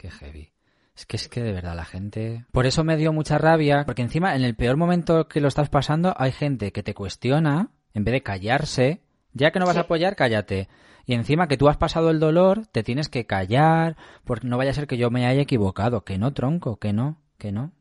Qué 0.05 0.11
heavy. 0.11 0.53
Es 0.95 1.07
que 1.07 1.17
es 1.17 1.29
que 1.29 1.43
de 1.43 1.53
verdad 1.53 1.75
la 1.75 1.87
gente. 1.87 2.45
Por 2.53 2.67
eso 2.67 2.85
me 2.85 2.99
dio 2.99 3.11
mucha 3.11 3.39
rabia, 3.39 3.85
porque 3.87 4.03
encima 4.03 4.37
en 4.37 4.43
el 4.43 4.55
peor 4.55 4.77
momento 4.77 5.29
que 5.29 5.41
lo 5.41 5.49
estás 5.49 5.71
pasando 5.71 6.15
hay 6.19 6.31
gente 6.31 6.73
que 6.73 6.83
te 6.83 6.93
cuestiona 6.93 7.71
en 7.95 8.05
vez 8.05 8.13
de 8.13 8.23
callarse. 8.23 9.01
Ya 9.33 9.51
que 9.51 9.61
no 9.61 9.65
vas 9.65 9.79
a 9.79 9.81
apoyar, 9.81 10.15
cállate. 10.15 10.69
Y 11.07 11.15
encima 11.15 11.49
que 11.49 11.57
tú 11.57 11.71
has 11.71 11.79
pasado 11.79 12.11
el 12.11 12.21
dolor, 12.21 12.67
te 12.67 12.83
tienes 12.83 13.09
que 13.09 13.25
callar, 13.25 13.97
porque 14.25 14.47
no 14.47 14.59
vaya 14.59 14.73
a 14.73 14.75
ser 14.75 14.87
que 14.87 14.99
yo 14.99 15.11
me 15.11 15.27
haya 15.27 15.41
equivocado. 15.41 16.05
Que 16.05 16.19
no, 16.19 16.35
tronco, 16.35 16.77
que 16.77 16.93
no, 16.93 17.19
que 17.39 17.51
no. 17.51 17.73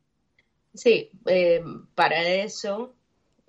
Sí, 0.73 1.11
eh, 1.25 1.61
para 1.93 2.21
eso, 2.21 2.95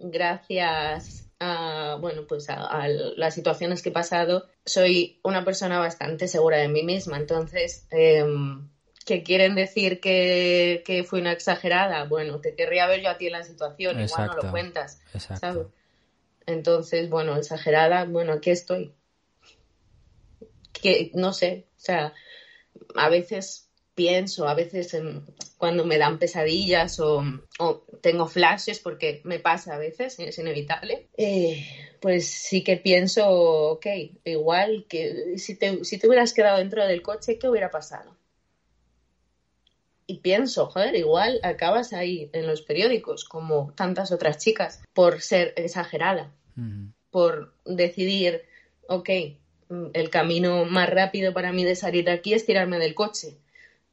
gracias 0.01 1.24
a, 1.41 1.97
bueno, 2.01 2.27
pues 2.27 2.49
a, 2.49 2.89
las 2.89 3.35
situaciones 3.35 3.83
que 3.83 3.91
he 3.91 3.93
pasado, 3.93 4.47
soy 4.65 5.19
una 5.23 5.45
persona 5.45 5.79
bastante 5.79 6.29
segura 6.29 6.59
de 6.59 6.69
mí 6.69 6.83
misma. 6.83 7.19
Entonces, 7.19 7.87
em, 7.91 8.69
que 9.05 9.23
quieren 9.23 9.55
decir 9.55 10.01
que, 10.01 10.83
que 10.87 11.05
fui 11.05 11.21
una 11.21 11.33
exagerada, 11.33 12.05
bueno, 12.05 12.41
te 12.41 12.55
querría 12.55 12.87
ver 12.87 13.03
yo 13.03 13.11
a 13.11 13.19
ti 13.19 13.27
en 13.27 13.33
la 13.33 13.43
situación, 13.43 14.01
igual 14.01 14.29
no 14.29 14.43
lo 14.43 14.51
cuentas, 14.51 15.01
¿sabes? 15.19 15.67
Entonces, 16.47 17.09
bueno, 17.09 17.37
exagerada, 17.37 18.05
bueno, 18.05 18.33
aquí 18.35 18.51
estoy. 18.51 18.95
Que 20.73 21.11
no 21.15 21.33
sé, 21.33 21.67
o 21.77 21.81
sea, 21.81 22.13
a 22.95 23.09
veces 23.09 23.64
pienso, 23.95 24.49
a 24.49 24.55
veces 24.55 24.97
cuando 25.57 25.85
me 25.85 25.99
dan 25.99 26.19
pesadillas 26.19 26.99
o, 27.01 27.23
tengo 28.01 28.27
flashes, 28.27 28.81
porque 28.81 29.21
me 29.25 29.39
pasa 29.39 29.75
a 29.75 29.79
veces, 29.79 30.19
es 30.19 30.39
inevitable, 30.39 31.09
eh, 31.17 31.65
pues 32.01 32.27
sí 32.27 32.63
que 32.63 32.77
pienso, 32.77 33.29
ok, 33.29 33.87
igual 34.25 34.87
que 34.89 35.39
si 35.39 35.57
te, 35.57 35.85
si 35.85 35.99
te 35.99 36.07
hubieras 36.07 36.33
quedado 36.33 36.59
dentro 36.59 36.87
del 36.87 37.03
coche, 37.03 37.39
¿qué 37.39 37.49
hubiera 37.49 37.71
pasado? 37.71 38.17
y 40.07 40.19
pienso, 40.19 40.67
joder, 40.67 40.95
igual 40.97 41.41
acabas 41.43 41.93
ahí 41.93 42.31
en 42.33 42.47
los 42.47 42.63
periódicos 42.63 43.25
como 43.25 43.73
tantas 43.75 44.13
otras 44.13 44.39
chicas 44.39 44.83
por 44.93 45.21
ser 45.23 45.55
exagerada, 45.57 46.33
por 47.11 47.55
decidir, 47.65 48.43
ok, 48.89 49.09
el 49.93 50.11
camino 50.11 50.65
más 50.67 50.91
rápido 50.91 51.33
para 51.33 51.53
mí 51.53 51.65
de 51.65 51.75
salir 51.75 52.05
de 52.05 52.13
aquí 52.13 52.35
es 52.35 52.45
tirarme 52.45 52.79
del 52.79 52.95
coche. 52.95 53.39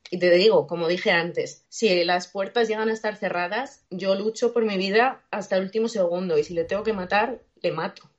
Y 0.09 0.19
te 0.19 0.29
digo, 0.31 0.67
como 0.67 0.87
dije 0.87 1.11
antes, 1.11 1.65
si 1.69 2.03
las 2.03 2.27
puertas 2.27 2.67
llegan 2.67 2.89
a 2.89 2.93
estar 2.93 3.15
cerradas, 3.15 3.85
yo 3.89 4.15
lucho 4.15 4.51
por 4.51 4.65
mi 4.65 4.77
vida 4.77 5.23
hasta 5.31 5.55
el 5.55 5.63
último 5.63 5.87
segundo 5.87 6.37
y 6.37 6.43
si 6.43 6.53
le 6.53 6.65
tengo 6.65 6.83
que 6.83 6.93
matar, 6.93 7.41
le 7.61 7.71
mato. 7.71 8.09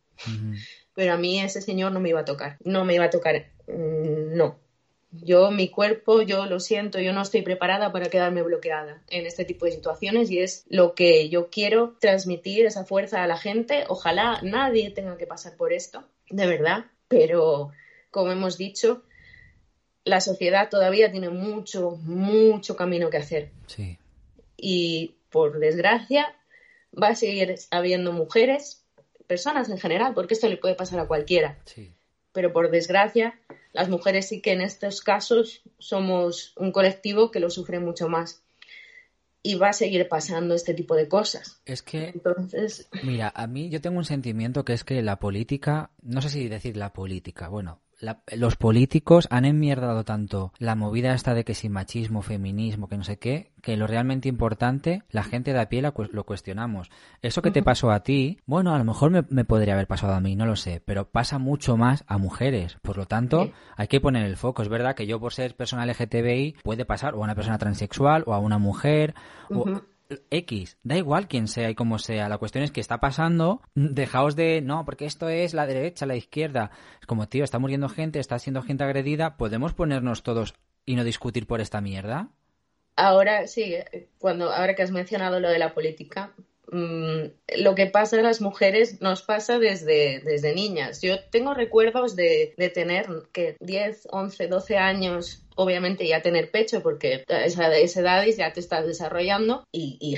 Pero 0.94 1.12
a 1.12 1.16
mí 1.16 1.40
ese 1.40 1.60
señor 1.60 1.92
no 1.92 2.00
me 2.00 2.10
iba 2.10 2.20
a 2.20 2.24
tocar, 2.24 2.56
no 2.64 2.84
me 2.84 2.94
iba 2.94 3.04
a 3.04 3.10
tocar, 3.10 3.50
mm, 3.66 4.36
no. 4.36 4.58
Yo, 5.10 5.50
mi 5.50 5.68
cuerpo, 5.68 6.22
yo 6.22 6.46
lo 6.46 6.58
siento, 6.58 6.98
yo 6.98 7.12
no 7.12 7.20
estoy 7.20 7.42
preparada 7.42 7.92
para 7.92 8.08
quedarme 8.08 8.42
bloqueada 8.42 9.02
en 9.10 9.26
este 9.26 9.44
tipo 9.44 9.66
de 9.66 9.72
situaciones 9.72 10.30
y 10.30 10.38
es 10.38 10.64
lo 10.70 10.94
que 10.94 11.28
yo 11.28 11.50
quiero 11.50 11.96
transmitir, 12.00 12.64
esa 12.64 12.86
fuerza 12.86 13.22
a 13.22 13.26
la 13.26 13.36
gente. 13.36 13.84
Ojalá 13.88 14.40
nadie 14.42 14.90
tenga 14.90 15.18
que 15.18 15.26
pasar 15.26 15.56
por 15.58 15.74
esto, 15.74 16.08
de 16.30 16.46
verdad, 16.46 16.86
pero 17.08 17.72
como 18.10 18.32
hemos 18.32 18.56
dicho, 18.56 19.02
la 20.04 20.20
sociedad 20.20 20.68
todavía 20.68 21.10
tiene 21.10 21.30
mucho, 21.30 21.92
mucho 22.02 22.76
camino 22.76 23.10
que 23.10 23.18
hacer. 23.18 23.50
Sí. 23.66 23.98
Y 24.56 25.14
por 25.30 25.58
desgracia, 25.58 26.34
va 27.00 27.08
a 27.08 27.16
seguir 27.16 27.54
habiendo 27.70 28.12
mujeres, 28.12 28.84
personas 29.26 29.68
en 29.70 29.78
general, 29.78 30.14
porque 30.14 30.34
esto 30.34 30.48
le 30.48 30.56
puede 30.56 30.74
pasar 30.74 31.00
a 31.00 31.06
cualquiera. 31.06 31.58
Sí. 31.64 31.92
Pero 32.32 32.52
por 32.52 32.70
desgracia, 32.70 33.38
las 33.72 33.88
mujeres 33.88 34.28
sí 34.28 34.40
que 34.40 34.52
en 34.52 34.60
estos 34.60 35.00
casos 35.00 35.62
somos 35.78 36.54
un 36.56 36.72
colectivo 36.72 37.30
que 37.30 37.40
lo 37.40 37.50
sufre 37.50 37.78
mucho 37.78 38.08
más. 38.08 38.42
Y 39.44 39.56
va 39.56 39.70
a 39.70 39.72
seguir 39.72 40.06
pasando 40.08 40.54
este 40.54 40.72
tipo 40.72 40.94
de 40.94 41.08
cosas. 41.08 41.60
Es 41.64 41.82
que. 41.82 42.10
Entonces. 42.10 42.88
Mira, 43.02 43.32
a 43.34 43.48
mí 43.48 43.70
yo 43.70 43.80
tengo 43.80 43.98
un 43.98 44.04
sentimiento 44.04 44.64
que 44.64 44.72
es 44.72 44.84
que 44.84 45.02
la 45.02 45.18
política. 45.18 45.90
No 46.00 46.22
sé 46.22 46.28
si 46.28 46.48
decir 46.48 46.76
la 46.76 46.92
política. 46.92 47.48
Bueno, 47.48 47.80
los 48.32 48.56
políticos 48.56 49.28
han 49.30 49.44
enmierdado 49.44 50.04
tanto 50.04 50.52
la 50.58 50.74
movida 50.74 51.14
esta 51.14 51.34
de 51.34 51.44
que 51.44 51.54
si 51.54 51.68
machismo, 51.68 52.22
feminismo, 52.22 52.88
que 52.88 52.96
no 52.96 53.04
sé 53.04 53.18
qué, 53.18 53.52
que 53.62 53.76
lo 53.76 53.86
realmente 53.86 54.28
importante, 54.28 55.02
la 55.10 55.22
gente 55.22 55.52
de 55.52 55.60
a 55.60 55.68
pie 55.68 55.82
lo 55.82 56.24
cuestionamos. 56.24 56.90
Eso 57.22 57.42
que 57.42 57.52
te 57.52 57.62
pasó 57.62 57.90
a 57.92 58.02
ti, 58.02 58.40
bueno, 58.44 58.74
a 58.74 58.78
lo 58.78 58.84
mejor 58.84 59.26
me, 59.30 59.44
podría 59.44 59.74
haber 59.74 59.86
pasado 59.86 60.14
a 60.14 60.20
mí, 60.20 60.34
no 60.34 60.46
lo 60.46 60.56
sé, 60.56 60.82
pero 60.84 61.08
pasa 61.10 61.38
mucho 61.38 61.76
más 61.76 62.04
a 62.08 62.18
mujeres. 62.18 62.76
Por 62.82 62.96
lo 62.96 63.06
tanto, 63.06 63.52
hay 63.76 63.86
que 63.86 64.00
poner 64.00 64.26
el 64.26 64.36
foco. 64.36 64.62
Es 64.62 64.68
verdad 64.68 64.96
que 64.96 65.06
yo 65.06 65.20
por 65.20 65.32
ser 65.32 65.54
persona 65.54 65.86
LGTBI 65.86 66.56
puede 66.64 66.84
pasar 66.84 67.14
o 67.14 67.18
a 67.18 67.24
una 67.24 67.36
persona 67.36 67.58
transexual 67.58 68.24
o 68.26 68.34
a 68.34 68.40
una 68.40 68.58
mujer. 68.58 69.14
o, 69.48 69.82
X, 70.30 70.76
da 70.82 70.96
igual 70.96 71.28
quién 71.28 71.48
sea 71.48 71.70
y 71.70 71.74
cómo 71.74 71.98
sea. 71.98 72.28
La 72.28 72.38
cuestión 72.38 72.64
es 72.64 72.70
que 72.70 72.80
está 72.80 73.00
pasando, 73.00 73.62
dejaos 73.74 74.36
de, 74.36 74.60
no, 74.60 74.84
porque 74.84 75.06
esto 75.06 75.28
es 75.28 75.54
la 75.54 75.66
derecha, 75.66 76.06
la 76.06 76.16
izquierda. 76.16 76.70
Es 77.00 77.06
como, 77.06 77.28
tío, 77.28 77.44
está 77.44 77.58
muriendo 77.58 77.88
gente, 77.88 78.18
está 78.18 78.38
siendo 78.38 78.62
gente 78.62 78.84
agredida, 78.84 79.36
¿podemos 79.36 79.74
ponernos 79.74 80.22
todos 80.22 80.54
y 80.84 80.96
no 80.96 81.04
discutir 81.04 81.46
por 81.46 81.60
esta 81.60 81.80
mierda? 81.80 82.28
Ahora 82.96 83.46
sí, 83.46 83.74
cuando 84.18 84.52
ahora 84.52 84.74
que 84.74 84.82
has 84.82 84.90
mencionado 84.90 85.40
lo 85.40 85.48
de 85.48 85.58
la 85.58 85.72
política, 85.72 86.34
Mm, 86.72 87.26
lo 87.58 87.74
que 87.74 87.86
pasa 87.86 88.18
a 88.18 88.22
las 88.22 88.40
mujeres 88.40 89.02
nos 89.02 89.20
pasa 89.20 89.58
desde, 89.58 90.20
desde 90.20 90.54
niñas. 90.54 91.02
Yo 91.02 91.22
tengo 91.24 91.52
recuerdos 91.52 92.16
de, 92.16 92.54
tener 92.72 93.08
que 93.30 93.56
10, 93.60 94.08
11, 94.10 94.46
12 94.48 94.78
años, 94.78 95.41
obviamente 95.56 96.06
ya 96.06 96.22
tener 96.22 96.50
pecho 96.50 96.82
porque 96.82 97.24
a 97.28 97.44
esa, 97.44 97.74
esa 97.76 98.00
edad 98.00 98.24
ya 98.26 98.52
te 98.52 98.60
estás 98.60 98.86
desarrollando 98.86 99.64
y, 99.72 100.16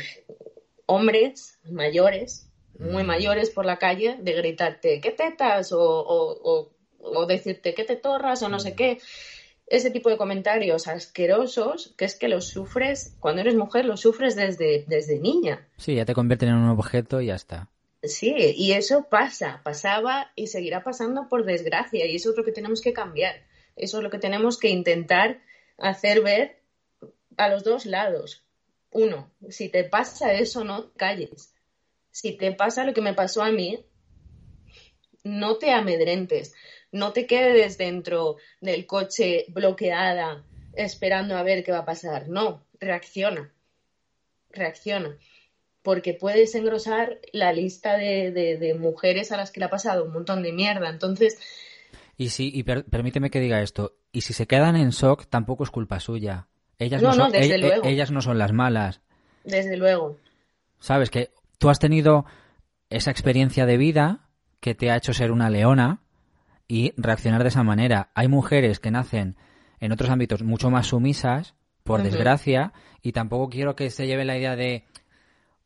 hombres 0.86 1.58
mayores 1.70 2.50
muy 2.78 3.04
Mm. 3.04 3.06
mayores 3.06 3.50
por 3.50 3.64
la 3.66 3.78
calle 3.78 4.16
de 4.20 4.32
gritarte, 4.32 5.00
¿qué 5.00 5.10
tetas? 5.12 5.72
O, 5.72 5.80
o- 5.80 6.38
o- 6.42 6.70
o 6.98 7.26
decirte, 7.26 7.72
¿qué 7.72 7.84
te 7.84 7.94
torras? 7.96 8.42
O 8.42 8.48
no 8.48 8.56
Mm. 8.56 8.60
sé 8.60 8.74
qué. 8.74 8.98
Ese 9.66 9.90
tipo 9.90 10.10
de 10.10 10.16
comentarios 10.16 10.88
asquerosos, 10.88 11.94
que 11.96 12.04
es 12.04 12.16
que 12.16 12.28
los 12.28 12.48
sufres, 12.48 13.14
cuando 13.20 13.40
eres 13.42 13.54
mujer, 13.54 13.84
los 13.84 14.00
sufres 14.00 14.34
desde, 14.36 14.84
desde 14.88 15.18
niña. 15.20 15.66
Sí, 15.78 15.94
ya 15.94 16.04
te 16.04 16.14
convierten 16.14 16.48
en 16.50 16.56
un 16.56 16.68
objeto 16.70 17.20
y 17.20 17.26
ya 17.26 17.36
está. 17.36 17.70
Sí, 18.02 18.34
y 18.56 18.72
eso 18.72 19.06
pasa, 19.08 19.60
pasaba 19.64 20.32
y 20.34 20.48
seguirá 20.48 20.82
pasando 20.84 21.28
por 21.30 21.44
desgracia, 21.46 22.04
y 22.06 22.16
eso 22.16 22.30
es 22.32 22.36
lo 22.36 22.44
que 22.44 22.52
tenemos 22.52 22.82
que 22.82 22.92
cambiar. 22.92 23.36
Eso 23.76 23.98
es 23.98 24.02
lo 24.04 24.10
que 24.10 24.18
tenemos 24.18 24.58
que 24.58 24.68
intentar 24.68 25.40
hacer 25.78 26.22
ver 26.22 26.60
a 27.36 27.48
los 27.48 27.64
dos 27.64 27.86
lados. 27.86 28.44
Uno, 28.90 29.30
si 29.50 29.68
te 29.68 29.84
pasa 29.84 30.32
eso, 30.34 30.62
no 30.64 30.92
calles. 30.94 31.52
Si 32.10 32.36
te 32.36 32.52
pasa 32.52 32.84
lo 32.84 32.94
que 32.94 33.00
me 33.00 33.14
pasó 33.14 33.42
a 33.42 33.50
mí, 33.50 33.84
no 35.24 35.56
te 35.56 35.70
amedrentes, 35.72 36.54
no 36.92 37.12
te 37.12 37.26
quedes 37.26 37.76
dentro 37.78 38.36
del 38.60 38.86
coche 38.86 39.46
bloqueada 39.48 40.44
esperando 40.74 41.36
a 41.36 41.42
ver 41.42 41.64
qué 41.64 41.72
va 41.72 41.78
a 41.78 41.84
pasar. 41.84 42.28
No, 42.28 42.64
reacciona, 42.78 43.52
reacciona 44.50 45.16
porque 45.82 46.14
puedes 46.14 46.54
engrosar 46.54 47.20
la 47.32 47.52
lista 47.52 47.98
de, 47.98 48.30
de- 48.30 48.56
de 48.56 48.74
mujeres 48.74 49.32
a 49.32 49.36
las 49.36 49.50
que 49.50 49.60
le 49.60 49.66
ha 49.66 49.70
pasado 49.70 50.04
un 50.04 50.12
montón 50.12 50.42
de 50.42 50.52
mierda. 50.52 50.88
Entonces, 50.88 51.36
Y 52.16 52.28
si, 52.30 52.50
y 52.54 52.62
per- 52.62 52.84
permíteme 52.84 53.30
que 53.30 53.40
diga 53.40 53.60
esto, 53.60 53.96
y 54.12 54.20
si 54.22 54.32
se 54.32 54.46
quedan 54.46 54.76
en 54.76 54.90
shock, 54.90 55.26
tampoco 55.28 55.64
es 55.64 55.70
culpa 55.70 55.98
suya. 56.00 56.46
Ellas 56.78 57.02
no, 57.02 57.10
No, 57.10 57.16
no, 57.16 57.22
son, 57.24 57.32
desde 57.32 57.52
e- 57.52 57.54
e- 57.56 57.58
luego. 57.58 57.86
ellas 57.86 58.10
no 58.10 58.20
son 58.22 58.38
las 58.38 58.52
malas. 58.52 59.00
desde 59.44 59.76
luego, 59.76 60.16
Sabes 60.78 61.10
que 61.10 61.30
tú 61.58 61.70
has 61.70 61.78
tenido 61.78 62.24
esa 62.90 63.10
experiencia 63.10 63.64
de 63.66 63.76
vida 63.78 64.28
que 64.60 64.74
te 64.74 64.90
ha 64.90 64.96
hecho 64.96 65.12
ser 65.14 65.32
una 65.32 65.48
leona 65.50 66.00
y 66.68 66.92
reaccionar 66.96 67.42
de 67.42 67.48
esa 67.48 67.62
manera. 67.62 68.10
Hay 68.14 68.28
mujeres 68.28 68.80
que 68.80 68.90
nacen 68.90 69.36
en 69.80 69.92
otros 69.92 70.10
ámbitos 70.10 70.42
mucho 70.42 70.70
más 70.70 70.86
sumisas, 70.88 71.54
por 71.82 72.02
desgracia, 72.02 72.72
y 73.02 73.12
tampoco 73.12 73.50
quiero 73.50 73.76
que 73.76 73.90
se 73.90 74.06
lleve 74.06 74.24
la 74.24 74.38
idea 74.38 74.56
de 74.56 74.84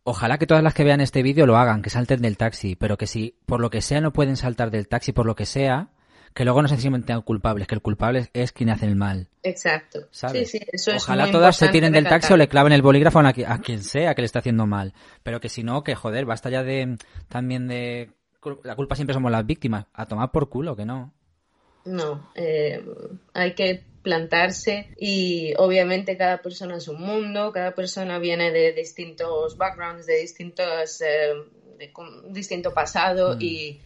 ojalá 0.03 0.38
que 0.38 0.46
todas 0.46 0.62
las 0.64 0.74
que 0.74 0.84
vean 0.84 1.01
este 1.01 1.22
vídeo 1.22 1.46
lo 1.46 1.57
hagan, 1.57 1.82
que 1.82 1.90
salten 1.90 2.22
del 2.22 2.36
taxi, 2.36 2.74
pero 2.76 2.96
que 2.96 3.07
si 3.07 3.36
por 3.46 3.61
lo 3.61 3.70
que 3.70 3.82
sea 3.82 4.01
no 4.01 4.12
pueden 4.12 4.36
saltar 4.36 4.70
del 4.70 4.88
taxi, 4.88 5.12
por 5.12 5.26
lo 5.26 5.36
que 5.36 5.46
sea, 5.46 5.90
que 6.39 6.45
luego 6.45 6.62
no 6.62 6.68
se 6.68 6.76
sientan 6.76 7.22
culpables, 7.22 7.66
que 7.66 7.74
el 7.74 7.82
culpable 7.82 8.30
es 8.32 8.53
quien 8.53 8.70
hace 8.70 8.86
el 8.86 8.95
mal. 8.95 9.26
exacto. 9.43 10.07
¿sabes? 10.12 10.49
Sí, 10.49 10.59
sí, 10.61 10.66
eso 10.72 10.93
es 10.93 11.03
Ojalá 11.03 11.32
todas 11.32 11.57
se 11.57 11.66
tiren 11.66 11.93
del 11.93 12.07
taxi 12.07 12.32
o 12.32 12.36
le 12.36 12.47
claven 12.47 12.72
el 12.72 12.80
bolígrafo 12.80 13.18
a, 13.18 13.26
a 13.30 13.59
quien 13.61 13.82
sea 13.82 14.14
que 14.14 14.22
le 14.22 14.26
está 14.26 14.39
haciendo 14.39 14.64
mal. 14.64 14.95
Pero 15.24 15.41
que 15.41 15.49
si 15.49 15.64
no, 15.64 15.82
que 15.82 15.97
joder, 15.97 16.26
basta 16.26 16.49
ya 16.49 16.62
de 16.62 16.97
también 17.26 17.66
de... 17.66 18.12
La 18.62 18.76
culpa 18.76 18.95
siempre 18.95 19.14
somos 19.14 19.32
las 19.32 19.45
víctimas. 19.47 19.86
A 19.93 20.07
tomar 20.07 20.30
por 20.30 20.49
culo, 20.49 20.76
que 20.76 20.84
no. 20.84 21.12
No, 21.84 22.30
eh, 22.36 22.84
hay 23.34 23.55
que 23.57 23.82
plantarse 24.05 24.95
y 24.97 25.55
obviamente 25.57 26.16
cada 26.16 26.41
persona 26.41 26.76
es 26.76 26.86
un 26.86 27.01
mundo, 27.01 27.51
cada 27.51 27.74
persona 27.74 28.20
viene 28.20 28.53
de 28.53 28.72
distintos 28.74 29.57
backgrounds, 29.57 30.07
de 30.07 30.20
distintos, 30.20 31.01
eh, 31.01 31.32
de 31.76 31.93
con 31.93 32.32
distinto 32.32 32.72
pasado 32.72 33.34
Mm. 33.34 33.43
y, 33.43 33.80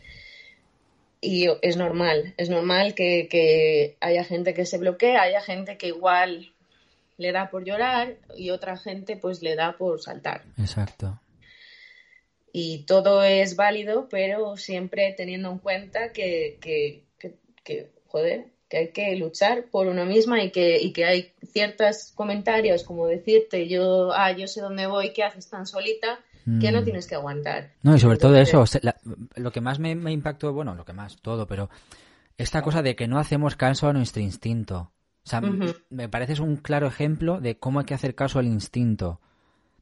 y 1.25 1.49
es 1.63 1.77
normal, 1.77 2.35
es 2.37 2.51
normal 2.51 2.95
que, 2.95 3.29
que 3.31 3.97
haya 4.01 4.25
gente 4.25 4.55
que 4.55 4.67
se 4.67 4.77
bloquee, 4.77 5.17
haya 5.17 5.41
gente 5.41 5.79
que 5.79 5.87
igual 5.87 6.53
le 7.17 7.31
da 7.31 7.49
por 7.49 7.65
llorar 7.65 8.17
y 8.37 8.51
otra 8.51 8.77
gente 8.77 9.17
pues 9.17 9.41
le 9.41 9.55
da 9.55 9.79
por 9.79 10.03
saltar. 10.03 10.43
Exacto. 10.59 11.21
y 12.53 12.85
todo 12.87 13.23
es 13.23 13.55
válido, 13.55 14.09
pero 14.11 14.57
siempre 14.57 15.15
teniendo 15.17 15.51
en 15.53 15.59
cuenta 15.59 16.13
que, 16.13 16.59
que, 16.61 17.05
que, 17.21 17.37
que, 17.63 17.93
joder, 18.09 18.47
que 18.69 18.79
hay 18.79 18.89
que 18.89 19.15
luchar 19.15 19.67
por 19.71 19.87
uno 19.87 20.05
misma 20.05 20.43
y 20.43 20.51
que, 20.51 20.79
y 20.81 20.93
que 20.93 21.05
hay 21.05 21.33
ciertos 21.53 22.11
comentarios 22.17 22.83
como 22.83 23.07
decirte 23.07 23.69
yo, 23.69 24.13
ah, 24.13 24.33
yo 24.33 24.49
sé 24.49 24.61
dónde 24.61 24.89
voy, 24.89 25.13
¿qué 25.13 25.23
haces 25.23 25.49
tan 25.49 25.67
solita? 25.67 26.19
Que 26.61 26.73
no 26.73 26.81
Mm. 26.81 26.85
tienes 26.85 27.07
que 27.07 27.15
aguantar. 27.15 27.71
No, 27.83 27.95
y 27.95 28.01
sobre 28.01 28.17
todo 28.19 28.33
Entonces, 28.37 28.49
eso, 28.55 28.67
se- 28.67 28.81
la- 28.83 28.97
lo 29.37 29.53
que 29.53 29.61
más 29.61 29.79
me, 29.79 29.95
me 29.95 30.13
impactó, 30.13 30.53
bueno, 30.53 30.75
lo 30.75 30.85
que 30.85 30.93
más, 30.93 31.17
todo, 31.23 31.47
pero 31.47 31.71
esta 32.39 32.63
cosa 32.63 32.83
de 32.83 32.97
que 32.97 33.07
no 33.09 33.19
hacemos 33.19 33.57
caso 33.57 33.89
a 33.89 33.93
nuestro 33.93 34.23
instinto. 34.23 34.93
O 35.25 35.29
sea, 35.29 35.39
m- 35.39 35.67
Ujú. 35.67 35.75
me 35.91 36.09
parece 36.09 36.33
es 36.33 36.41
un 36.41 36.57
claro 36.57 36.87
ejemplo 36.89 37.41
de 37.41 37.59
cómo 37.59 37.79
hay 37.81 37.87
que 37.87 37.95
hacer 37.95 38.15
caso 38.15 38.39
al 38.39 38.47
instinto. 38.47 39.21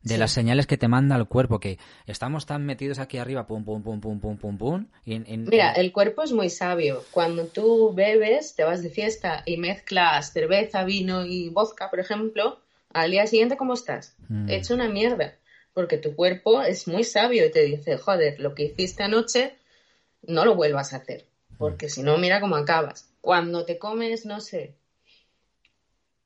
De 0.03 0.15
Sí. 0.15 0.19
las 0.21 0.33
señales 0.33 0.67
que 0.67 0.79
te 0.79 0.89
manda 0.89 1.15
el 1.17 1.27
cuerpo, 1.27 1.61
que 1.61 1.79
estamos 2.07 2.47
tan 2.47 2.65
metidos 2.65 2.99
aquí 2.99 3.19
arriba, 3.19 3.47
pum, 3.47 3.65
pum, 3.65 3.83
pum, 3.83 4.01
pum, 4.01 4.19
pum, 4.19 4.37
pum, 4.39 4.57
pum. 4.57 4.87
Y 5.05 5.13
en- 5.15 5.25
en- 5.27 5.45
Mira, 5.45 5.75
en- 5.75 5.81
el 5.81 5.93
cuerpo 5.93 6.23
es 6.23 6.33
muy 6.33 6.49
sabio. 6.49 7.03
Cuando 7.11 7.45
tú 7.47 7.93
bebes, 7.95 8.55
te 8.55 8.65
vas 8.65 8.83
de 8.83 8.89
fiesta 8.89 9.43
y 9.45 9.59
mezclas 9.59 10.33
cerveza, 10.33 10.85
vino 10.85 11.27
y 11.27 11.51
vodka, 11.51 11.91
por 11.91 12.01
ejemplo, 12.01 12.61
al 12.95 13.11
día 13.11 13.27
siguiente, 13.27 13.59
¿cómo 13.59 13.75
estás? 13.75 14.17
Mm. 14.29 14.49
Hecho 14.49 14.75
una 14.75 14.89
mierda. 14.89 15.35
Porque 15.73 15.99
tu 15.99 16.16
cuerpo 16.16 16.62
es 16.62 16.89
muy 16.89 17.05
sabio 17.05 17.47
y 17.47 17.51
te 17.51 17.62
dice, 17.62 17.97
joder, 17.97 18.41
lo 18.41 18.55
que 18.55 18.64
hiciste 18.64 19.03
anoche, 19.03 19.57
no 20.23 20.45
lo 20.45 20.55
vuelvas 20.55 20.93
a 20.93 20.97
hacer. 20.97 21.27
Porque 21.59 21.89
si 21.89 22.03
no, 22.03 22.18
mira 22.18 22.41
cómo 22.41 22.57
acabas. 22.57 23.12
Cuando 23.21 23.64
te 23.64 23.79
comes, 23.79 24.27
no 24.27 24.41
sé, 24.41 24.75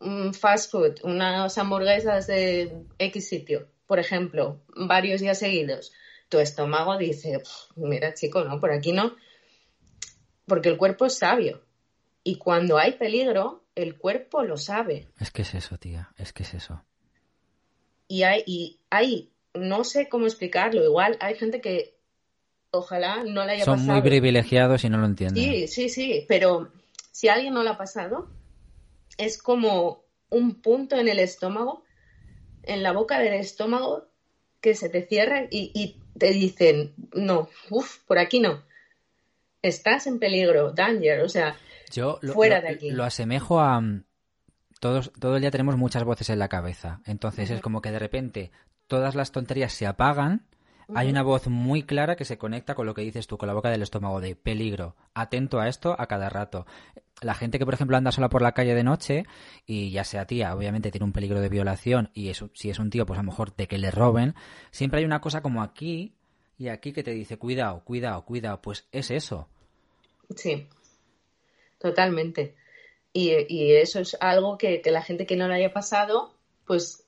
un 0.01 0.35
fast 0.35 0.71
food, 0.71 1.01
unas 1.03 1.57
hamburguesas 1.59 2.27
de 2.27 2.85
X 2.99 3.29
sitio, 3.29 3.69
por 3.87 3.99
ejemplo, 3.99 4.61
varios 4.75 5.21
días 5.21 5.39
seguidos, 5.39 5.93
tu 6.29 6.39
estómago 6.39 6.97
dice, 6.97 7.39
"Pf, 7.39 7.73
mira 7.77 8.15
chico, 8.15 8.45
no, 8.45 8.61
por 8.61 8.71
aquí 8.71 8.93
no, 8.93 9.17
porque 10.47 10.69
el 10.69 10.77
cuerpo 10.77 11.07
es 11.07 11.19
sabio. 11.19 11.63
Y 12.23 12.37
cuando 12.37 12.79
hay 12.79 12.93
peligro, 12.93 13.65
el 13.75 13.99
cuerpo 13.99 14.43
lo 14.43 14.57
sabe. 14.57 15.09
Es 15.21 15.31
que 15.31 15.43
es 15.43 15.55
eso, 15.55 15.79
tía, 15.79 16.13
es 16.17 16.33
que 16.33 16.43
es 16.43 16.55
eso. 16.55 16.83
Y 18.09 18.23
hay, 18.23 18.43
y 18.47 18.81
hay, 18.91 19.33
no 19.55 19.85
sé 19.85 20.09
cómo 20.09 20.27
explicarlo, 20.27 20.85
igual 20.85 21.17
hay 21.21 21.35
gente 21.37 21.61
que 21.61 21.97
ojalá 22.71 23.23
no 23.25 23.45
le 23.45 23.53
haya 23.53 23.65
Son 23.65 23.79
pasado. 23.79 23.93
muy 23.93 24.03
privilegiados 24.03 24.85
y 24.85 24.89
no 24.89 24.99
lo 24.99 25.07
entienden. 25.07 25.43
Sí, 25.43 25.69
sí, 25.69 25.89
sí, 25.89 26.25
pero 26.29 26.73
si 27.13 27.29
a 27.29 27.35
alguien 27.35 27.55
no 27.55 27.63
le 27.63 27.71
ha 27.71 27.79
pasado, 27.79 28.29
es 29.17 29.41
como 29.41 30.05
un 30.31 30.61
punto 30.61 30.97
en 30.97 31.07
el 31.09 31.19
estómago, 31.21 31.85
en 32.65 32.83
la 32.83 32.93
boca 32.93 33.19
del 33.21 33.35
estómago, 33.35 34.09
que 34.61 34.75
se 34.75 34.89
te 34.89 35.07
cierra 35.07 35.45
y, 35.51 35.71
y 35.75 36.01
te 36.19 36.31
dicen, 36.33 36.95
no, 37.13 37.49
uff, 37.71 37.99
por 38.07 38.19
aquí 38.19 38.41
no. 38.41 38.65
Estás 39.63 40.07
en 40.07 40.19
peligro, 40.19 40.73
danger, 40.73 41.21
o 41.23 41.29
sea, 41.29 41.57
Yo 41.91 42.19
lo, 42.23 42.33
Fuera 42.35 42.57
lo- 42.61 42.63
de 42.63 42.69
aquí. 42.75 42.91
lo 42.91 43.05
asemejo 43.05 43.61
a... 43.61 43.81
mm, 43.81 44.05
Todos, 44.81 45.13
todo 45.19 45.37
el 45.37 45.41
día 45.43 45.51
tenemos 45.51 45.77
muchas 45.77 46.05
voces 46.05 46.29
en 46.31 46.39
la 46.39 46.49
cabeza. 46.49 47.01
Entonces 47.07 47.51
es 47.51 47.61
como 47.61 47.81
que 47.81 47.91
de 47.91 47.99
repente 47.99 48.51
todas 48.95 49.17
las 49.17 49.33
tonterías 49.33 49.73
se 49.73 49.89
apagan. 49.89 50.47
Hay 50.95 51.09
una 51.09 51.25
voz 51.25 51.49
muy 51.49 51.83
clara 51.83 52.15
que 52.15 52.25
se 52.25 52.39
conecta 52.39 52.77
con 52.77 52.87
lo 52.87 52.95
que 52.95 53.03
dices 53.03 53.27
tú, 53.27 53.37
con 53.37 53.49
la 53.49 53.55
boca 53.55 53.69
del 53.69 53.83
estómago, 53.83 54.21
de 54.21 54.37
peligro. 54.37 54.95
Atento 55.15 55.59
a 55.59 55.67
esto 55.69 55.97
a 55.99 56.07
cada 56.07 56.29
rato. 56.29 56.65
La 57.21 57.35
gente 57.35 57.59
que, 57.59 57.65
por 57.65 57.75
ejemplo, 57.75 57.97
anda 57.97 58.13
sola 58.13 58.29
por 58.29 58.41
la 58.41 58.53
calle 58.53 58.73
de 58.73 58.85
noche 58.85 59.25
y 59.67 59.91
ya 59.91 60.05
sea 60.05 60.27
tía, 60.27 60.55
obviamente 60.55 60.93
tiene 60.93 61.07
un 61.07 61.13
peligro 61.13 61.41
de 61.41 61.49
violación 61.49 62.11
y 62.15 62.29
eso, 62.29 62.51
si 62.55 62.71
es 62.71 62.79
un 62.79 62.91
tío, 62.91 63.05
pues 63.05 63.19
a 63.19 63.23
lo 63.23 63.31
mejor 63.31 63.57
de 63.57 63.67
que 63.67 63.79
le 63.79 63.91
roben, 63.91 64.37
siempre 64.71 65.01
hay 65.01 65.05
una 65.05 65.21
cosa 65.21 65.43
como 65.43 65.61
aquí 65.61 66.15
y 66.57 66.69
aquí 66.69 66.93
que 66.93 67.03
te 67.03 67.11
dice, 67.11 67.37
cuidado, 67.37 67.83
cuidado, 67.83 68.25
cuidado. 68.25 68.63
Pues 68.63 68.87
es 68.93 69.11
eso. 69.11 69.49
Sí, 70.37 70.69
totalmente. 71.79 72.55
Y, 73.13 73.33
y 73.49 73.73
eso 73.73 73.99
es 73.99 74.17
algo 74.21 74.57
que, 74.57 74.83
que 74.83 74.93
la 74.93 75.03
gente 75.03 75.27
que 75.27 75.35
no 75.35 75.49
le 75.49 75.55
haya 75.55 75.73
pasado, 75.73 76.37
pues 76.65 77.04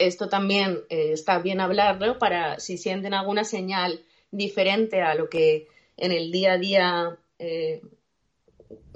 esto 0.00 0.28
también 0.28 0.80
eh, 0.88 1.12
está 1.12 1.38
bien 1.38 1.60
hablarlo 1.60 2.18
para 2.18 2.58
si 2.58 2.78
sienten 2.78 3.14
alguna 3.14 3.44
señal 3.44 4.00
diferente 4.30 5.02
a 5.02 5.14
lo 5.14 5.28
que 5.28 5.68
en 5.96 6.10
el 6.10 6.32
día 6.32 6.54
a 6.54 6.58
día 6.58 7.18
eh, 7.38 7.82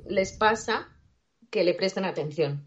les 0.08 0.32
pasa, 0.32 0.88
que 1.50 1.62
le 1.62 1.74
presten 1.74 2.06
atención. 2.06 2.66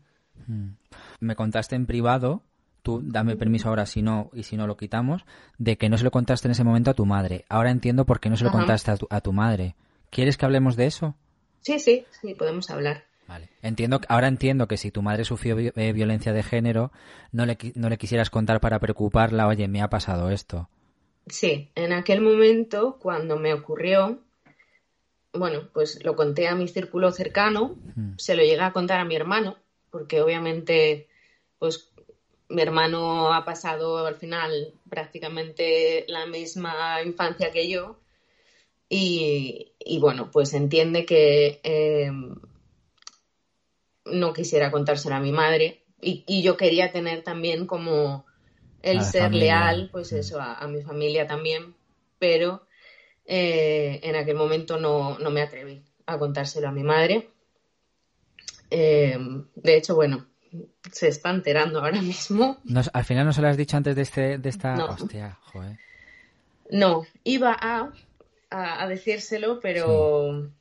me 1.19 1.35
contaste 1.35 1.75
en 1.75 1.87
privado, 1.87 2.43
tú 2.83 3.01
dame 3.03 3.35
permiso 3.35 3.69
ahora 3.69 3.85
si 3.87 4.03
no 4.03 4.29
y 4.33 4.43
si 4.43 4.55
no 4.55 4.67
lo 4.67 4.77
quitamos, 4.77 5.25
de 5.57 5.77
que 5.77 5.89
no 5.89 5.97
se 5.97 6.03
lo 6.03 6.11
contaste 6.11 6.47
en 6.47 6.51
ese 6.51 6.63
momento 6.63 6.91
a 6.91 6.93
tu 6.93 7.05
madre. 7.05 7.43
Ahora 7.49 7.71
entiendo 7.71 8.05
por 8.05 8.19
qué 8.19 8.29
no 8.29 8.37
se 8.37 8.43
lo 8.43 8.49
Ajá. 8.49 8.59
contaste 8.59 8.91
a 8.91 8.97
tu, 8.97 9.07
a 9.09 9.19
tu 9.19 9.33
madre. 9.33 9.75
¿Quieres 10.11 10.37
que 10.37 10.45
hablemos 10.45 10.75
de 10.75 10.85
eso? 10.85 11.15
Sí, 11.61 11.79
sí, 11.79 12.05
sí, 12.21 12.35
podemos 12.35 12.69
hablar. 12.69 13.06
Vale. 13.27 13.49
Entiendo, 13.61 13.99
ahora 14.07 14.27
entiendo 14.27 14.67
que 14.67 14.77
si 14.77 14.91
tu 14.91 15.01
madre 15.01 15.25
sufrió 15.25 15.57
eh, 15.59 15.93
violencia 15.93 16.31
de 16.33 16.43
género, 16.43 16.91
no 17.31 17.45
le, 17.45 17.57
no 17.75 17.89
le 17.89 17.97
quisieras 17.97 18.29
contar 18.29 18.59
para 18.61 18.79
preocuparla, 18.79 19.47
oye, 19.47 19.67
me 19.67 19.81
ha 19.81 19.89
pasado 19.89 20.29
esto. 20.31 20.69
Sí, 21.27 21.69
en 21.75 21.91
aquel 21.91 22.21
momento, 22.21 22.97
cuando 23.01 23.37
me 23.37 23.53
ocurrió, 23.53 24.19
bueno, 25.33 25.69
pues 25.73 26.03
lo 26.05 26.15
conté 26.15 26.47
a 26.47 26.55
mi 26.55 26.67
círculo 26.67 27.11
cercano, 27.11 27.75
Mm. 27.95 28.13
se 28.17 28.35
lo 28.35 28.43
llegué 28.43 28.61
a 28.61 28.71
contar 28.71 28.99
a 29.01 29.05
mi 29.05 29.15
hermano, 29.15 29.57
porque 29.91 30.21
obviamente, 30.21 31.07
pues 31.59 31.91
mi 32.49 32.61
hermano 32.61 33.33
ha 33.33 33.43
pasado 33.43 34.05
al 34.05 34.15
final 34.15 34.73
prácticamente 34.89 36.05
la 36.07 36.25
misma 36.27 37.01
infancia 37.03 37.51
que 37.51 37.69
yo 37.69 37.99
y, 38.89 39.73
bueno, 39.99 40.29
pues 40.31 40.53
entiende 40.53 41.05
que 41.05 41.59
eh, 41.63 42.09
no 44.11 44.33
quisiera 44.33 44.71
contárselo 44.71 45.15
a 45.15 45.19
mi 45.19 45.31
madre 45.31 45.83
y, 45.99 46.41
yo 46.41 46.57
quería 46.57 46.91
tener 46.91 47.23
también 47.23 47.65
como 47.65 48.25
el 48.81 49.03
ser 49.03 49.33
leal, 49.33 49.89
pues 49.91 50.11
eso, 50.13 50.39
a, 50.39 50.67
mi 50.67 50.81
familia 50.81 51.25
también, 51.27 51.75
pero 52.19 52.67
eh, 53.25 53.99
en 54.03 54.15
aquel 54.15 54.35
momento 54.35 54.77
no, 54.79 55.17
me 55.31 55.41
atreví 55.41 55.81
a 56.05 56.17
contárselo 56.17 56.67
a 56.67 56.71
mi 56.71 56.83
madre. 56.83 57.29
Eh, 58.69 59.17
de 59.55 59.77
hecho, 59.77 59.95
bueno, 59.95 60.27
se 60.91 61.07
está 61.07 61.31
enterando 61.31 61.79
ahora 61.79 62.01
mismo. 62.01 62.57
al 62.93 63.05
final 63.05 63.25
no 63.25 63.33
se 63.33 63.41
lo 63.41 63.47
has 63.47 63.57
dicho 63.57 63.77
antes 63.77 63.95
de, 63.95 64.01
este, 64.03 64.37
de 64.37 64.49
esta... 64.49 64.75
No. 64.75 64.85
Hostia, 64.87 65.37
joder. 65.41 65.77
No, 66.69 67.05
iba 67.23 67.55
a, 67.59 67.91
a, 68.49 68.87
decírselo, 68.87 69.59
pero, 69.61 70.51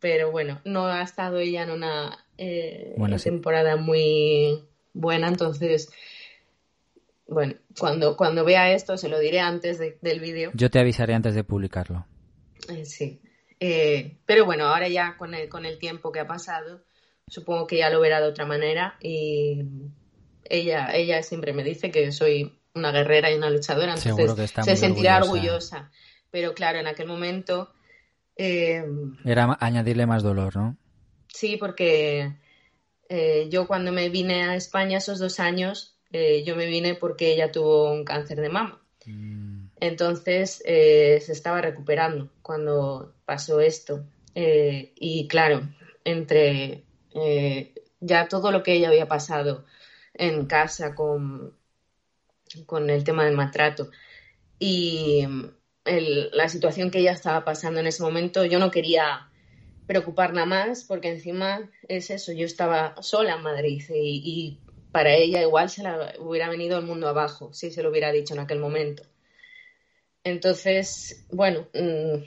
pero 0.00 0.30
bueno, 0.30 0.60
no 0.64 0.86
ha 0.86 1.02
estado 1.02 1.38
ella 1.38 1.62
en 1.64 1.70
una 1.70 2.24
eh, 2.38 2.96
temporada 3.22 3.76
muy 3.76 4.64
buena, 4.94 5.28
entonces... 5.28 5.90
Bueno, 7.30 7.56
cuando, 7.78 8.16
cuando 8.16 8.42
vea 8.42 8.72
esto 8.72 8.96
se 8.96 9.10
lo 9.10 9.18
diré 9.18 9.40
antes 9.40 9.78
del 9.78 10.18
vídeo. 10.20 10.50
Yo 10.54 10.70
te 10.70 10.78
avisaré 10.78 11.12
antes 11.12 11.34
de 11.34 11.44
publicarlo. 11.44 12.06
Eh, 12.70 12.86
sí. 12.86 13.20
Eh, 13.60 14.16
pero 14.24 14.46
bueno, 14.46 14.64
ahora 14.64 14.88
ya 14.88 15.16
con 15.18 15.34
el, 15.34 15.50
con 15.50 15.66
el 15.66 15.78
tiempo 15.78 16.10
que 16.10 16.20
ha 16.20 16.26
pasado, 16.26 16.82
supongo 17.26 17.66
que 17.66 17.76
ya 17.76 17.90
lo 17.90 18.00
verá 18.00 18.22
de 18.22 18.28
otra 18.28 18.46
manera 18.46 18.96
y 19.02 19.62
ella, 20.44 20.88
ella 20.94 21.22
siempre 21.22 21.52
me 21.52 21.64
dice 21.64 21.90
que 21.90 22.12
soy 22.12 22.58
una 22.74 22.92
guerrera 22.92 23.30
y 23.30 23.34
una 23.34 23.50
luchadora, 23.50 23.94
entonces 23.94 24.54
se 24.64 24.76
sentirá 24.76 25.18
orgullosa. 25.18 25.90
Pero 26.30 26.54
claro, 26.54 26.78
en 26.78 26.86
aquel 26.86 27.08
momento... 27.08 27.72
Eh, 28.36 28.84
Era 29.24 29.56
añadirle 29.60 30.06
más 30.06 30.22
dolor, 30.22 30.56
¿no? 30.56 30.76
Sí, 31.28 31.56
porque 31.56 32.32
eh, 33.08 33.48
yo 33.50 33.66
cuando 33.66 33.92
me 33.92 34.08
vine 34.08 34.44
a 34.44 34.56
España 34.56 34.98
esos 34.98 35.18
dos 35.18 35.40
años, 35.40 35.96
eh, 36.12 36.42
yo 36.44 36.56
me 36.56 36.66
vine 36.66 36.94
porque 36.94 37.32
ella 37.32 37.52
tuvo 37.52 37.92
un 37.92 38.04
cáncer 38.04 38.40
de 38.40 38.48
mama. 38.48 38.82
Mm. 39.06 39.68
Entonces 39.80 40.62
se 40.64 41.32
estaba 41.32 41.60
recuperando 41.60 42.30
cuando 42.42 43.14
pasó 43.24 43.60
esto. 43.60 44.04
y 44.34 45.28
claro, 45.28 45.68
entre 46.04 46.84
ya 48.00 48.28
todo 48.28 48.50
lo 48.50 48.62
que 48.62 48.74
ella 48.74 48.88
había 48.88 49.06
pasado 49.06 49.64
en 50.14 50.46
casa 50.46 50.94
con, 50.94 51.54
con 52.66 52.90
el 52.90 53.04
tema 53.04 53.24
del 53.24 53.36
maltrato 53.36 53.90
y 54.58 55.26
la 55.84 56.48
situación 56.48 56.90
que 56.90 56.98
ella 56.98 57.12
estaba 57.12 57.44
pasando 57.44 57.80
en 57.80 57.86
ese 57.86 58.02
momento, 58.02 58.44
yo 58.44 58.58
no 58.58 58.70
quería 58.70 59.30
preocuparla 59.88 60.44
más 60.44 60.84
porque 60.84 61.08
encima 61.08 61.68
es 61.88 62.10
eso, 62.10 62.32
yo 62.32 62.44
estaba 62.44 62.94
sola 63.02 63.34
en 63.34 63.42
Madrid 63.42 63.82
y, 63.88 64.60
para 64.92 65.12
ella 65.14 65.42
igual 65.42 65.68
se 65.68 65.82
la 65.82 66.14
hubiera 66.18 66.48
venido 66.48 66.78
el 66.78 66.84
mundo 66.86 67.08
abajo 67.08 67.52
si 67.52 67.70
se 67.70 67.82
lo 67.82 67.90
hubiera 67.90 68.12
dicho 68.12 68.34
en 68.34 68.40
aquel 68.40 68.58
momento. 68.58 69.02
Entonces, 70.24 71.26
bueno, 71.30 71.66
mm, 71.74 72.22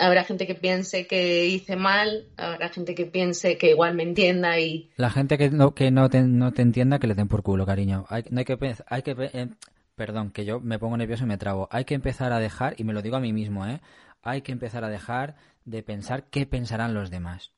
habrá 0.00 0.24
gente 0.24 0.46
que 0.46 0.54
piense 0.54 1.06
que 1.06 1.46
hice 1.46 1.76
mal, 1.76 2.28
habrá 2.36 2.68
gente 2.68 2.94
que 2.94 3.06
piense 3.06 3.58
que 3.58 3.70
igual 3.70 3.94
me 3.94 4.02
entienda 4.04 4.58
y... 4.58 4.90
La 4.96 5.10
gente 5.10 5.38
que 5.38 5.50
no, 5.50 5.74
que 5.74 5.90
no, 5.90 6.08
te, 6.08 6.22
no 6.22 6.52
te 6.52 6.62
entienda 6.62 6.98
que 6.98 7.06
le 7.06 7.14
den 7.14 7.28
por 7.28 7.42
culo, 7.42 7.66
cariño. 7.66 8.06
Hay, 8.08 8.24
no 8.30 8.38
hay 8.38 8.44
que, 8.44 8.58
hay 8.86 9.02
que 9.02 9.16
eh, 9.32 9.48
perdón, 9.94 10.30
que 10.30 10.44
yo 10.44 10.60
me 10.60 10.78
pongo 10.78 10.96
nervioso 10.96 11.24
y 11.24 11.28
me 11.28 11.38
trabo. 11.38 11.68
Hay 11.70 11.84
que 11.84 11.94
empezar 11.94 12.32
a 12.32 12.38
dejar, 12.38 12.74
y 12.76 12.84
me 12.84 12.92
lo 12.92 13.02
digo 13.02 13.16
a 13.16 13.20
mí 13.20 13.32
mismo, 13.32 13.66
¿eh? 13.66 13.80
Hay 14.22 14.42
que 14.42 14.52
empezar 14.52 14.84
a 14.84 14.88
dejar 14.88 15.36
de 15.68 15.82
pensar 15.82 16.24
qué 16.30 16.46
pensarán 16.46 16.94
los 16.94 17.10
demás. 17.10 17.52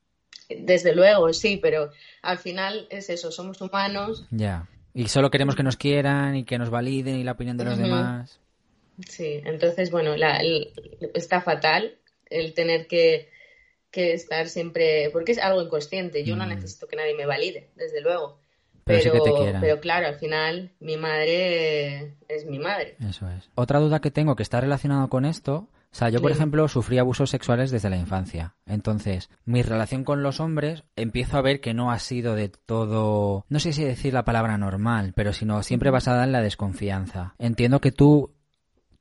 Desde 0.48 0.94
luego, 0.94 1.32
sí, 1.32 1.58
pero 1.58 1.90
al 2.22 2.38
final 2.38 2.86
es 2.90 3.08
eso, 3.10 3.30
somos 3.30 3.60
humanos. 3.60 4.26
Ya. 4.30 4.66
Y 4.92 5.08
solo 5.08 5.30
queremos 5.30 5.54
que 5.54 5.62
nos 5.62 5.76
quieran 5.76 6.34
y 6.34 6.44
que 6.44 6.58
nos 6.58 6.70
validen 6.70 7.16
y 7.16 7.24
la 7.24 7.32
opinión 7.32 7.56
de 7.56 7.64
los 7.64 7.78
demás. 7.78 8.40
Sí, 9.08 9.40
entonces, 9.44 9.90
bueno, 9.90 10.16
la, 10.16 10.40
está 11.14 11.40
fatal 11.40 11.96
el 12.28 12.54
tener 12.54 12.86
que, 12.86 13.28
estar 13.92 14.48
siempre, 14.48 15.10
porque 15.10 15.32
es 15.32 15.38
algo 15.38 15.62
inconsciente, 15.62 16.24
yo 16.24 16.36
no 16.36 16.46
mm. 16.46 16.48
necesito 16.48 16.86
que 16.86 16.96
nadie 16.96 17.14
me 17.14 17.26
valide, 17.26 17.68
desde 17.76 18.00
luego. 18.00 18.38
Pero, 18.84 19.12
pero, 19.60 19.80
claro, 19.80 20.08
al 20.08 20.16
final 20.16 20.72
mi 20.80 20.96
madre 20.96 22.14
es 22.28 22.44
mi 22.46 22.58
madre. 22.58 22.96
Eso 23.08 23.28
es. 23.30 23.48
Otra 23.54 23.78
duda 23.78 24.00
que 24.00 24.10
tengo 24.10 24.34
que 24.34 24.42
está 24.42 24.60
relacionada 24.60 25.06
con 25.06 25.24
esto, 25.24 25.68
o 25.92 25.94
sea, 25.94 26.08
yo 26.08 26.20
por 26.20 26.30
ejemplo 26.30 26.68
sufrí 26.68 26.98
abusos 26.98 27.30
sexuales 27.30 27.70
desde 27.70 27.90
la 27.90 27.96
infancia. 27.96 28.54
Entonces, 28.66 29.28
mi 29.44 29.62
relación 29.62 30.04
con 30.04 30.22
los 30.22 30.40
hombres 30.40 30.84
empiezo 30.96 31.36
a 31.36 31.42
ver 31.42 31.60
que 31.60 31.74
no 31.74 31.90
ha 31.90 31.98
sido 31.98 32.34
de 32.34 32.48
todo, 32.48 33.44
no 33.48 33.60
sé 33.60 33.72
si 33.72 33.84
decir 33.84 34.14
la 34.14 34.24
palabra 34.24 34.56
normal, 34.58 35.12
pero 35.14 35.32
sino 35.32 35.62
siempre 35.62 35.90
basada 35.90 36.24
en 36.24 36.32
la 36.32 36.42
desconfianza. 36.42 37.34
Entiendo 37.38 37.80
que 37.80 37.92
tú, 37.92 38.30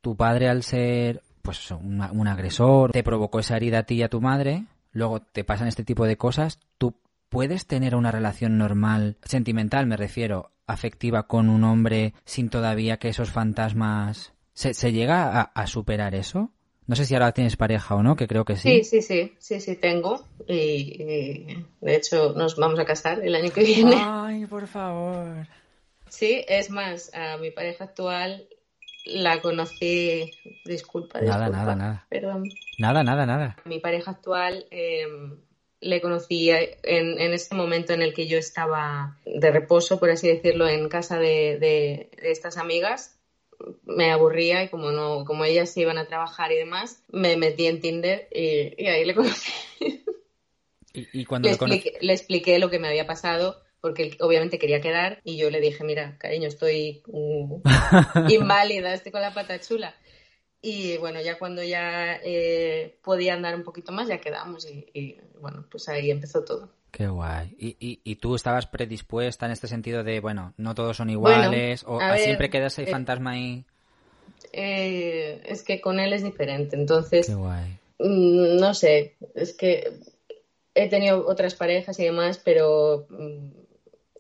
tu 0.02 0.16
padre 0.16 0.50
al 0.50 0.64
ser 0.64 1.22
pues 1.42 1.72
un 1.72 2.28
agresor, 2.28 2.92
te 2.92 3.04
provocó 3.04 3.40
esa 3.40 3.56
herida 3.56 3.80
a 3.80 3.84
ti 3.84 3.96
y 3.96 4.04
a 4.04 4.10
tu 4.10 4.22
madre, 4.22 4.66
luego 4.92 5.22
te 5.22 5.44
pasan 5.44 5.68
este 5.68 5.84
tipo 5.84 6.06
de 6.06 6.18
cosas, 6.18 6.60
tú 6.78 6.96
¿Puedes 7.30 7.68
tener 7.68 7.96
una 7.96 8.12
relación 8.12 8.58
normal, 8.58 9.18
sentimental 9.24 9.86
me 9.86 9.98
refiero, 9.98 10.52
afectiva 10.66 11.28
con 11.28 11.50
un 11.50 11.64
hombre 11.64 12.16
sin 12.26 12.50
todavía 12.50 12.98
que 12.98 13.10
esos 13.10 13.30
fantasmas... 13.32 14.34
¿Se, 14.54 14.92
llega 14.92 15.42
a, 15.42 15.68
superar 15.68 16.16
eso? 16.16 16.52
No 16.90 16.96
sé 16.96 17.06
si 17.06 17.14
ahora 17.14 17.32
tienes 17.34 17.56
pareja 17.56 17.94
o 17.94 18.02
no, 18.02 18.16
que 18.16 18.28
creo 18.28 18.46
que 18.46 18.56
sí. 18.56 18.82
Sí, 18.82 18.84
sí, 18.84 19.02
sí, 19.04 19.36
sí, 19.38 19.62
sí, 19.62 19.76
tengo. 19.76 20.26
Y, 20.48 21.64
de 21.82 21.96
hecho 21.96 22.34
nos 22.36 22.56
vamos 22.56 22.80
a 22.80 22.86
casar 22.86 23.24
el 23.24 23.36
año 23.36 23.52
que 23.52 23.64
viene. 23.64 23.96
Ay, 23.96 24.48
por 24.48 24.66
favor. 24.66 25.46
Sí, 26.10 26.44
es 26.48 26.72
más, 26.72 27.14
a 27.14 27.38
mi 27.38 27.52
pareja 27.52 27.84
actual 27.84 28.48
la 29.06 29.40
conocí, 29.40 30.32
disculpa, 30.66 31.22
Nada, 31.22 31.48
nada, 31.50 31.76
nada. 31.76 32.08
Perdón. 32.10 32.50
Nada, 32.80 33.04
nada, 33.04 33.28
nada. 33.28 33.56
Mi 33.66 33.80
pareja 33.80 34.10
actual 34.10 34.66
eh, 34.72 35.06
le 35.82 36.02
conocí 36.02 36.50
en, 36.50 37.20
en 37.20 37.34
este 37.34 37.54
momento 37.54 37.94
en 37.94 38.02
el 38.02 38.16
que 38.16 38.28
yo 38.28 38.40
estaba 38.40 39.16
de 39.28 39.52
reposo, 39.52 40.00
por 40.00 40.10
así 40.10 40.28
decirlo, 40.28 40.68
en 40.68 40.90
casa 40.90 41.20
de, 41.20 42.10
estas 42.18 42.58
amigas. 42.58 43.19
Me 43.84 44.12
aburría 44.12 44.64
y 44.64 44.70
como 44.70 44.92
no, 44.92 45.26
como 45.26 45.46
ellas 45.46 45.72
se 45.72 45.82
iban 45.82 45.98
a 45.98 46.08
trabajar 46.08 46.52
y 46.52 46.58
demás, 46.58 47.04
me 47.10 47.38
metí 47.38 47.68
en 47.68 47.82
Tinder 47.82 48.28
y, 48.32 48.86
ahí 48.86 49.06
le 49.06 49.16
conocí. 49.16 49.52
¿Y, 50.94 51.26
cuando 51.26 51.48
le, 51.48 51.56
expliqué, 51.56 51.98
le 52.02 52.14
expliqué 52.14 52.60
lo 52.60 52.70
que 52.70 52.80
me 52.80 52.88
había 52.88 53.06
pasado 53.06 53.62
porque 53.82 54.04
él 54.04 54.18
obviamente 54.20 54.60
quería 54.60 54.82
quedar 54.82 55.22
y 55.24 55.38
yo 55.38 55.50
le 55.50 55.62
dije, 55.62 55.84
mira, 55.84 56.18
cariño, 56.18 56.48
estoy 56.48 57.02
inválida, 58.30 58.94
estoy 58.94 59.12
con 59.12 59.22
la 59.22 59.34
pata 59.34 59.60
chula. 59.60 59.96
Y 60.62 60.98
bueno, 60.98 61.22
ya 61.22 61.38
cuando 61.38 61.64
ya 61.64 62.20
eh, 62.24 62.98
podía 63.02 63.34
andar 63.34 63.56
un 63.56 63.64
poquito 63.64 63.92
más, 63.92 64.08
ya 64.10 64.20
quedamos 64.20 64.68
y, 64.68 65.18
bueno, 65.40 65.66
pues 65.72 65.88
ahí 65.88 66.12
empezó 66.12 66.44
todo. 66.44 66.70
Qué 66.92 67.08
guay. 67.08 67.56
¿Y, 67.58 68.02
y, 68.04 68.16
tú 68.16 68.36
estabas 68.36 68.66
predispuesta 68.66 69.46
en 69.46 69.52
este 69.52 69.68
sentido 69.68 70.04
de, 70.04 70.20
bueno, 70.20 70.54
no 70.58 70.76
todos 70.76 70.98
son 70.98 71.10
iguales 71.10 71.84
o 71.88 72.00
siempre 72.18 72.50
quedas 72.50 72.74
ese 72.74 72.90
eh, 72.90 72.92
fantasma 72.92 73.32
ahí? 73.32 73.64
Eh, 74.52 75.42
es 75.46 75.64
que 75.64 75.80
con 75.80 76.00
él 76.00 76.14
es 76.14 76.24
diferente, 76.24 76.76
entonces... 76.76 77.28
Qué 77.28 77.36
guay. 77.36 77.80
Mm, 78.00 78.58
no 78.60 78.74
sé, 78.74 79.16
es 79.36 79.54
que 79.54 80.00
he 80.74 80.90
tenido 80.90 81.28
otras 81.28 81.56
parejas 81.56 82.00
y 82.00 82.06
demás, 82.06 82.42
pero 82.44 83.08
mm, 83.10 83.50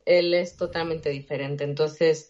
él 0.06 0.34
es 0.34 0.56
totalmente 0.56 1.10
diferente, 1.10 1.64
entonces 1.64 2.30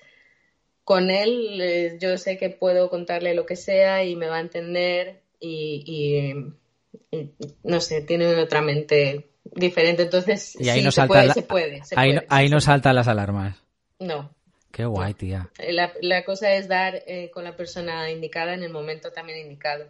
con 0.90 1.12
él 1.12 1.62
eh, 1.62 1.98
yo 2.02 2.18
sé 2.18 2.40
que 2.40 2.50
puedo 2.50 2.90
contarle 2.90 3.36
lo 3.36 3.46
que 3.46 3.56
sea 3.56 4.04
y 4.04 4.16
me 4.16 4.26
va 4.26 4.38
a 4.38 4.40
entender 4.40 5.22
y, 5.40 6.34
no 7.64 7.80
sé, 7.80 8.02
tiene 8.02 8.26
otra 8.42 8.64
mente 8.64 9.30
diferente, 9.44 10.02
entonces 10.02 10.60
y 10.60 10.68
ahí 10.68 10.80
sí, 10.80 10.86
no 10.86 10.92
se, 10.92 11.06
puede, 11.06 11.32
se 11.32 11.44
puede, 11.44 11.84
ahí, 12.28 12.50
no, 12.50 12.60
saltan 12.60 12.96
las 12.96 13.08
alarmas. 13.08 13.62
No. 14.00 14.34
Qué 14.72 14.86
guay, 14.86 15.14
tía. 15.14 15.52
La, 16.02 16.26
cosa 16.26 16.56
es 16.56 16.68
dar 16.68 17.04
eh, 17.06 17.30
con 17.32 17.44
la 17.44 17.56
persona 17.56 18.10
indicada 18.10 18.56
en 18.56 18.64
el 18.64 18.72
momento 18.72 19.12
también 19.12 19.38
indicado. 19.38 19.84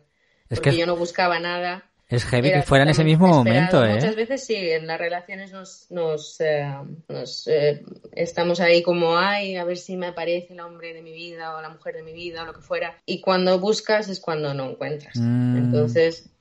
Es 0.49 0.59
porque 0.59 0.71
que... 0.71 0.77
yo 0.79 0.85
no 0.85 0.97
buscaba 0.97 1.39
nada 1.39 1.88
es 2.09 2.25
heavy 2.25 2.51
que 2.51 2.63
fuera 2.63 2.83
en 2.83 2.89
ese 2.89 3.03
mismo 3.03 3.27
momento, 3.27 3.85
¿eh? 3.85 3.93
Muchas 3.93 4.15
veces 4.15 4.43
sí, 4.43 4.55
en 4.55 4.87
las 4.87 4.97
relaciones 4.97 5.51
nos, 5.51 5.85
nos, 5.91 6.41
eh, 6.41 6.67
eh, 7.47 7.83
estamos 8.13 8.59
ahí 8.59 8.81
como, 8.81 9.15
ay, 9.15 9.55
a 9.55 9.63
ver 9.63 9.77
si 9.77 9.95
me 9.95 10.07
aparece 10.07 10.53
el 10.53 10.59
hombre 10.59 10.93
de 10.93 11.03
mi 11.03 11.11
vida 11.11 11.55
o 11.55 11.61
la 11.61 11.69
mujer 11.69 11.95
de 11.95 12.01
mi 12.01 12.11
vida 12.11 12.41
o 12.41 12.45
lo 12.47 12.53
que 12.53 12.61
fuera. 12.61 12.97
Y 13.05 13.21
cuando 13.21 13.59
buscas 13.59 14.09
es 14.09 14.19
cuando 14.19 14.55
no 14.55 14.71
encuentras. 14.71 15.15
Mm. 15.17 15.57
Entonces, 15.57 16.31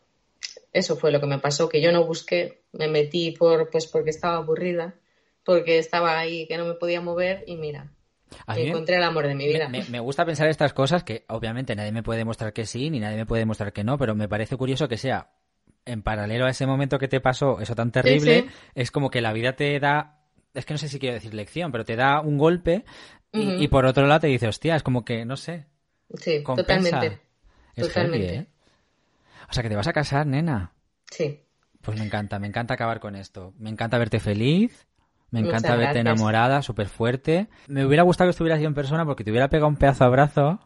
eso 0.72 0.96
fue 0.96 1.12
lo 1.12 1.20
que 1.20 1.26
me 1.26 1.38
pasó, 1.38 1.68
que 1.68 1.82
yo 1.82 1.92
no 1.92 2.04
busqué, 2.06 2.62
me 2.72 2.88
metí 2.88 3.32
por, 3.32 3.68
pues 3.68 3.86
porque 3.86 4.10
estaba 4.10 4.38
aburrida, 4.38 4.94
porque 5.44 5.78
estaba 5.78 6.18
ahí 6.18 6.46
que 6.46 6.56
no 6.56 6.64
me 6.64 6.74
podía 6.74 7.02
mover 7.02 7.44
y 7.46 7.56
mira, 7.56 7.92
encontré 8.56 8.96
el 8.96 9.02
amor 9.02 9.26
de 9.26 9.34
mi 9.34 9.46
vida. 9.46 9.68
Me, 9.68 10.00
gusta 10.00 10.24
pensar 10.24 10.48
estas 10.48 10.72
cosas 10.72 11.04
que 11.04 11.24
obviamente 11.28 11.74
nadie 11.76 11.92
me 11.92 12.02
puede 12.02 12.18
demostrar 12.18 12.52
que 12.52 12.66
sí, 12.66 12.90
ni 12.90 13.00
nadie 13.00 13.16
me 13.16 13.26
puede 13.26 13.40
demostrar 13.40 13.72
que 13.72 13.84
no, 13.84 13.98
pero 13.98 14.14
me 14.14 14.28
parece 14.28 14.56
curioso 14.56 14.88
que 14.88 14.96
sea 14.96 15.28
en 15.88 16.02
paralelo 16.02 16.46
a 16.46 16.50
ese 16.50 16.66
momento 16.66 16.98
que 16.98 17.08
te 17.08 17.20
pasó 17.20 17.60
eso 17.60 17.74
tan 17.74 17.90
terrible, 17.90 18.46
es 18.74 18.90
como 18.90 19.10
que 19.10 19.20
la 19.20 19.32
vida 19.32 19.54
te 19.54 19.78
da, 19.80 20.20
es 20.54 20.64
que 20.64 20.74
no 20.74 20.78
sé 20.78 20.88
si 20.88 20.98
quiero 20.98 21.14
decir 21.14 21.34
lección, 21.34 21.72
pero 21.72 21.84
te 21.84 21.96
da 21.96 22.20
un 22.20 22.38
golpe 22.38 22.84
y, 23.32 23.68
por 23.68 23.86
otro 23.86 24.06
lado 24.06 24.20
te 24.20 24.26
dice, 24.28 24.48
hostia, 24.48 24.76
es 24.76 24.82
como 24.82 25.04
que, 25.04 25.24
no 25.24 25.36
sé. 25.36 25.66
Sí, 26.14 26.42
totalmente. 26.44 27.20
Es 27.74 27.88
totalmente. 27.88 28.34
¿eh? 28.34 28.46
O 29.50 29.52
sea, 29.52 29.62
que 29.62 29.68
te 29.68 29.76
vas 29.76 29.86
a 29.86 29.92
casar, 29.92 30.26
nena. 30.26 30.72
Sí. 31.10 31.44
Pues 31.82 31.98
me 31.98 32.04
encanta, 32.04 32.38
me 32.38 32.46
encanta 32.46 32.74
acabar 32.74 33.00
con 33.00 33.16
esto. 33.16 33.54
Me 33.58 33.70
encanta 33.70 33.98
verte 33.98 34.18
feliz, 34.18 34.86
me 35.30 35.40
encanta 35.40 35.76
verte 35.76 36.00
enamorada, 36.00 36.62
súper 36.62 36.88
fuerte. 36.88 37.48
Me 37.66 37.84
hubiera 37.84 38.02
gustado 38.02 38.28
que 38.28 38.32
estuvieras 38.32 38.58
ahí 38.58 38.64
en 38.64 38.74
persona 38.74 39.04
porque 39.04 39.24
te 39.24 39.30
hubiera 39.30 39.48
pegado 39.48 39.68
un 39.68 39.76
pedazo 39.76 40.04
de 40.04 40.08
abrazo. 40.08 40.60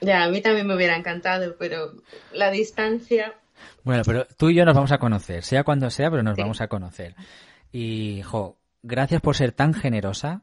Ya, 0.00 0.24
a 0.24 0.28
mí 0.28 0.40
también 0.40 0.66
me 0.66 0.74
hubiera 0.74 0.96
encantado, 0.96 1.56
pero 1.58 1.92
la 2.32 2.50
distancia. 2.50 3.34
Bueno, 3.84 4.02
pero 4.04 4.26
tú 4.36 4.50
y 4.50 4.54
yo 4.54 4.64
nos 4.64 4.74
vamos 4.74 4.92
a 4.92 4.98
conocer, 4.98 5.42
sea 5.42 5.64
cuando 5.64 5.90
sea, 5.90 6.10
pero 6.10 6.22
nos 6.22 6.36
vamos 6.36 6.60
a 6.60 6.68
conocer. 6.68 7.14
Y, 7.72 8.22
jo, 8.22 8.58
gracias 8.82 9.20
por 9.20 9.36
ser 9.36 9.52
tan 9.52 9.74
generosa, 9.74 10.42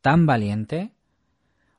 tan 0.00 0.26
valiente. 0.26 0.92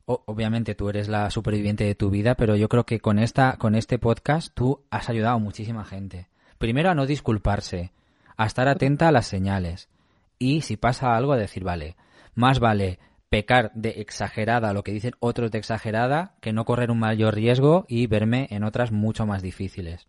obviamente 0.05 0.75
tú 0.75 0.89
eres 0.89 1.07
la 1.07 1.29
superviviente 1.29 1.83
de 1.83 1.95
tu 1.95 2.09
vida, 2.09 2.35
pero 2.35 2.55
yo 2.55 2.67
creo 2.69 2.85
que 2.85 2.99
con 2.99 3.19
esta, 3.19 3.57
con 3.57 3.75
este 3.75 3.97
podcast 3.97 4.53
tú 4.53 4.83
has 4.89 5.09
ayudado 5.09 5.35
a 5.35 5.39
muchísima 5.39 5.85
gente. 5.85 6.27
Primero 6.57 6.89
a 6.89 6.95
no 6.95 7.05
disculparse, 7.05 7.93
a 8.37 8.45
estar 8.45 8.67
atenta 8.67 9.07
a 9.07 9.11
las 9.11 9.27
señales 9.27 9.89
y 10.37 10.61
si 10.61 10.75
pasa 10.75 11.15
algo 11.15 11.33
a 11.33 11.37
decir, 11.37 11.63
vale, 11.63 11.95
más 12.35 12.59
vale 12.59 12.99
pecar 13.29 13.71
de 13.73 14.01
exagerada 14.01 14.73
lo 14.73 14.83
que 14.83 14.91
dicen 14.91 15.13
otros 15.19 15.51
de 15.51 15.57
exagerada 15.59 16.35
que 16.41 16.51
no 16.51 16.65
correr 16.65 16.91
un 16.91 16.99
mayor 16.99 17.33
riesgo 17.33 17.85
y 17.87 18.07
verme 18.07 18.47
en 18.51 18.65
otras 18.65 18.91
mucho 18.91 19.25
más 19.25 19.41
difíciles. 19.41 20.07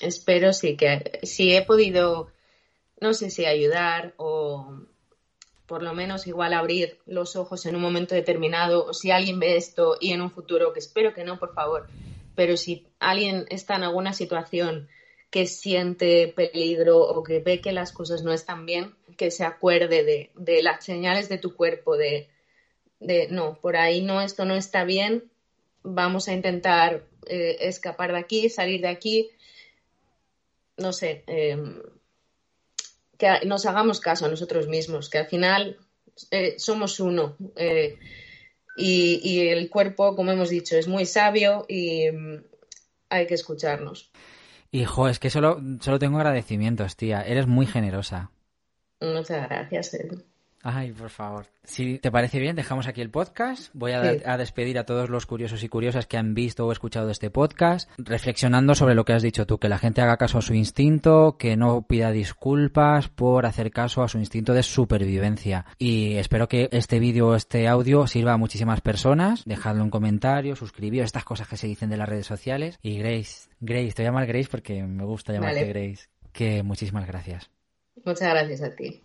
Espero 0.00 0.52
sí 0.52 0.76
que 0.76 1.20
si 1.22 1.54
he 1.54 1.62
podido, 1.62 2.30
no 3.00 3.14
sé 3.14 3.30
si 3.30 3.44
ayudar 3.44 4.14
o 4.16 4.80
por 5.66 5.82
lo 5.82 5.92
menos 5.92 6.26
igual 6.26 6.54
abrir 6.54 6.98
los 7.04 7.36
ojos 7.36 7.66
en 7.66 7.76
un 7.76 7.82
momento 7.82 8.14
determinado 8.14 8.86
o 8.86 8.94
si 8.94 9.10
alguien 9.10 9.38
ve 9.38 9.56
esto 9.56 9.98
y 10.00 10.12
en 10.12 10.22
un 10.22 10.30
futuro, 10.30 10.72
que 10.72 10.78
espero 10.78 11.12
que 11.12 11.24
no, 11.24 11.38
por 11.38 11.52
favor, 11.52 11.86
pero 12.34 12.56
si 12.56 12.86
alguien 12.98 13.44
está 13.50 13.76
en 13.76 13.82
alguna 13.82 14.14
situación 14.14 14.88
que 15.30 15.46
siente 15.46 16.28
peligro 16.28 16.98
o 16.98 17.22
que 17.22 17.40
ve 17.40 17.60
que 17.60 17.72
las 17.72 17.92
cosas 17.92 18.22
no 18.22 18.32
están 18.32 18.64
bien, 18.64 18.94
que 19.18 19.30
se 19.30 19.44
acuerde 19.44 20.30
de, 20.34 20.62
las 20.62 20.84
señales 20.84 21.28
de 21.28 21.36
tu 21.36 21.54
cuerpo, 21.54 21.98
de, 21.98 22.28
no, 23.30 23.58
por 23.60 23.76
ahí 23.76 24.00
no, 24.00 24.22
esto 24.22 24.46
no 24.46 24.54
está 24.54 24.84
bien, 24.84 25.30
vamos 25.82 26.28
a 26.28 26.32
intentar 26.32 27.04
eh, 27.26 27.58
escapar 27.60 28.12
de 28.12 28.18
aquí, 28.18 28.48
salir 28.48 28.80
de 28.80 28.88
aquí, 28.88 29.28
no 30.78 30.92
sé, 30.92 31.24
em, 31.26 31.82
que 33.18 33.40
nos 33.44 33.66
hagamos 33.66 34.00
caso 34.00 34.26
a 34.26 34.28
nosotros 34.28 34.68
mismos, 34.68 35.10
que 35.10 35.18
al 35.18 35.26
final 35.26 35.76
eh, 36.30 36.54
somos 36.58 37.00
uno. 37.00 37.36
Eh, 37.56 37.98
y, 38.76 39.20
y, 39.24 39.48
el 39.48 39.68
cuerpo, 39.70 40.14
como 40.14 40.30
hemos 40.30 40.50
dicho, 40.50 40.76
es 40.76 40.86
muy 40.86 41.04
sabio 41.04 41.66
y 41.68 42.04
em, 42.04 42.44
hay 43.08 43.26
que 43.26 43.34
escucharnos. 43.34 44.10
Hijo, 44.70 45.08
es 45.08 45.18
que 45.18 45.30
solo, 45.30 45.60
solo 45.80 45.98
tengo 45.98 46.18
agradecimientos, 46.18 46.96
tía. 46.96 47.22
Eres 47.22 47.46
muy 47.46 47.66
generosa. 47.66 48.30
Muchas 49.00 49.48
gracias. 49.48 49.96
Ay, 50.62 50.92
por 50.92 51.10
favor. 51.10 51.46
Si 51.62 51.98
te 51.98 52.10
parece 52.10 52.40
bien, 52.40 52.56
dejamos 52.56 52.88
aquí 52.88 53.00
el 53.00 53.10
podcast. 53.10 53.70
Voy 53.74 53.92
a, 53.92 54.36
despedir 54.36 54.78
a 54.78 54.84
todos 54.84 55.08
los 55.08 55.26
curiosos 55.26 55.62
y 55.62 55.68
curiosas 55.68 56.06
que 56.06 56.16
han 56.16 56.34
visto 56.34 56.66
o 56.66 56.72
escuchado 56.72 57.10
este 57.10 57.30
podcast, 57.30 57.88
reflexionando 57.98 58.74
sobre 58.74 58.94
lo 58.94 59.04
que 59.04 59.12
has 59.12 59.22
dicho 59.22 59.46
tú, 59.46 59.58
que 59.58 59.68
la 59.68 59.78
gente 59.78 60.00
haga 60.00 60.16
caso 60.16 60.38
a 60.38 60.42
su 60.42 60.54
instinto, 60.54 61.36
que 61.38 61.56
no 61.56 61.82
pida 61.82 62.10
disculpas 62.10 63.08
por 63.08 63.46
hacer 63.46 63.70
caso 63.70 64.02
a 64.02 64.08
su 64.08 64.18
instinto 64.18 64.52
de 64.52 64.62
supervivencia. 64.62 65.66
Y 65.78 66.16
espero 66.16 66.48
que 66.48 66.68
este 66.72 66.98
vídeo 66.98 67.28
o 67.28 67.34
este 67.34 67.68
audio 67.68 68.06
sirva 68.06 68.32
a 68.32 68.38
muchísimas 68.38 68.80
personas. 68.80 69.44
Dejadlo 69.44 69.84
en 69.84 69.90
comentario, 69.90 70.56
suscribíos, 70.56 71.06
estas 71.06 71.24
cosas 71.24 71.46
que 71.46 71.56
se 71.56 71.68
dicen 71.68 71.90
de 71.90 71.98
las 71.98 72.08
redes 72.08 72.26
sociales. 72.26 72.78
Y 72.82 72.98
Grace, 72.98 73.48
Grace, 73.60 73.92
te 73.92 74.02
voy 74.02 74.06
a 74.06 74.10
llamar 74.10 74.26
Grace 74.26 74.48
porque 74.50 74.82
me 74.82 75.04
gusta 75.04 75.32
llamarte 75.32 75.66
Grace. 75.66 76.08
Que 76.32 76.62
muchísimas 76.62 77.06
gracias. 77.06 77.50
Muchas 78.04 78.30
gracias 78.30 78.62
a 78.62 78.74
ti. 78.74 79.02